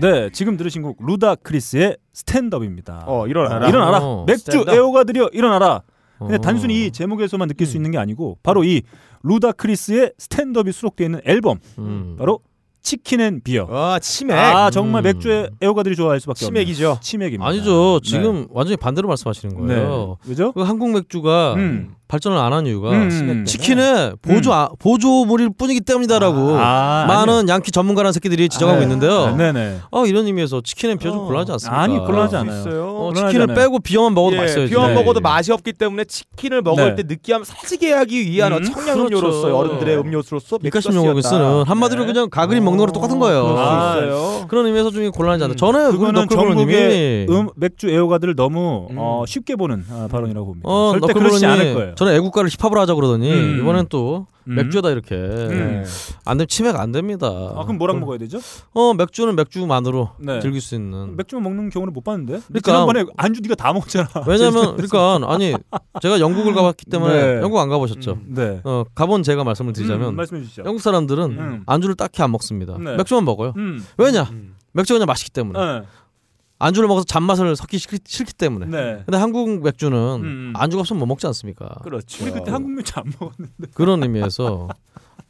네, 0.00 0.30
지금 0.30 0.56
들으신 0.56 0.82
곡 0.82 0.96
루다 1.04 1.36
크리스의 1.36 1.96
Stand 2.12 2.45
Up입니다. 2.45 3.04
어 3.06 3.26
일어나라. 3.26 3.68
일어나라. 3.68 3.98
어, 3.98 4.24
맥주 4.26 4.44
Stand 4.44 4.63
Up. 4.63 4.74
애호가들이여 4.74 5.30
일어나라. 5.32 5.82
근데 6.18 6.34
어. 6.34 6.38
단순히 6.38 6.86
이 6.86 6.90
제목에서만 6.90 7.48
느낄 7.48 7.66
수 7.66 7.76
있는 7.76 7.90
게 7.90 7.98
아니고 7.98 8.38
바로 8.42 8.64
이 8.64 8.82
루다 9.22 9.52
크리스의 9.52 10.12
Stand 10.18 10.52
Up이 10.52 10.72
수록되어 10.72 11.04
있는 11.06 11.20
앨범 11.24 11.58
음. 11.78 12.16
바로 12.18 12.40
Chicken 12.80 13.20
and 13.20 13.40
Beer. 13.42 13.66
아 13.70 13.98
치맥. 13.98 14.36
아 14.36 14.70
정말 14.70 15.02
음. 15.02 15.04
맥주의 15.04 15.50
애호가들이 15.62 15.94
좋아할 15.96 16.20
수밖에 16.20 16.46
없는 16.46 16.60
치맥이죠. 16.60 16.98
치맥입니다. 17.02 17.46
아니죠. 17.46 18.00
네. 18.02 18.08
지금 18.08 18.46
완전히 18.50 18.76
반대로 18.76 19.08
말씀하시는 19.08 19.54
거예요. 19.56 20.16
네. 20.22 20.28
그죠? 20.28 20.52
그 20.52 20.62
한국 20.62 20.90
맥주가 20.92 21.54
음. 21.54 21.94
발전을 22.08 22.36
안 22.38 22.48
한 22.52 22.66
이유가 22.66 22.90
음. 22.90 23.44
치킨의 23.46 24.14
보조 24.22 24.52
아- 24.54 24.70
보조물일 24.78 25.50
뿐이기 25.56 25.82
때문이다라고 25.82 26.56
아, 26.58 27.04
많은 27.06 27.48
양키 27.48 27.70
전문가라는 27.70 28.12
새끼들이 28.12 28.48
지적하고 28.48 28.78
네. 28.78 28.84
있는데요. 28.84 29.36
네 29.36 29.52
네. 29.52 29.78
어 29.90 30.06
이런 30.06 30.26
의미에서 30.26 30.62
치킨은 30.62 30.96
비어 30.98 31.10
좀 31.12 31.20
어. 31.20 31.24
곤란하지 31.26 31.52
않습니까? 31.52 31.80
아니 31.80 31.98
곤란하지 31.98 32.30
수 32.30 32.36
않아요. 32.38 32.96
어, 32.96 33.12
치킨을 33.14 33.42
않아요. 33.42 33.56
빼고 33.56 33.78
비어만 33.80 34.14
먹어도 34.14 34.36
예, 34.36 34.40
맛있어요. 34.40 34.66
비만 34.66 34.88
네. 34.88 34.94
먹어도 34.94 35.20
맛이 35.20 35.52
없기 35.52 35.74
때문에 35.74 36.04
치킨을 36.06 36.62
먹을 36.62 36.94
네. 36.96 37.02
때 37.02 37.02
느끼함 37.06 37.44
사지게 37.44 37.92
하기 37.92 38.30
위한 38.30 38.52
음, 38.54 38.64
청량음료로서 38.64 39.40
그렇죠. 39.42 39.56
어른들의 39.58 39.98
음료수로서 39.98 40.58
맥주가 40.62 40.94
용어를. 40.94 41.22
쓰는 41.22 41.62
한마디로 41.66 42.06
네. 42.06 42.12
그냥 42.12 42.30
가그린 42.30 42.64
먹는 42.64 42.78
거랑 42.78 42.92
똑같은 42.94 43.18
거예요. 43.18 43.42
그럴 43.44 43.56
수 43.56 43.62
아, 43.62 43.96
있어요. 43.98 44.46
그런 44.48 44.66
의미에서 44.66 44.90
좀 44.90 45.10
곤란하지 45.10 45.44
않다. 45.44 45.52
음. 45.54 45.56
저는 45.56 45.90
그거는 45.92 46.26
음, 47.28 47.48
맥주 47.56 47.88
애호가들을 47.90 48.34
너무 48.34 48.88
음. 48.90 48.96
어, 48.98 49.24
쉽게 49.26 49.54
보는 49.56 49.84
아, 49.90 50.08
발언이라고 50.10 50.46
봅니다. 50.46 50.68
어, 50.68 50.92
절대 50.98 51.12
그렇지 51.12 51.44
않을 51.46 51.74
거예요. 51.74 51.94
저는 51.98 52.14
애국가를 52.14 52.48
힙합을 52.48 52.78
하자 52.78 52.94
그러더니 52.94 53.28
음. 53.28 53.58
이번엔 53.60 53.86
또 53.88 54.28
음. 54.46 54.54
맥주에다 54.54 54.90
이렇게 54.90 55.16
음. 55.16 55.84
안 56.24 56.38
되면 56.38 56.46
치매가 56.46 56.80
안 56.80 56.92
됩니다. 56.92 57.26
아, 57.26 57.64
그럼 57.64 57.76
뭐랑 57.76 57.98
먹어야 57.98 58.18
되죠? 58.18 58.38
어 58.72 58.94
맥주는 58.94 59.34
맥주만으로 59.34 60.10
네. 60.20 60.38
즐길 60.38 60.60
수 60.60 60.76
있는. 60.76 61.16
맥주만 61.16 61.42
먹는 61.42 61.70
경우는 61.70 61.92
못 61.92 62.04
봤는데. 62.04 62.40
그러니까- 62.46 62.70
지난번에 62.70 63.04
안주 63.16 63.40
네가 63.40 63.56
다 63.56 63.72
먹었잖아. 63.72 64.08
왜냐면 64.28 64.76
그러니까 64.76 65.18
아니 65.26 65.56
제가 66.00 66.20
영국을 66.20 66.54
가봤기 66.54 66.86
때문에 66.86 67.14
네. 67.34 67.42
영국 67.42 67.58
안 67.58 67.68
가보셨죠. 67.68 68.12
음. 68.12 68.26
네. 68.28 68.60
어 68.62 68.84
가본 68.94 69.24
제가 69.24 69.42
말씀을 69.42 69.72
드리자면 69.72 70.10
음, 70.10 70.14
말씀해 70.14 70.42
주시죠. 70.42 70.62
영국 70.66 70.80
사람들은 70.80 71.24
음. 71.32 71.62
안주를 71.66 71.96
딱히 71.96 72.22
안 72.22 72.30
먹습니다. 72.30 72.78
네. 72.78 72.94
맥주만 72.94 73.24
먹어요. 73.24 73.54
음. 73.56 73.84
왜냐? 73.96 74.22
음. 74.30 74.54
맥주가 74.70 74.98
그냥 74.98 75.06
맛있기 75.08 75.32
때문에. 75.32 75.82
네. 76.60 76.66
안주를 76.66 76.88
먹어서 76.88 77.04
잔맛을 77.04 77.54
섞기 77.56 77.78
싫기, 77.78 77.98
싫기 78.04 78.32
때문에. 78.34 78.66
네. 78.66 79.02
근데 79.04 79.16
한국 79.16 79.62
맥주는 79.62 79.96
음. 79.96 80.52
안주가 80.56 80.80
없으면 80.80 81.00
못 81.00 81.06
먹지 81.06 81.26
않습니까? 81.28 81.68
그렇죠. 81.82 82.24
우리 82.24 82.32
그때 82.32 82.50
한국 82.50 82.72
맥주 82.72 82.92
안 82.96 83.04
먹었는데. 83.18 83.68
그런 83.74 84.02
의미에서 84.02 84.68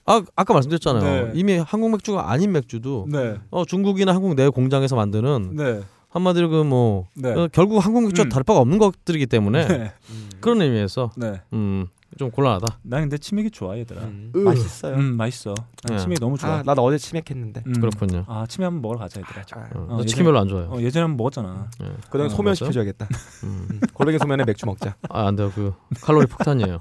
아 0.07 0.23
아까 0.37 0.55
말씀드렸잖아요. 0.55 1.27
네. 1.27 1.33
이미 1.35 1.59
한국 1.59 1.91
맥주가 1.91 2.31
아닌 2.31 2.53
맥주도 2.53 3.07
네. 3.11 3.37
어 3.51 3.65
중국이나 3.67 4.15
한국 4.15 4.35
내 4.35 4.49
공장에서 4.49 4.97
만드는 4.97 5.51
네. 5.55 5.81
한마디로 6.09 6.49
그뭐 6.49 7.07
네. 7.15 7.35
결국 7.53 7.85
한국 7.85 8.05
맥주와 8.05 8.25
음. 8.25 8.29
다를 8.31 8.45
바가 8.45 8.61
없는 8.61 8.79
것들이기 8.79 9.27
때문에 9.27 9.69
네. 9.69 9.93
그런 10.41 10.63
의미에서 10.63 11.11
네. 11.17 11.43
음 11.53 11.89
좀 12.17 12.31
곤란하다. 12.31 12.79
나 12.83 13.01
근데 13.01 13.19
치맥이 13.19 13.51
좋아 13.51 13.77
얘들아. 13.79 14.03
음, 14.03 14.33
음. 14.35 14.45
맛있어요. 14.45 14.97
맛있어. 14.97 15.55
난 15.85 15.97
네. 15.97 15.99
치맥이 15.99 16.21
너무 16.21 16.39
좋아. 16.39 16.51
아, 16.59 16.63
나도 16.65 16.83
어제 16.83 16.97
치맥했는데. 16.99 17.63
음. 17.67 17.73
그렇군요. 17.81 18.25
아 18.27 18.47
치맥 18.49 18.67
한번 18.67 18.83
먹으러 18.83 18.99
가자 19.01 19.21
얘들아. 19.21 19.45
좋아요. 19.45 19.69
어, 19.75 19.87
어, 19.91 19.97
나 19.99 20.05
치킨 20.05 20.25
별로 20.25 20.39
안 20.41 20.49
좋아해요. 20.49 20.71
어, 20.71 20.81
예전에 20.81 21.03
한번 21.03 21.17
먹었잖아. 21.19 21.71
예. 21.83 21.87
그다음에 22.11 22.27
어, 22.27 22.29
소면 22.31 22.45
맞아요? 22.47 22.55
시켜줘야겠다. 22.55 23.09
음. 23.45 23.69
음. 23.71 23.81
골뱅이 23.93 24.19
소면에 24.19 24.45
맥주 24.45 24.65
먹자. 24.67 24.97
아, 25.11 25.27
안 25.27 25.37
돼요. 25.37 25.53
그 25.55 25.75
칼로리 26.01 26.27
폭탄이에요. 26.27 26.79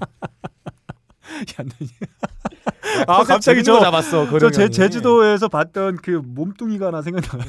너- 1.58 1.86
아 3.06 3.22
갑자기 3.24 3.62
저 3.62 3.80
잡았어. 3.80 4.38
저제 4.38 4.68
제주도에서 4.70 5.48
봤던 5.48 5.98
그 6.02 6.20
몸뚱이가 6.24 6.86
하나 6.88 7.02
생각나. 7.02 7.44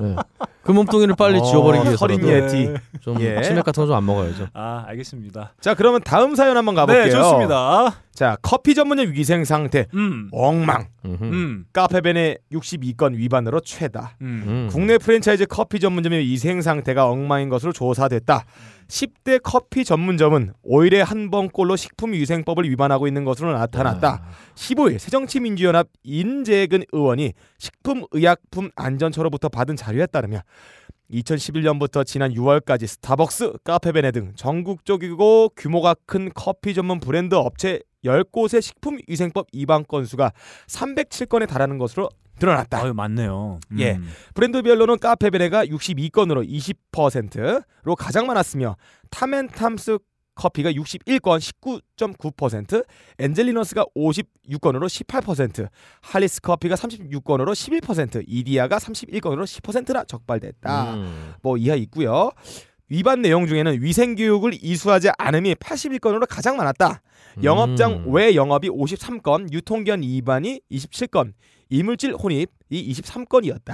네. 0.00 0.16
그 0.62 0.70
몸뚱이를 0.70 1.16
빨리 1.16 1.38
어, 1.40 1.42
지워버리기 1.42 1.82
위해서 1.84 1.96
서린 1.96 2.24
예. 2.26 2.34
예티. 2.44 2.72
좀 3.00 3.20
예. 3.20 3.42
치맥 3.42 3.64
같은 3.64 3.82
거 3.82 3.86
좀 3.86 3.96
안 3.96 4.06
먹어야죠. 4.06 4.46
아 4.54 4.84
알겠습니다. 4.86 5.54
자, 5.60 5.74
그러면 5.74 6.00
다음 6.04 6.36
사연 6.36 6.56
한번 6.56 6.74
가볼게요. 6.76 7.04
네 7.04 7.10
좋습니다. 7.10 7.96
자, 8.14 8.36
커피 8.42 8.74
전문점 8.74 9.12
위생 9.12 9.44
상태 9.44 9.86
음. 9.94 10.28
엉망. 10.32 10.86
음. 11.04 11.64
카페벤의 11.72 12.38
62건 12.52 13.16
위반으로 13.16 13.60
최다. 13.60 14.16
음. 14.20 14.44
음. 14.46 14.68
국내 14.70 14.98
프랜차이즈 14.98 15.46
커피 15.46 15.80
전문점의 15.80 16.20
위생 16.20 16.62
상태가 16.62 17.08
엉망인 17.08 17.48
것으로 17.48 17.72
조사됐다. 17.72 18.44
10대 18.92 19.40
커피 19.42 19.86
전문점은 19.86 20.52
5일에 20.66 20.98
한 20.98 21.30
번꼴로 21.30 21.76
식품위생법을 21.76 22.68
위반하고 22.68 23.06
있는 23.06 23.24
것으로 23.24 23.52
나타났다. 23.54 24.22
15일 24.54 24.98
새정치민주연합 24.98 25.88
인재근 26.02 26.84
의원이 26.92 27.32
식품의약품 27.56 28.70
안전처로부터 28.76 29.48
받은 29.48 29.76
자료에 29.76 30.06
따르면 30.06 30.42
2011년부터 31.10 32.04
지난 32.04 32.32
6월까지 32.34 32.86
스타벅스, 32.86 33.54
카페베네 33.64 34.12
등 34.12 34.32
전국적이고 34.36 35.50
규모가 35.56 35.94
큰 36.04 36.30
커피 36.34 36.74
전문 36.74 37.00
브랜드 37.00 37.34
업체 37.34 37.80
10곳의 38.04 38.60
식품위생법 38.60 39.46
위반 39.54 39.84
건수가 39.86 40.32
307건에 40.66 41.48
달하는 41.48 41.78
것으로 41.78 42.10
드러났다. 42.42 42.82
아유 42.82 42.92
맞네요. 42.92 43.60
예. 43.78 43.92
음. 43.92 44.08
브랜드별로는 44.34 44.98
카페베네가 44.98 45.66
62건으로 45.66 46.48
20%로 46.48 47.94
가장 47.94 48.26
많았으며 48.26 48.76
탐앤탐스 49.10 49.98
커피가 50.34 50.72
61건 50.72 51.38
19.9%, 51.38 52.84
엔젤리너스가 53.18 53.84
56건으로 53.94 54.86
18%, 54.86 55.68
할리스 56.00 56.40
커피가 56.40 56.74
36건으로 56.74 57.52
11%, 57.52 58.24
이디야가 58.26 58.78
31건으로 58.78 59.44
10%나 59.44 60.04
적발됐다. 60.04 60.94
음. 60.94 61.34
뭐 61.42 61.56
이하 61.58 61.76
있고요. 61.76 62.30
위반 62.88 63.22
내용 63.22 63.46
중에는 63.46 63.82
위생 63.82 64.16
교육을 64.16 64.52
이수하지 64.60 65.10
않음이 65.16 65.54
81건으로 65.56 66.26
가장 66.28 66.56
많았다. 66.56 67.02
영업장 67.42 68.04
음. 68.04 68.14
외 68.14 68.34
영업이 68.34 68.68
53건, 68.68 69.52
유통기한 69.52 70.02
위반이 70.02 70.60
27건, 70.70 71.32
이물질 71.76 72.14
혼입 72.14 72.50
이 72.68 72.92
23건이었다. 72.92 73.72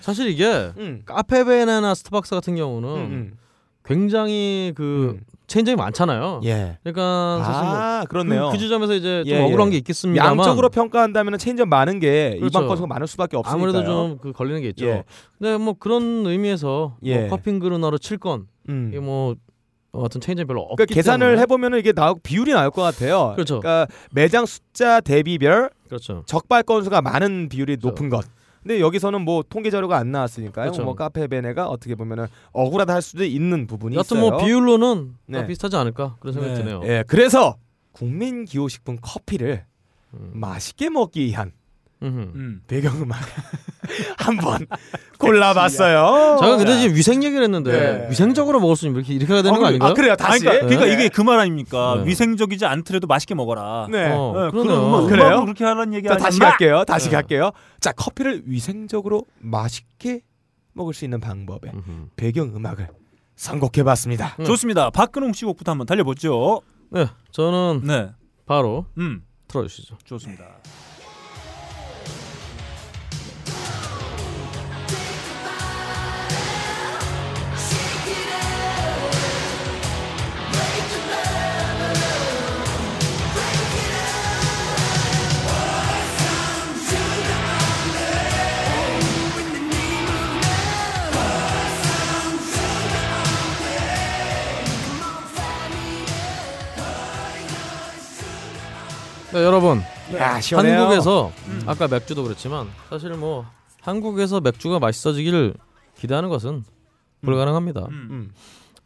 사실 0.00 0.28
이게 0.28 0.72
음. 0.78 1.02
카페베네나 1.04 1.94
스타벅스 1.96 2.34
같은 2.36 2.54
경우는 2.54 2.88
음, 2.88 2.96
음. 2.96 3.36
굉장히 3.84 4.72
그 4.76 5.16
음. 5.18 5.24
체인점이 5.48 5.74
많잖아요. 5.76 6.40
예. 6.44 6.78
그러니까 6.84 7.42
사실 7.44 7.62
뭐 7.64 7.74
아, 7.74 8.04
그렇네요. 8.08 8.46
그, 8.46 8.52
그 8.52 8.58
지점에서 8.58 8.94
이제 8.94 9.24
좀 9.26 9.32
예, 9.34 9.38
예. 9.38 9.42
억울한 9.42 9.70
게 9.70 9.76
있겠습니다만 9.78 10.38
양적으로 10.38 10.68
평가한다면 10.68 11.38
체인점 11.38 11.68
많은 11.68 11.98
게 11.98 12.36
그렇죠. 12.38 12.46
이반 12.46 12.68
건수가 12.68 12.86
많을 12.86 13.06
수밖에 13.08 13.36
없으니까요. 13.36 13.60
아무래도 13.70 13.84
좀 13.84 14.18
그 14.22 14.32
걸리는 14.32 14.62
게 14.62 14.68
있죠. 14.68 14.86
예. 14.86 15.04
근데 15.38 15.56
뭐 15.58 15.74
그런 15.78 16.24
의미에서 16.24 16.96
예. 17.02 17.18
뭐 17.22 17.28
커피 17.30 17.58
그릇 17.58 17.82
하루 17.82 17.96
7건 17.98 18.44
음. 18.68 18.88
이게 18.92 19.00
뭐 19.00 19.34
어떤 19.92 20.20
체인점 20.22 20.46
별로 20.46 20.62
없기 20.62 20.76
그러니까 20.76 20.94
계산을 20.94 21.26
때문에 21.26 21.42
해보면 21.42 21.78
이게 21.78 21.92
나 21.92 22.14
비율이 22.14 22.52
나올 22.52 22.70
것 22.70 22.82
같아요. 22.82 23.32
그렇죠. 23.34 23.60
러니까 23.62 23.86
매장 24.12 24.46
숫자 24.46 25.00
대비별 25.00 25.70
그렇죠. 25.88 26.22
적발 26.26 26.62
건수가 26.62 27.02
많은 27.02 27.48
비율이 27.50 27.76
그렇죠. 27.76 27.88
높은 27.88 28.08
것. 28.08 28.24
근데 28.62 28.80
여기서는 28.80 29.22
뭐 29.22 29.42
통계 29.46 29.70
자료가 29.70 29.98
안 29.98 30.12
나왔으니까요. 30.12 30.70
그렇죠. 30.70 30.84
뭐 30.84 30.94
카페 30.94 31.26
베네가 31.26 31.68
어떻게 31.68 31.94
보면은 31.94 32.26
억울하다 32.52 32.94
할 32.94 33.02
수도 33.02 33.24
있는 33.24 33.66
부분이 33.66 33.96
여튼 33.96 34.16
있어요. 34.16 34.30
뭐 34.30 34.38
비율로는 34.42 35.14
다 35.32 35.40
네. 35.40 35.46
비슷하지 35.46 35.76
않을까 35.76 36.16
그런 36.20 36.32
생각이 36.32 36.54
네. 36.54 36.62
드네요. 36.62 36.80
예, 36.84 37.04
그래서 37.06 37.56
국민 37.90 38.44
기호식품 38.44 38.96
커피를 39.02 39.66
음. 40.14 40.30
맛있게 40.34 40.88
먹기 40.90 41.24
위한 41.26 41.52
음흠. 42.02 42.18
음. 42.34 42.62
배경음악 42.66 43.18
한번 44.18 44.66
골라봤어요. 45.18 46.38
제가 46.40 46.56
근데 46.56 46.80
지금 46.80 46.96
위생 46.96 47.22
얘기를 47.22 47.42
했는데 47.44 47.70
네. 47.72 48.10
위생적으로 48.10 48.60
먹을 48.60 48.76
수 48.76 48.86
있는 48.86 49.00
이렇게 49.00 49.14
이렇게 49.14 49.32
해야 49.32 49.42
되는 49.42 49.56
어, 49.56 49.60
거 49.60 49.66
아닌가요? 49.66 49.90
아 49.90 49.94
그래요. 49.94 50.12
아니, 50.12 50.18
다시. 50.18 50.40
그러니까, 50.44 50.66
그러니까 50.66 50.86
네. 50.86 50.92
이게 50.94 51.08
그 51.08 51.22
말 51.22 51.38
아닙니까? 51.38 51.96
네. 51.98 52.08
위생적이지 52.10 52.66
않더라도 52.66 53.06
맛있게 53.06 53.34
먹어라. 53.34 53.86
네. 53.90 54.10
어, 54.12 54.32
네, 54.34 54.50
그러네요. 54.50 54.52
그런 54.52 54.84
음악, 54.84 55.06
그래요? 55.08 55.40
그렇게 55.42 55.64
하라는 55.64 55.94
얘기 55.94 56.08
자, 56.08 56.14
아니야. 56.14 56.24
다시 56.24 56.38
마! 56.40 56.48
갈게요. 56.50 56.84
다시 56.84 57.06
네. 57.08 57.12
갈게요. 57.12 57.50
자, 57.80 57.92
커피를 57.92 58.42
위생적으로 58.46 59.24
맛있게 59.38 60.20
먹을 60.72 60.94
수 60.94 61.04
있는 61.04 61.20
방법에 61.20 61.70
음흠. 61.72 62.08
배경 62.16 62.54
음악을 62.56 62.88
선곡해봤습니다. 63.36 64.36
음. 64.40 64.44
좋습니다. 64.44 64.90
박근홍 64.90 65.32
씨 65.32 65.44
곡부터 65.44 65.70
한번 65.72 65.86
달려보죠. 65.86 66.60
네, 66.90 67.06
저는 67.30 67.82
네, 67.84 68.10
바로 68.46 68.86
음, 68.98 69.22
틀어주시죠. 69.48 69.96
좋습니다. 70.04 70.44
여러분 99.52 99.82
야, 100.14 100.40
시원해요. 100.40 100.80
한국에서 100.80 101.30
음. 101.46 101.60
아까 101.66 101.86
맥주도 101.86 102.22
그렇지만 102.22 102.68
사실 102.88 103.10
뭐 103.10 103.44
한국에서 103.82 104.40
맥주가 104.40 104.78
맛있어지기를 104.78 105.52
기대하는 105.98 106.30
것은 106.30 106.64
불가능합니다. 107.20 107.82
음, 107.90 108.08
음. 108.10 108.30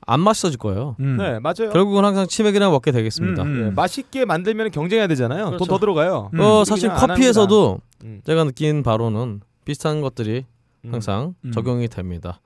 안 0.01 0.19
맛있어질 0.19 0.59
거예요. 0.59 0.97
음. 0.99 1.19
네, 1.19 1.39
맞아요. 1.39 1.71
결국은 1.73 2.05
항상 2.05 2.27
치맥이나 2.27 2.69
먹게 2.71 2.91
되겠습니다. 2.91 3.45
음, 3.45 3.47
음. 3.47 3.67
예, 3.67 3.71
맛있게 3.71 4.25
만들면 4.25 4.73
경쟁해야 4.73 5.07
되잖아요. 5.07 5.47
그렇죠. 5.47 5.59
돈더 5.59 5.79
들어가요. 5.79 6.31
음. 6.35 6.41
어 6.41 6.64
사실 6.64 6.89
커피에서도 6.93 7.79
음. 8.03 8.21
제가 8.27 8.43
느낀 8.43 8.83
바로는 8.83 9.43
비슷한 9.64 10.01
것들이 10.01 10.47
음. 10.85 10.93
항상 10.93 11.37
음. 11.45 11.53
적용이 11.53 11.87
됩니다. 11.87 12.41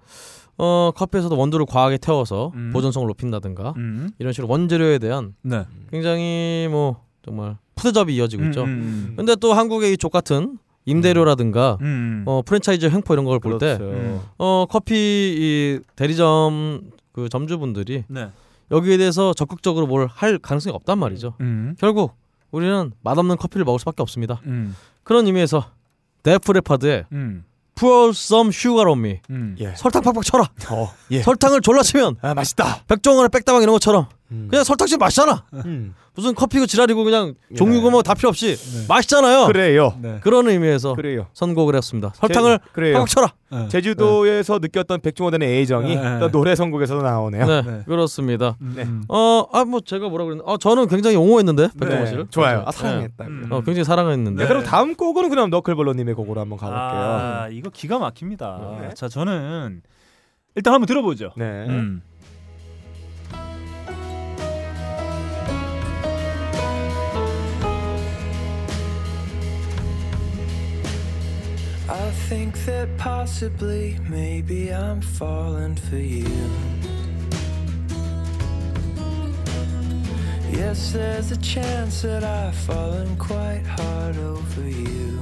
어 0.58 0.90
커피에서도 0.94 1.34
원두를 1.38 1.64
과하게 1.64 1.96
태워서 1.96 2.52
음. 2.54 2.70
보존성을 2.74 3.06
높인다든가 3.08 3.72
음. 3.78 4.10
이런 4.18 4.34
식으로 4.34 4.52
원재료에 4.52 4.98
대한 4.98 5.34
네. 5.40 5.64
굉장히 5.90 6.68
뭐 6.70 7.02
정말 7.24 7.56
푸대접이 7.80 8.14
이어지고 8.16 8.44
있죠. 8.46 8.62
음, 8.64 8.68
음, 8.68 9.14
근데 9.16 9.34
또 9.36 9.52
한국의 9.54 9.92
이 9.92 9.96
족 9.96 10.12
같은 10.12 10.58
임대료라든가 10.86 11.78
음. 11.82 12.24
어 12.26 12.42
프랜차이즈 12.44 12.86
횡포 12.86 13.12
이런 13.14 13.24
걸 13.24 13.38
볼때 13.38 13.76
그렇죠. 13.78 13.84
음. 13.92 14.20
어 14.38 14.66
커피 14.68 14.94
이 14.96 15.78
대리점 15.96 16.80
그 17.12 17.28
점주분들이 17.28 18.04
네. 18.08 18.28
여기에 18.70 18.96
대해서 18.98 19.34
적극적으로 19.34 19.86
뭘 19.86 20.08
할 20.10 20.38
가능성이 20.38 20.74
없단 20.74 20.98
말이죠. 20.98 21.34
음. 21.40 21.74
결국 21.78 22.14
우리는 22.50 22.92
맛없는 23.02 23.36
커피를 23.36 23.64
먹을 23.64 23.78
수밖에 23.78 24.02
없습니다. 24.02 24.40
음. 24.46 24.74
그런 25.02 25.26
의미에서 25.26 25.66
데프레파드의 26.22 27.04
음. 27.12 27.44
Pour 27.74 28.10
some 28.10 28.50
sugar 28.50 28.88
on 28.90 28.98
me 28.98 29.20
음. 29.30 29.56
예. 29.60 29.72
설탕 29.76 30.02
팍팍 30.02 30.22
쳐라. 30.24 30.44
어, 30.70 30.92
예. 31.12 31.22
설탕을 31.22 31.60
졸라 31.62 31.82
치면 31.82 32.16
아, 32.20 32.34
맛있다. 32.34 32.82
백종원의 32.88 33.30
백다방 33.30 33.62
이런 33.62 33.72
것처럼 33.74 34.06
음. 34.32 34.46
그냥 34.50 34.64
설탕 34.64 34.86
치면 34.86 34.98
맛있잖아. 34.98 35.44
음. 35.66 35.94
무슨 36.14 36.34
커피고 36.34 36.66
지랄이고 36.66 37.02
그냥 37.04 37.34
예. 37.50 37.54
종류고 37.54 37.90
뭐 37.90 38.02
다 38.02 38.14
필요 38.14 38.28
없이 38.28 38.56
네. 38.56 38.84
맛있잖아요. 38.88 39.46
그래요. 39.46 39.94
네. 40.02 40.18
그런 40.22 40.48
의미에서 40.48 40.94
그래요. 40.94 41.26
선곡을 41.32 41.74
했습니다. 41.76 42.12
설탕을 42.16 42.58
제, 42.62 42.70
그래요. 42.72 42.94
팍팍 42.94 43.08
쳐라. 43.08 43.32
네. 43.52 43.68
제주도에서 43.68 44.58
느꼈던 44.60 45.00
백종원의 45.00 45.40
애정이 45.60 45.96
네. 45.96 46.18
또 46.20 46.30
노래 46.30 46.54
선곡에서도 46.54 47.00
나오네요. 47.02 47.46
네, 47.46 47.62
네. 47.62 47.82
그렇습니다. 47.86 48.56
네. 48.60 48.82
음. 48.82 49.04
어, 49.08 49.46
아 49.52 49.64
뭐 49.64 49.80
제가 49.80 50.08
뭐라 50.08 50.24
그랬나? 50.24 50.42
어, 50.46 50.56
저는 50.58 50.88
굉장히 50.88 51.16
옹호했는데 51.16 51.68
백종원 51.78 52.04
네. 52.04 52.10
씨를. 52.10 52.26
좋아요. 52.30 52.64
아, 52.66 52.70
네. 52.70 52.78
사랑했다고요. 52.78 53.34
음. 53.36 53.46
어, 53.50 53.60
굉장히 53.62 53.84
사랑했는데. 53.84 54.42
네, 54.42 54.48
그럼 54.48 54.62
다음 54.64 54.94
곡은 54.94 55.28
그럼 55.30 55.50
너클볼러님의 55.50 56.14
곡으로 56.14 56.40
한번 56.40 56.58
가볼게요. 56.58 56.80
아, 56.80 57.48
이거 57.50 57.70
기가 57.70 57.98
막힙니다. 57.98 58.78
네. 58.82 58.88
자, 58.94 59.08
저는 59.08 59.82
일단 60.56 60.74
한번 60.74 60.86
들어보죠. 60.86 61.32
네. 61.36 61.44
음. 61.68 62.02
Think 72.30 72.54
that 72.64 72.86
possibly, 72.96 73.98
maybe 74.08 74.72
I'm 74.72 75.00
falling 75.00 75.74
for 75.74 75.96
you. 75.96 76.30
Yes, 80.52 80.92
there's 80.92 81.32
a 81.32 81.36
chance 81.38 82.02
that 82.02 82.22
I've 82.22 82.54
fallen 82.54 83.16
quite 83.16 83.66
hard 83.66 84.16
over 84.18 84.62
you. 84.62 85.18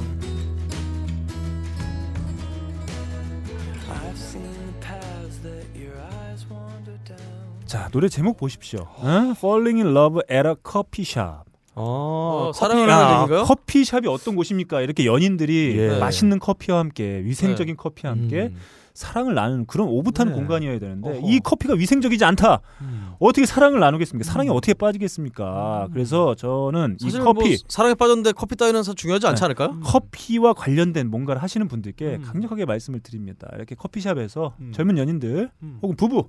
I've 3.89 4.19
seen 4.19 4.53
the 4.67 4.87
paths 4.87 5.39
that 5.39 5.65
your 5.75 5.97
eyes 5.97 6.45
wander 6.51 6.99
down. 7.09 7.65
자, 7.65 7.89
노래 7.91 8.11
제목 8.11 8.37
보십시오. 8.37 8.87
어? 8.99 9.33
Falling 9.35 9.81
in 9.81 9.95
Love 9.95 10.21
at 10.29 10.45
a 10.45 10.57
Coffee 10.57 11.05
Shop. 11.05 11.48
어, 11.79 12.51
커피- 12.53 12.59
사랑을 12.59 12.89
야, 12.89 12.97
하는 12.99 13.13
얘기인가요? 13.23 13.45
커피숍이 13.45 14.09
어떤 14.09 14.35
곳입니까? 14.37 14.81
이렇게 14.83 15.07
연인들이 15.07 15.77
예. 15.79 15.99
맛있는 15.99 16.39
커피와 16.39 16.79
함께 16.81 17.23
위생적인 17.25 17.77
커피와 17.77 18.13
함께 18.13 18.51
음. 18.53 18.57
사랑을 18.95 19.35
나누는 19.35 19.67
그런 19.67 19.87
오붓한 19.87 20.29
네. 20.31 20.35
공간이어야 20.35 20.81
되는데 20.81 21.09
어허. 21.09 21.21
이 21.31 21.39
커피가 21.39 21.75
위생적이지 21.75 22.25
않다. 22.25 22.61
음. 22.81 23.13
어떻게 23.21 23.47
사랑을 23.47 23.79
나누겠습니까? 23.79 24.29
사랑이 24.29 24.51
어떻게 24.51 24.75
빠지겠습니까? 24.75 25.89
그래서 25.93 26.35
저는 26.35 26.97
이 27.01 27.11
커피 27.13 27.49
뭐 27.51 27.57
사랑에 27.69 27.95
빠졌는데 27.95 28.33
커피 28.33 28.57
따위는 28.57 28.83
사 28.83 28.93
중요하지 28.95 29.29
않지 29.29 29.41
네. 29.41 29.45
않을까요? 29.45 29.79
커피와 29.85 30.53
관련된 30.53 31.11
뭔가를 31.11 31.41
하시는 31.43 31.69
분들께 31.69 32.17
음. 32.17 32.23
강력하게 32.23 32.65
말씀을 32.65 32.99
드립니다. 33.01 33.49
이렇게 33.55 33.77
커피숍에서 33.77 34.55
음. 34.61 34.73
젊은 34.75 34.99
연인들 34.99 35.49
음. 35.63 35.79
혹은 35.81 35.95
부부 35.95 36.29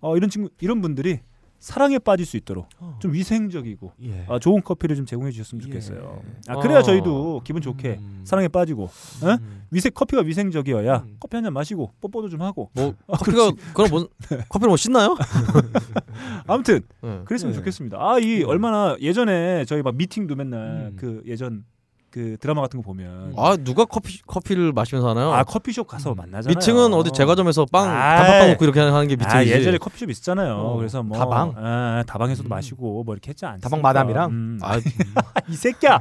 어, 0.00 0.16
이런 0.16 0.28
친구 0.28 0.50
이런 0.60 0.82
분들이 0.82 1.20
사랑에 1.62 2.00
빠질 2.00 2.26
수 2.26 2.36
있도록 2.36 2.66
어. 2.80 2.98
좀 3.00 3.12
위생적이고 3.12 3.92
예. 4.02 4.26
아, 4.28 4.40
좋은 4.40 4.62
커피를 4.62 4.96
좀 4.96 5.06
제공해 5.06 5.30
주셨으면 5.30 5.62
예. 5.62 5.66
좋겠어요. 5.68 6.20
아, 6.48 6.56
그래야 6.56 6.80
어. 6.80 6.82
저희도 6.82 7.42
기분 7.44 7.62
좋게 7.62 7.98
음. 8.00 8.22
사랑에 8.24 8.48
빠지고 8.48 8.86
어? 8.86 9.26
음. 9.40 9.62
위생 9.70 9.92
커피가 9.94 10.22
위생적이어야 10.22 11.04
음. 11.06 11.16
커피 11.20 11.36
한 11.36 11.44
잔 11.44 11.52
마시고 11.52 11.92
뽀뽀도 12.00 12.28
좀 12.30 12.42
하고 12.42 12.70
뭐 12.74 12.94
아, 13.06 13.16
커피가 13.16 13.52
그럼 13.74 13.90
뭐 13.90 14.08
커피를 14.50 14.68
뭐 14.70 14.76
씻나요? 14.76 15.16
아무튼 16.48 16.80
네. 17.00 17.22
그랬으면 17.24 17.52
네. 17.52 17.58
좋겠습니다. 17.58 17.96
아이 18.00 18.42
얼마나 18.42 18.96
예전에 19.00 19.64
저희 19.64 19.82
막 19.82 19.94
미팅도 19.94 20.34
맨날 20.34 20.90
음. 20.92 20.96
그 20.96 21.22
예전 21.26 21.64
그 22.12 22.36
드라마 22.38 22.60
같은 22.60 22.78
거 22.80 22.84
보면 22.84 23.32
아 23.38 23.56
누가 23.58 23.86
커피 23.86 24.20
커피를 24.26 24.72
마시면서 24.72 25.08
하나요? 25.08 25.32
아 25.32 25.44
커피숍 25.44 25.86
가서 25.88 26.14
만나잖아요. 26.14 26.54
미팅은 26.54 26.92
어디 26.92 27.10
제과점에서 27.10 27.64
빵 27.72 27.88
아이. 27.88 28.18
단팥빵 28.18 28.48
먹고 28.50 28.64
이렇게 28.66 28.80
하는 28.80 29.08
게 29.08 29.16
미팅이지. 29.16 29.34
아 29.34 29.44
예전에 29.46 29.78
커피숍 29.78 30.10
있었잖아요. 30.10 30.54
어, 30.56 30.76
그래서 30.76 31.02
뭐 31.02 31.16
다방? 31.16 31.54
아, 31.56 32.04
다방에서도 32.06 32.46
음. 32.46 32.50
마시고 32.50 33.04
뭐 33.04 33.14
이렇게 33.14 33.30
했지 33.30 33.46
않습니까? 33.46 33.66
다방 33.66 33.80
마담이랑? 33.80 34.30
음. 34.30 34.58
아, 34.60 34.76
이 35.48 35.54
새끼야. 35.54 36.00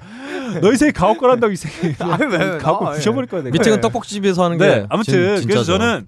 너희 0.61 0.75
새끼 0.75 0.91
가옥 0.91 1.17
거란다고 1.17 1.53
이 1.53 1.55
새끼. 1.55 1.95
아, 2.03 2.17
가옥 2.59 2.87
아, 2.87 2.91
예. 2.91 2.95
부셔버릴 2.97 3.29
거야 3.29 3.43
내가. 3.43 3.53
미팅은 3.53 3.77
네. 3.77 3.81
떡볶이집에서 3.81 4.43
하는 4.43 4.57
네. 4.57 4.65
게 4.81 4.85
아무튼 4.89 5.13
진, 5.13 5.47
그래서 5.47 5.63
진짜죠. 5.63 5.63
저는 5.63 6.07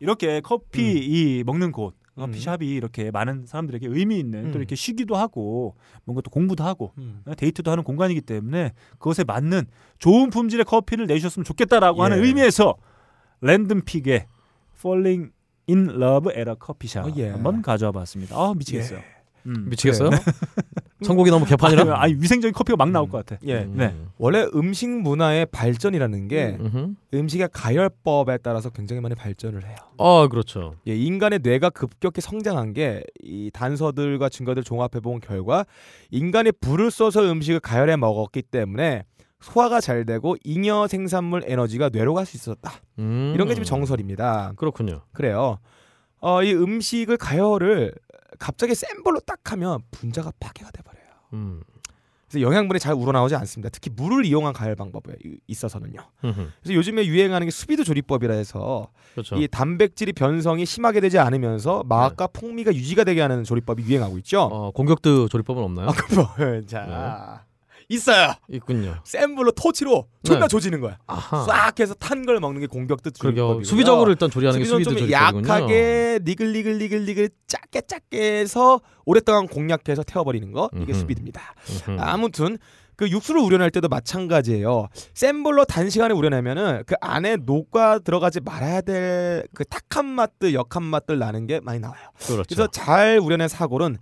이렇게 0.00 0.40
커피 0.40 0.82
음. 0.82 0.96
이 1.00 1.42
먹는 1.46 1.70
곳 1.70 1.94
음. 2.16 2.26
커피숍이 2.26 2.68
이렇게 2.68 3.10
많은 3.10 3.46
사람들에게 3.46 3.86
의미 3.88 4.18
있는 4.18 4.46
음. 4.46 4.52
또 4.52 4.58
이렇게 4.58 4.74
쉬기도 4.76 5.16
하고 5.16 5.74
뭔가 6.04 6.22
또 6.22 6.30
공부도 6.30 6.64
하고 6.64 6.92
음. 6.98 7.22
어, 7.26 7.34
데이트도 7.34 7.70
하는 7.70 7.82
공간이기 7.84 8.20
때문에 8.20 8.72
그것에 8.92 9.24
맞는 9.24 9.66
좋은 9.98 10.30
품질의 10.30 10.64
커피를 10.64 11.06
내주셨으면 11.06 11.44
좋겠다라고 11.44 11.98
예. 11.98 12.02
하는 12.02 12.24
의미에서 12.24 12.76
랜덤픽의 13.40 14.26
Falling 14.76 15.32
in 15.68 15.90
Love 15.90 16.32
Coffee 16.64 16.88
Shop 16.88 17.10
어, 17.10 17.14
예. 17.16 17.30
한번 17.30 17.62
가져와 17.62 17.92
봤습니다. 17.92 18.36
아 18.36 18.54
미치겠어요. 18.54 19.00
음. 19.46 19.68
미치겠어요? 19.68 20.10
선곡이 21.04 21.30
너무 21.30 21.44
개판이라. 21.44 21.82
아니, 21.82 21.90
아니 22.12 22.14
위생적인 22.22 22.52
커피가 22.52 22.76
막 22.76 22.90
나올 22.90 23.08
것 23.08 23.24
같아. 23.24 23.40
예. 23.46 23.58
음. 23.62 23.74
네. 23.76 23.94
원래 24.18 24.46
음식 24.54 24.88
문화의 24.88 25.46
발전이라는 25.46 26.28
게 26.28 26.56
음흠. 26.60 26.94
음식의 27.14 27.48
가열법에 27.52 28.38
따라서 28.38 28.70
굉장히 28.70 29.00
많이 29.00 29.14
발전을 29.14 29.64
해요. 29.66 29.76
아 29.98 30.26
그렇죠. 30.30 30.74
예, 30.88 30.96
인간의 30.96 31.40
뇌가 31.42 31.70
급격히 31.70 32.20
성장한 32.20 32.72
게 32.72 33.02
이 33.22 33.50
단서들과 33.52 34.28
증거들을 34.28 34.64
종합해 34.64 35.00
본 35.02 35.18
결과 35.20 35.64
인간이 36.10 36.52
불을 36.52 36.90
써서 36.90 37.22
음식을 37.22 37.60
가열해 37.60 37.96
먹었기 37.96 38.42
때문에 38.42 39.04
소화가 39.40 39.80
잘 39.80 40.04
되고 40.06 40.36
잉여 40.44 40.86
생산물 40.88 41.42
에너지가 41.46 41.90
뇌로 41.90 42.14
갈 42.14 42.24
수 42.26 42.36
있었다. 42.36 42.72
음. 42.98 43.32
이런 43.34 43.48
게 43.48 43.54
지금 43.54 43.64
정설입니다. 43.64 44.52
그렇군요. 44.56 45.02
그래요. 45.12 45.58
어, 46.20 46.42
이 46.42 46.54
음식을 46.54 47.16
가열을 47.18 47.92
갑자기 48.38 48.74
센 48.74 49.02
불로 49.02 49.20
딱 49.20 49.38
하면 49.52 49.80
분자가 49.90 50.32
파괴가 50.40 50.70
돼 50.70 50.82
버려요. 50.82 51.04
음. 51.34 51.62
그래서 52.28 52.40
영양분이 52.46 52.80
잘 52.80 52.94
우러나오지 52.94 53.36
않습니다. 53.36 53.68
특히 53.70 53.90
물을 53.94 54.24
이용한 54.24 54.52
가열 54.54 54.74
방법에 54.74 55.14
이- 55.24 55.38
있어서는요. 55.46 56.00
흠흠. 56.20 56.50
그래서 56.62 56.74
요즘에 56.74 57.06
유행하는 57.06 57.46
게 57.46 57.50
수비드 57.52 57.84
조리법이라 57.84 58.34
해서 58.34 58.88
그렇죠. 59.12 59.36
이 59.36 59.46
단백질이 59.46 60.12
변성이 60.14 60.66
심하게 60.66 61.00
되지 61.00 61.18
않으면서 61.18 61.84
맛과 61.84 62.26
풍미가 62.28 62.74
유지가 62.74 63.04
되게 63.04 63.20
하는 63.20 63.44
조리법이 63.44 63.84
유행하고 63.84 64.18
있죠. 64.18 64.40
어, 64.42 64.70
공격드 64.72 65.28
조리법은 65.30 65.62
없나요? 65.62 65.88
아, 65.88 65.92
그럼 65.92 66.26
자 66.66 67.44
있어요. 67.88 68.34
있군요. 68.48 68.96
센 69.04 69.34
불로 69.34 69.50
토치로 69.52 70.06
존나 70.22 70.40
네. 70.42 70.48
조지는 70.48 70.80
거야. 70.80 70.98
아하. 71.06 71.44
싹 71.44 71.78
해서 71.80 71.94
탄 71.94 72.24
걸 72.24 72.40
먹는 72.40 72.60
게 72.60 72.66
공격도 72.66 73.10
그러게요. 73.18 73.42
조리법이고요. 73.42 73.64
수비적으로 73.64 74.10
일단 74.10 74.30
조리하는 74.30 74.58
게 74.60 74.64
수비드 74.64 74.96
좀. 74.98 75.10
약하게 75.10 76.20
니글니글니글니글 76.24 77.30
작게 77.46 77.82
작게 77.82 78.40
해서 78.40 78.80
오랫동안 79.04 79.46
공략해서 79.46 80.02
태워버리는 80.04 80.50
거 80.52 80.70
이게 80.74 80.92
음흠. 80.92 80.98
수비드입니다. 81.00 81.54
음흠. 81.88 82.00
아무튼 82.00 82.58
그 82.96 83.10
육수를 83.10 83.40
우려낼 83.40 83.70
때도 83.72 83.88
마찬가지예요. 83.88 84.86
센 85.14 85.42
불로 85.42 85.64
단시간에 85.64 86.14
우려내면은 86.14 86.84
그 86.86 86.94
안에 87.00 87.36
녹아 87.44 87.98
들어가지 87.98 88.40
말아야 88.40 88.80
될 88.82 89.44
그 89.54 89.64
탁한 89.64 90.06
맛들 90.06 90.54
역한 90.54 90.82
맛들 90.82 91.18
나는 91.18 91.46
게 91.46 91.60
많이 91.60 91.80
나와요. 91.80 92.00
그렇죠. 92.26 92.44
그래서 92.48 92.66
잘 92.68 93.18
우려낸 93.18 93.48
사골은 93.48 93.98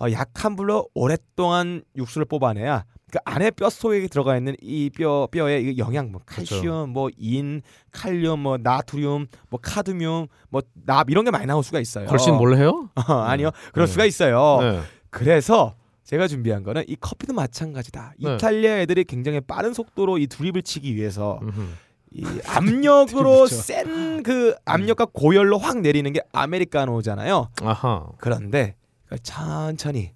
어, 0.00 0.06
약한 0.10 0.56
불로 0.56 0.88
오랫동안 0.94 1.82
육수를 1.96 2.24
뽑아내야 2.24 2.84
그 3.12 3.18
안에 3.26 3.50
뼈 3.50 3.68
속에 3.68 4.08
들어가 4.08 4.38
있는 4.38 4.56
이 4.62 4.88
뼈 4.88 5.28
뼈의 5.30 5.64
이 5.74 5.78
영양분, 5.78 6.22
그렇죠. 6.24 6.56
칼슘, 6.62 6.88
뭐 6.90 7.10
인, 7.18 7.60
칼륨, 7.92 8.40
뭐 8.40 8.56
나트륨, 8.56 9.26
뭐 9.50 9.60
카드뮴, 9.60 10.28
뭐 10.48 10.62
납 10.86 11.10
이런 11.10 11.24
게 11.26 11.30
많이 11.30 11.44
나올 11.44 11.62
수가 11.62 11.78
있어요. 11.78 12.06
걸신 12.06 12.34
몰래 12.34 12.56
해요? 12.56 12.88
어, 12.96 13.12
아니요, 13.12 13.50
그럴 13.74 13.86
네. 13.86 13.92
수가 13.92 14.06
있어요. 14.06 14.58
네. 14.62 14.80
그래서 15.10 15.74
제가 16.04 16.26
준비한 16.26 16.62
거는 16.62 16.84
이 16.88 16.96
커피도 16.96 17.34
마찬가지다. 17.34 18.14
네. 18.18 18.34
이탈리아 18.34 18.78
애들이 18.80 19.04
굉장히 19.04 19.40
빠른 19.40 19.74
속도로 19.74 20.16
이 20.16 20.26
드립을 20.26 20.62
치기 20.62 20.96
위해서 20.96 21.38
음흠. 21.42 21.68
이 22.14 22.24
압력으로. 22.46 23.46
센 23.46 24.22
그 24.22 24.54
압력과 24.64 25.06
고열로 25.12 25.58
확 25.58 25.80
내리는 25.80 26.10
게 26.12 26.20
아메리카노잖아요. 26.32 27.48
아하. 27.62 28.06
그런데 28.18 28.76
천천히 29.22 30.12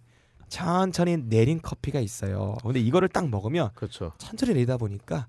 천천히 0.49 1.17
내린 1.17 1.61
커피가 1.61 2.01
있어요. 2.01 2.57
근데 2.63 2.81
이거를 2.81 3.09
딱 3.09 3.29
먹으면 3.29 3.71
그렇죠. 3.75 4.13
천천히 4.19 4.55
내리다 4.55 4.77
보니까 4.77 5.27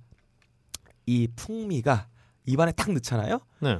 이 1.05 1.27
풍미가 1.35 2.07
입안에 2.45 2.71
딱 2.73 2.91
넣잖아요. 2.91 3.39
네. 3.61 3.79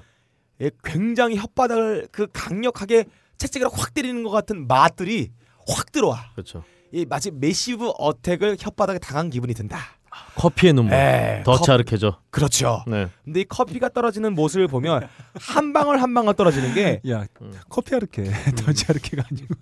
예, 0.61 0.71
굉장히 0.83 1.37
혓바닥을 1.37 2.09
그 2.11 2.27
강력하게 2.33 3.05
채찍으로 3.37 3.69
확 3.69 3.93
때리는 3.93 4.23
것 4.23 4.31
같은 4.31 4.67
맛들이 4.67 5.31
확 5.67 5.91
들어와. 5.91 6.31
그렇죠. 6.33 6.63
이 6.91 7.05
마치 7.05 7.31
메시브 7.31 7.91
어택을 7.97 8.55
혓바닥에 8.55 8.99
당한 9.01 9.29
기분이 9.29 9.53
든다. 9.53 9.96
커피의 10.35 10.73
눈물. 10.73 10.93
에, 10.93 11.41
더 11.43 11.53
컵- 11.53 11.63
차르케죠. 11.65 12.17
그렇죠. 12.29 12.83
네. 12.87 13.07
근데 13.25 13.41
이 13.41 13.43
커피가 13.45 13.89
떨어지는 13.89 14.33
모습을 14.35 14.67
보면 14.67 15.07
한 15.39 15.73
방울 15.73 16.01
한 16.01 16.13
방울 16.13 16.33
떨어지는 16.35 16.73
게 16.73 17.01
야 17.09 17.25
음. 17.41 17.51
커피 17.69 17.95
아르케 17.95 18.23
더치 18.65 18.85
아르케가 18.89 19.23
아니고. 19.31 19.55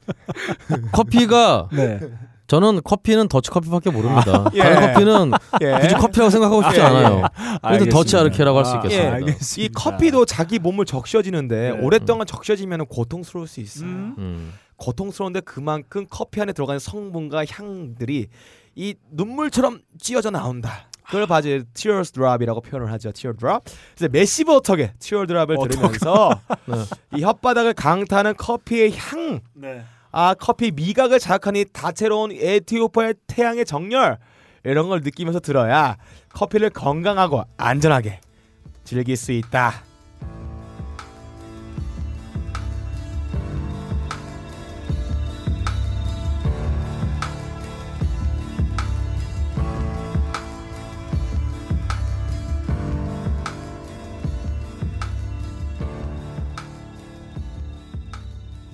커피가 0.92 1.70
네. 1.72 2.00
저는 2.48 2.82
커피는 2.84 3.28
더치 3.28 3.50
커피밖에 3.50 3.90
모릅니다. 3.90 4.46
예. 4.54 4.60
다른 4.60 4.94
커피는 4.94 5.32
예. 5.62 5.80
굳이 5.82 5.96
커피라고 5.96 6.30
생각하고 6.30 6.62
싶지 6.64 6.80
예, 6.80 6.84
예. 6.84 6.88
않아요. 6.88 7.24
그래서 7.64 7.86
더치. 7.86 8.18
아르케라고 8.18 8.58
할수 8.60 8.74
아, 8.74 8.76
있겠습니다. 8.78 9.04
예, 9.04 9.12
알겠습니다. 9.14 9.64
이 9.64 9.70
커피도 9.74 10.26
자기 10.26 10.60
몸을 10.60 10.86
적셔지는데 10.86 11.72
네. 11.72 11.80
오랫동안 11.82 12.28
적셔지면 12.28 12.86
고통스러울 12.86 13.48
수 13.48 13.62
있어요. 13.62 13.90
음. 13.90 14.16
음. 14.20 14.54
고통스러운데 14.78 15.40
그만큼 15.40 16.06
커피 16.10 16.40
안에 16.42 16.54
들어가는 16.54 16.78
성분과 16.80 17.46
향들이 17.50 18.28
이 18.76 18.96
눈물처럼 19.12 19.82
찌어져 20.00 20.30
나온다. 20.30 20.90
그걸 21.06 21.28
바로 21.28 21.64
teardrop이라고 21.74 22.62
표현을 22.62 22.92
하죠. 22.94 23.12
tear 23.12 23.38
drop. 23.38 23.72
그래서 23.96 24.12
메시브 24.12 24.52
어택의 24.54 24.92
tear 25.00 25.28
drop을 25.28 25.58
들으면서 25.70 26.40
네. 26.66 26.76
이 27.18 27.22
혓바닥을 27.22 27.76
강타하는 27.76 28.36
커피의 28.36 28.98
향, 28.98 29.40
네. 29.54 29.84
아 30.12 30.34
커피 30.34 30.72
미각을 30.72 31.20
자극하는 31.20 31.62
이 31.62 31.66
다채로운 31.72 32.32
에티오피아의 32.32 33.16
태양의 33.28 33.66
정렬 33.66 34.18
이런 34.64 34.90
걸 34.90 35.02
느끼면서 35.02 35.40
들어야 35.40 35.98
커피를 36.30 36.70
건강하고 36.72 37.44
안전하게 37.58 38.20
즐길 38.84 39.16
수 39.16 39.32
있다. 39.32 39.85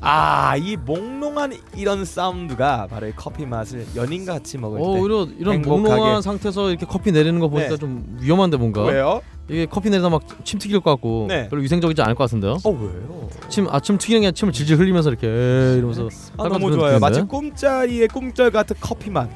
아, 0.04 0.56
이 0.58 0.76
몽롱한 0.78 1.54
이런 1.76 2.06
사운드가 2.06 2.88
바로 2.90 3.08
이 3.08 3.14
커피 3.16 3.46
맛을 3.46 3.86
연인과 3.96 4.34
같이 4.34 4.58
먹을 4.58 4.80
어, 4.82 4.84
때. 4.84 5.00
오히려 5.00 5.28
이런 5.38 5.56
행복하게. 5.56 5.82
몽롱한 5.90 6.22
상태에서 6.24 6.70
이렇게 6.70 6.86
커피 6.88 7.12
내리는 7.12 7.40
거 7.40 7.48
보니까 7.50 7.70
네. 7.70 7.78
좀 7.78 8.18
위험한데 8.20 8.58
뭔가. 8.58 8.84
왜요? 8.84 9.22
이게 9.48 9.66
커피 9.66 9.90
내리다 9.90 10.10
막 10.10 10.22
침 10.44 10.60
튀길 10.60 10.80
것 10.80 10.90
같고 10.92 11.26
네. 11.30 11.48
별로 11.50 11.62
위생적이지 11.62 12.02
않을 12.02 12.16
것 12.16 12.24
같은데요. 12.24 12.58
어, 12.64 12.70
왜요? 12.70 13.30
침 13.50 13.68
아침 13.70 13.98
튀기는 13.98 14.22
게 14.22 14.32
침을 14.32 14.54
질질 14.54 14.78
흘리면서 14.80 15.10
이렇게 15.10 15.28
에이 15.28 15.78
이러면서 15.78 16.08
아, 16.38 16.48
너무 16.50 16.72
좋아요. 16.72 16.98
마치 17.00 17.22
꿈자리의 17.22 18.08
꿈절 18.08 18.50
같은 18.52 18.76
커피 18.80 19.10
맛. 19.12 19.30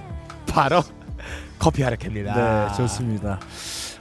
바로 0.47 0.81
커피 1.59 1.83
하르케입니다. 1.83 2.33
네, 2.69 2.75
좋습니다. 2.77 3.39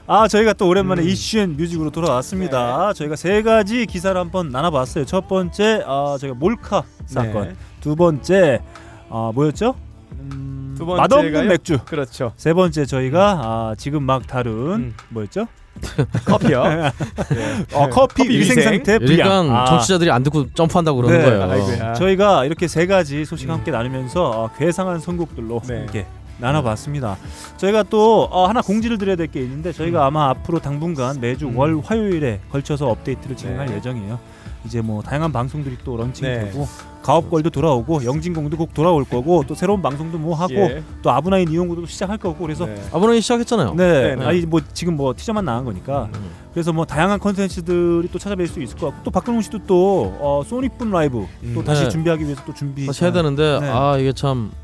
아, 0.07 0.29
저희가 0.29 0.53
또 0.53 0.69
오랜만에 0.69 1.03
음. 1.03 1.09
이슈앤 1.09 1.57
뮤직으로 1.57 1.91
돌아왔습니다. 1.91 2.93
저희가 2.93 3.17
세 3.17 3.43
가지 3.43 3.87
기사를 3.87 4.19
한번 4.21 4.51
나눠봤어요. 4.51 5.07
첫 5.07 5.29
번째, 5.29 5.83
아, 5.87 6.17
저희가 6.21 6.37
몰카 6.39 6.83
사건. 7.07 7.49
네. 7.49 7.55
두 7.81 7.97
번째, 7.97 8.61
아, 9.09 9.33
뭐였죠? 9.35 9.75
음, 10.13 10.75
두 10.77 10.85
번째가요? 10.85 11.21
맛없는 11.23 11.49
맥주. 11.49 11.79
그렇죠. 11.87 12.33
세 12.37 12.53
번째 12.53 12.85
저희가 12.85 13.41
아, 13.43 13.75
지금 13.79 14.03
막 14.03 14.27
다룬 14.27 14.55
음. 14.75 14.95
뭐였죠? 15.09 15.47
커피요. 16.27 16.63
어, 17.73 17.89
커피, 17.89 18.23
커피 18.25 18.39
위생. 18.39 18.63
상태 18.63 18.99
불량. 18.99 19.55
아. 19.57 19.65
정치자들이 19.65 20.11
안 20.11 20.23
듣고 20.23 20.53
점프한다고 20.53 21.01
그러는 21.01 21.19
네, 21.19 21.25
거예요. 21.25 21.51
아이고야. 21.51 21.95
저희가 21.95 22.45
이렇게 22.45 22.69
세 22.69 22.87
가지 22.87 23.25
소식 23.25 23.49
음. 23.49 23.55
함께 23.55 23.71
나누면서 23.71 24.23
어, 24.23 24.51
괴상한 24.57 25.01
선곡들로 25.01 25.63
네. 25.67 25.79
함께 25.79 26.07
나눠봤습니다. 26.39 27.17
저희가 27.57 27.83
또 27.85 28.25
어, 28.31 28.47
하나 28.47 28.61
공지를 28.61 28.99
드려야 28.99 29.17
될 29.17 29.25
게 29.29 29.41
있는데 29.41 29.73
저희가 29.73 30.03
음. 30.03 30.07
아마 30.07 30.29
앞으로 30.31 30.59
당분간 30.61 31.19
매주 31.21 31.47
음. 31.47 31.57
월 31.57 31.81
화요일에 31.83 32.41
걸쳐서 32.53 32.89
업데이트를 32.89 33.37
진행할 33.37 33.67
네. 33.67 33.77
예정이에요. 33.77 34.19
이제 34.67 34.81
뭐 34.81 35.03
다양한 35.03 35.33
방송들이 35.33 35.77
또 35.85 35.97
런칭이 35.97 36.29
네. 36.29 36.41
되고 36.47 36.67
가업걸도 37.03 37.51
돌아오고 37.51 38.05
영진공도 38.07 38.57
꼭 38.57 38.73
돌아올 38.73 39.05
거고 39.05 39.45
또 39.47 39.55
새로운 39.55 39.83
방송도 39.83 40.17
뭐 40.17 40.35
하고 40.35 40.55
예. 40.55 40.83
또 41.03 41.11
아브나인 41.11 41.51
이용구도 41.51 41.85
시작할 41.85 42.17
거고 42.17 42.39
그래서 42.39 42.65
네. 42.65 42.83
아버님 42.91 43.21
시작했잖아요. 43.21 43.75
네, 43.75 44.15
네. 44.17 44.25
아니 44.25 44.41
뭐 44.47 44.63
지금 44.73 44.97
뭐 44.97 45.13
티저만 45.15 45.45
나간 45.45 45.67
거니까 45.67 46.09
음. 46.15 46.31
그래서 46.55 46.73
뭐 46.73 46.87
다양한 46.87 47.19
컨텐츠들이 47.21 48.09
또 48.11 48.19
찾아뵐 48.19 48.47
수 48.47 48.63
있을 48.63 48.79
것 48.79 48.87
같고 48.87 49.03
또 49.05 49.11
박근홍 49.11 49.43
씨도 49.43 49.59
또 49.67 50.15
어, 50.19 50.43
소닉분 50.47 50.91
라이브 50.91 51.27
또 51.53 51.61
음. 51.61 51.65
다시 51.65 51.83
네. 51.85 51.89
준비하기 51.91 52.25
위해서 52.25 52.41
또 52.47 52.55
준비 52.55 52.87
다시 52.87 53.05
해야 53.05 53.13
되는데 53.13 53.59
네. 53.61 53.69
아 53.69 53.99
이게 53.99 54.13
참 54.15 54.51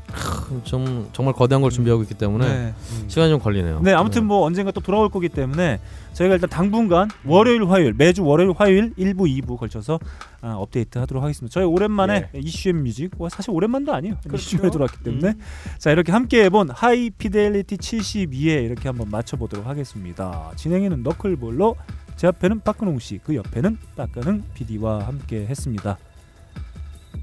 좀 0.63 1.09
정말 1.13 1.33
거대한 1.33 1.61
걸 1.61 1.71
준비하고 1.71 2.03
있기 2.03 2.15
때문에 2.15 2.47
네. 2.47 2.73
시간이 3.07 3.31
좀 3.31 3.39
걸리네요. 3.39 3.81
네, 3.81 3.93
아무튼 3.93 4.25
뭐 4.25 4.45
언젠가 4.45 4.71
또 4.71 4.81
돌아올 4.81 5.09
거기 5.09 5.29
때문에 5.29 5.79
저희가 6.13 6.35
일단 6.35 6.49
당분간 6.49 7.09
월요일, 7.25 7.65
화요일 7.65 7.93
매주 7.93 8.23
월요일, 8.23 8.53
화요일 8.55 8.93
1부, 8.95 9.43
2부 9.43 9.57
걸쳐서 9.57 9.99
아, 10.41 10.53
업데이트 10.53 10.97
하도록 10.97 11.23
하겠습니다. 11.23 11.53
저희 11.53 11.65
오랜만에 11.65 12.29
이슈앤 12.33 12.83
뮤직, 12.83 13.11
뭐 13.17 13.29
사실 13.29 13.51
오랜만도 13.51 13.93
아니에요. 13.93 14.15
예. 14.15 14.27
그렇죠. 14.27 14.57
이슈에 14.57 14.69
들어왔기 14.69 15.03
때문에 15.03 15.29
음. 15.29 15.39
자 15.77 15.91
이렇게 15.91 16.11
함께 16.11 16.43
해본 16.45 16.71
하이피델리티 16.71 17.77
72에 17.77 18.65
이렇게 18.65 18.89
한번 18.89 19.09
맞춰보도록 19.09 19.67
하겠습니다. 19.67 20.51
진행에는 20.55 21.03
너클볼로 21.03 21.75
제 22.17 22.27
앞에는 22.27 22.59
박근홍 22.59 22.99
씨, 22.99 23.19
그 23.23 23.35
옆에는 23.35 23.77
박근홍 23.95 24.43
PD와 24.53 25.07
함께 25.07 25.45
했습니다. 25.47 25.97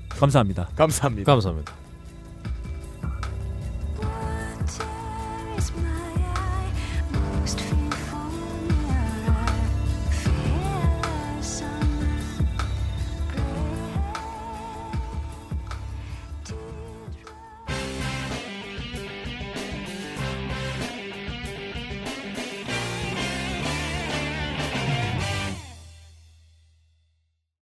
감사합니다. 0.09 0.68
감사합니다. 0.74 1.32
감사합니다. 1.32 1.88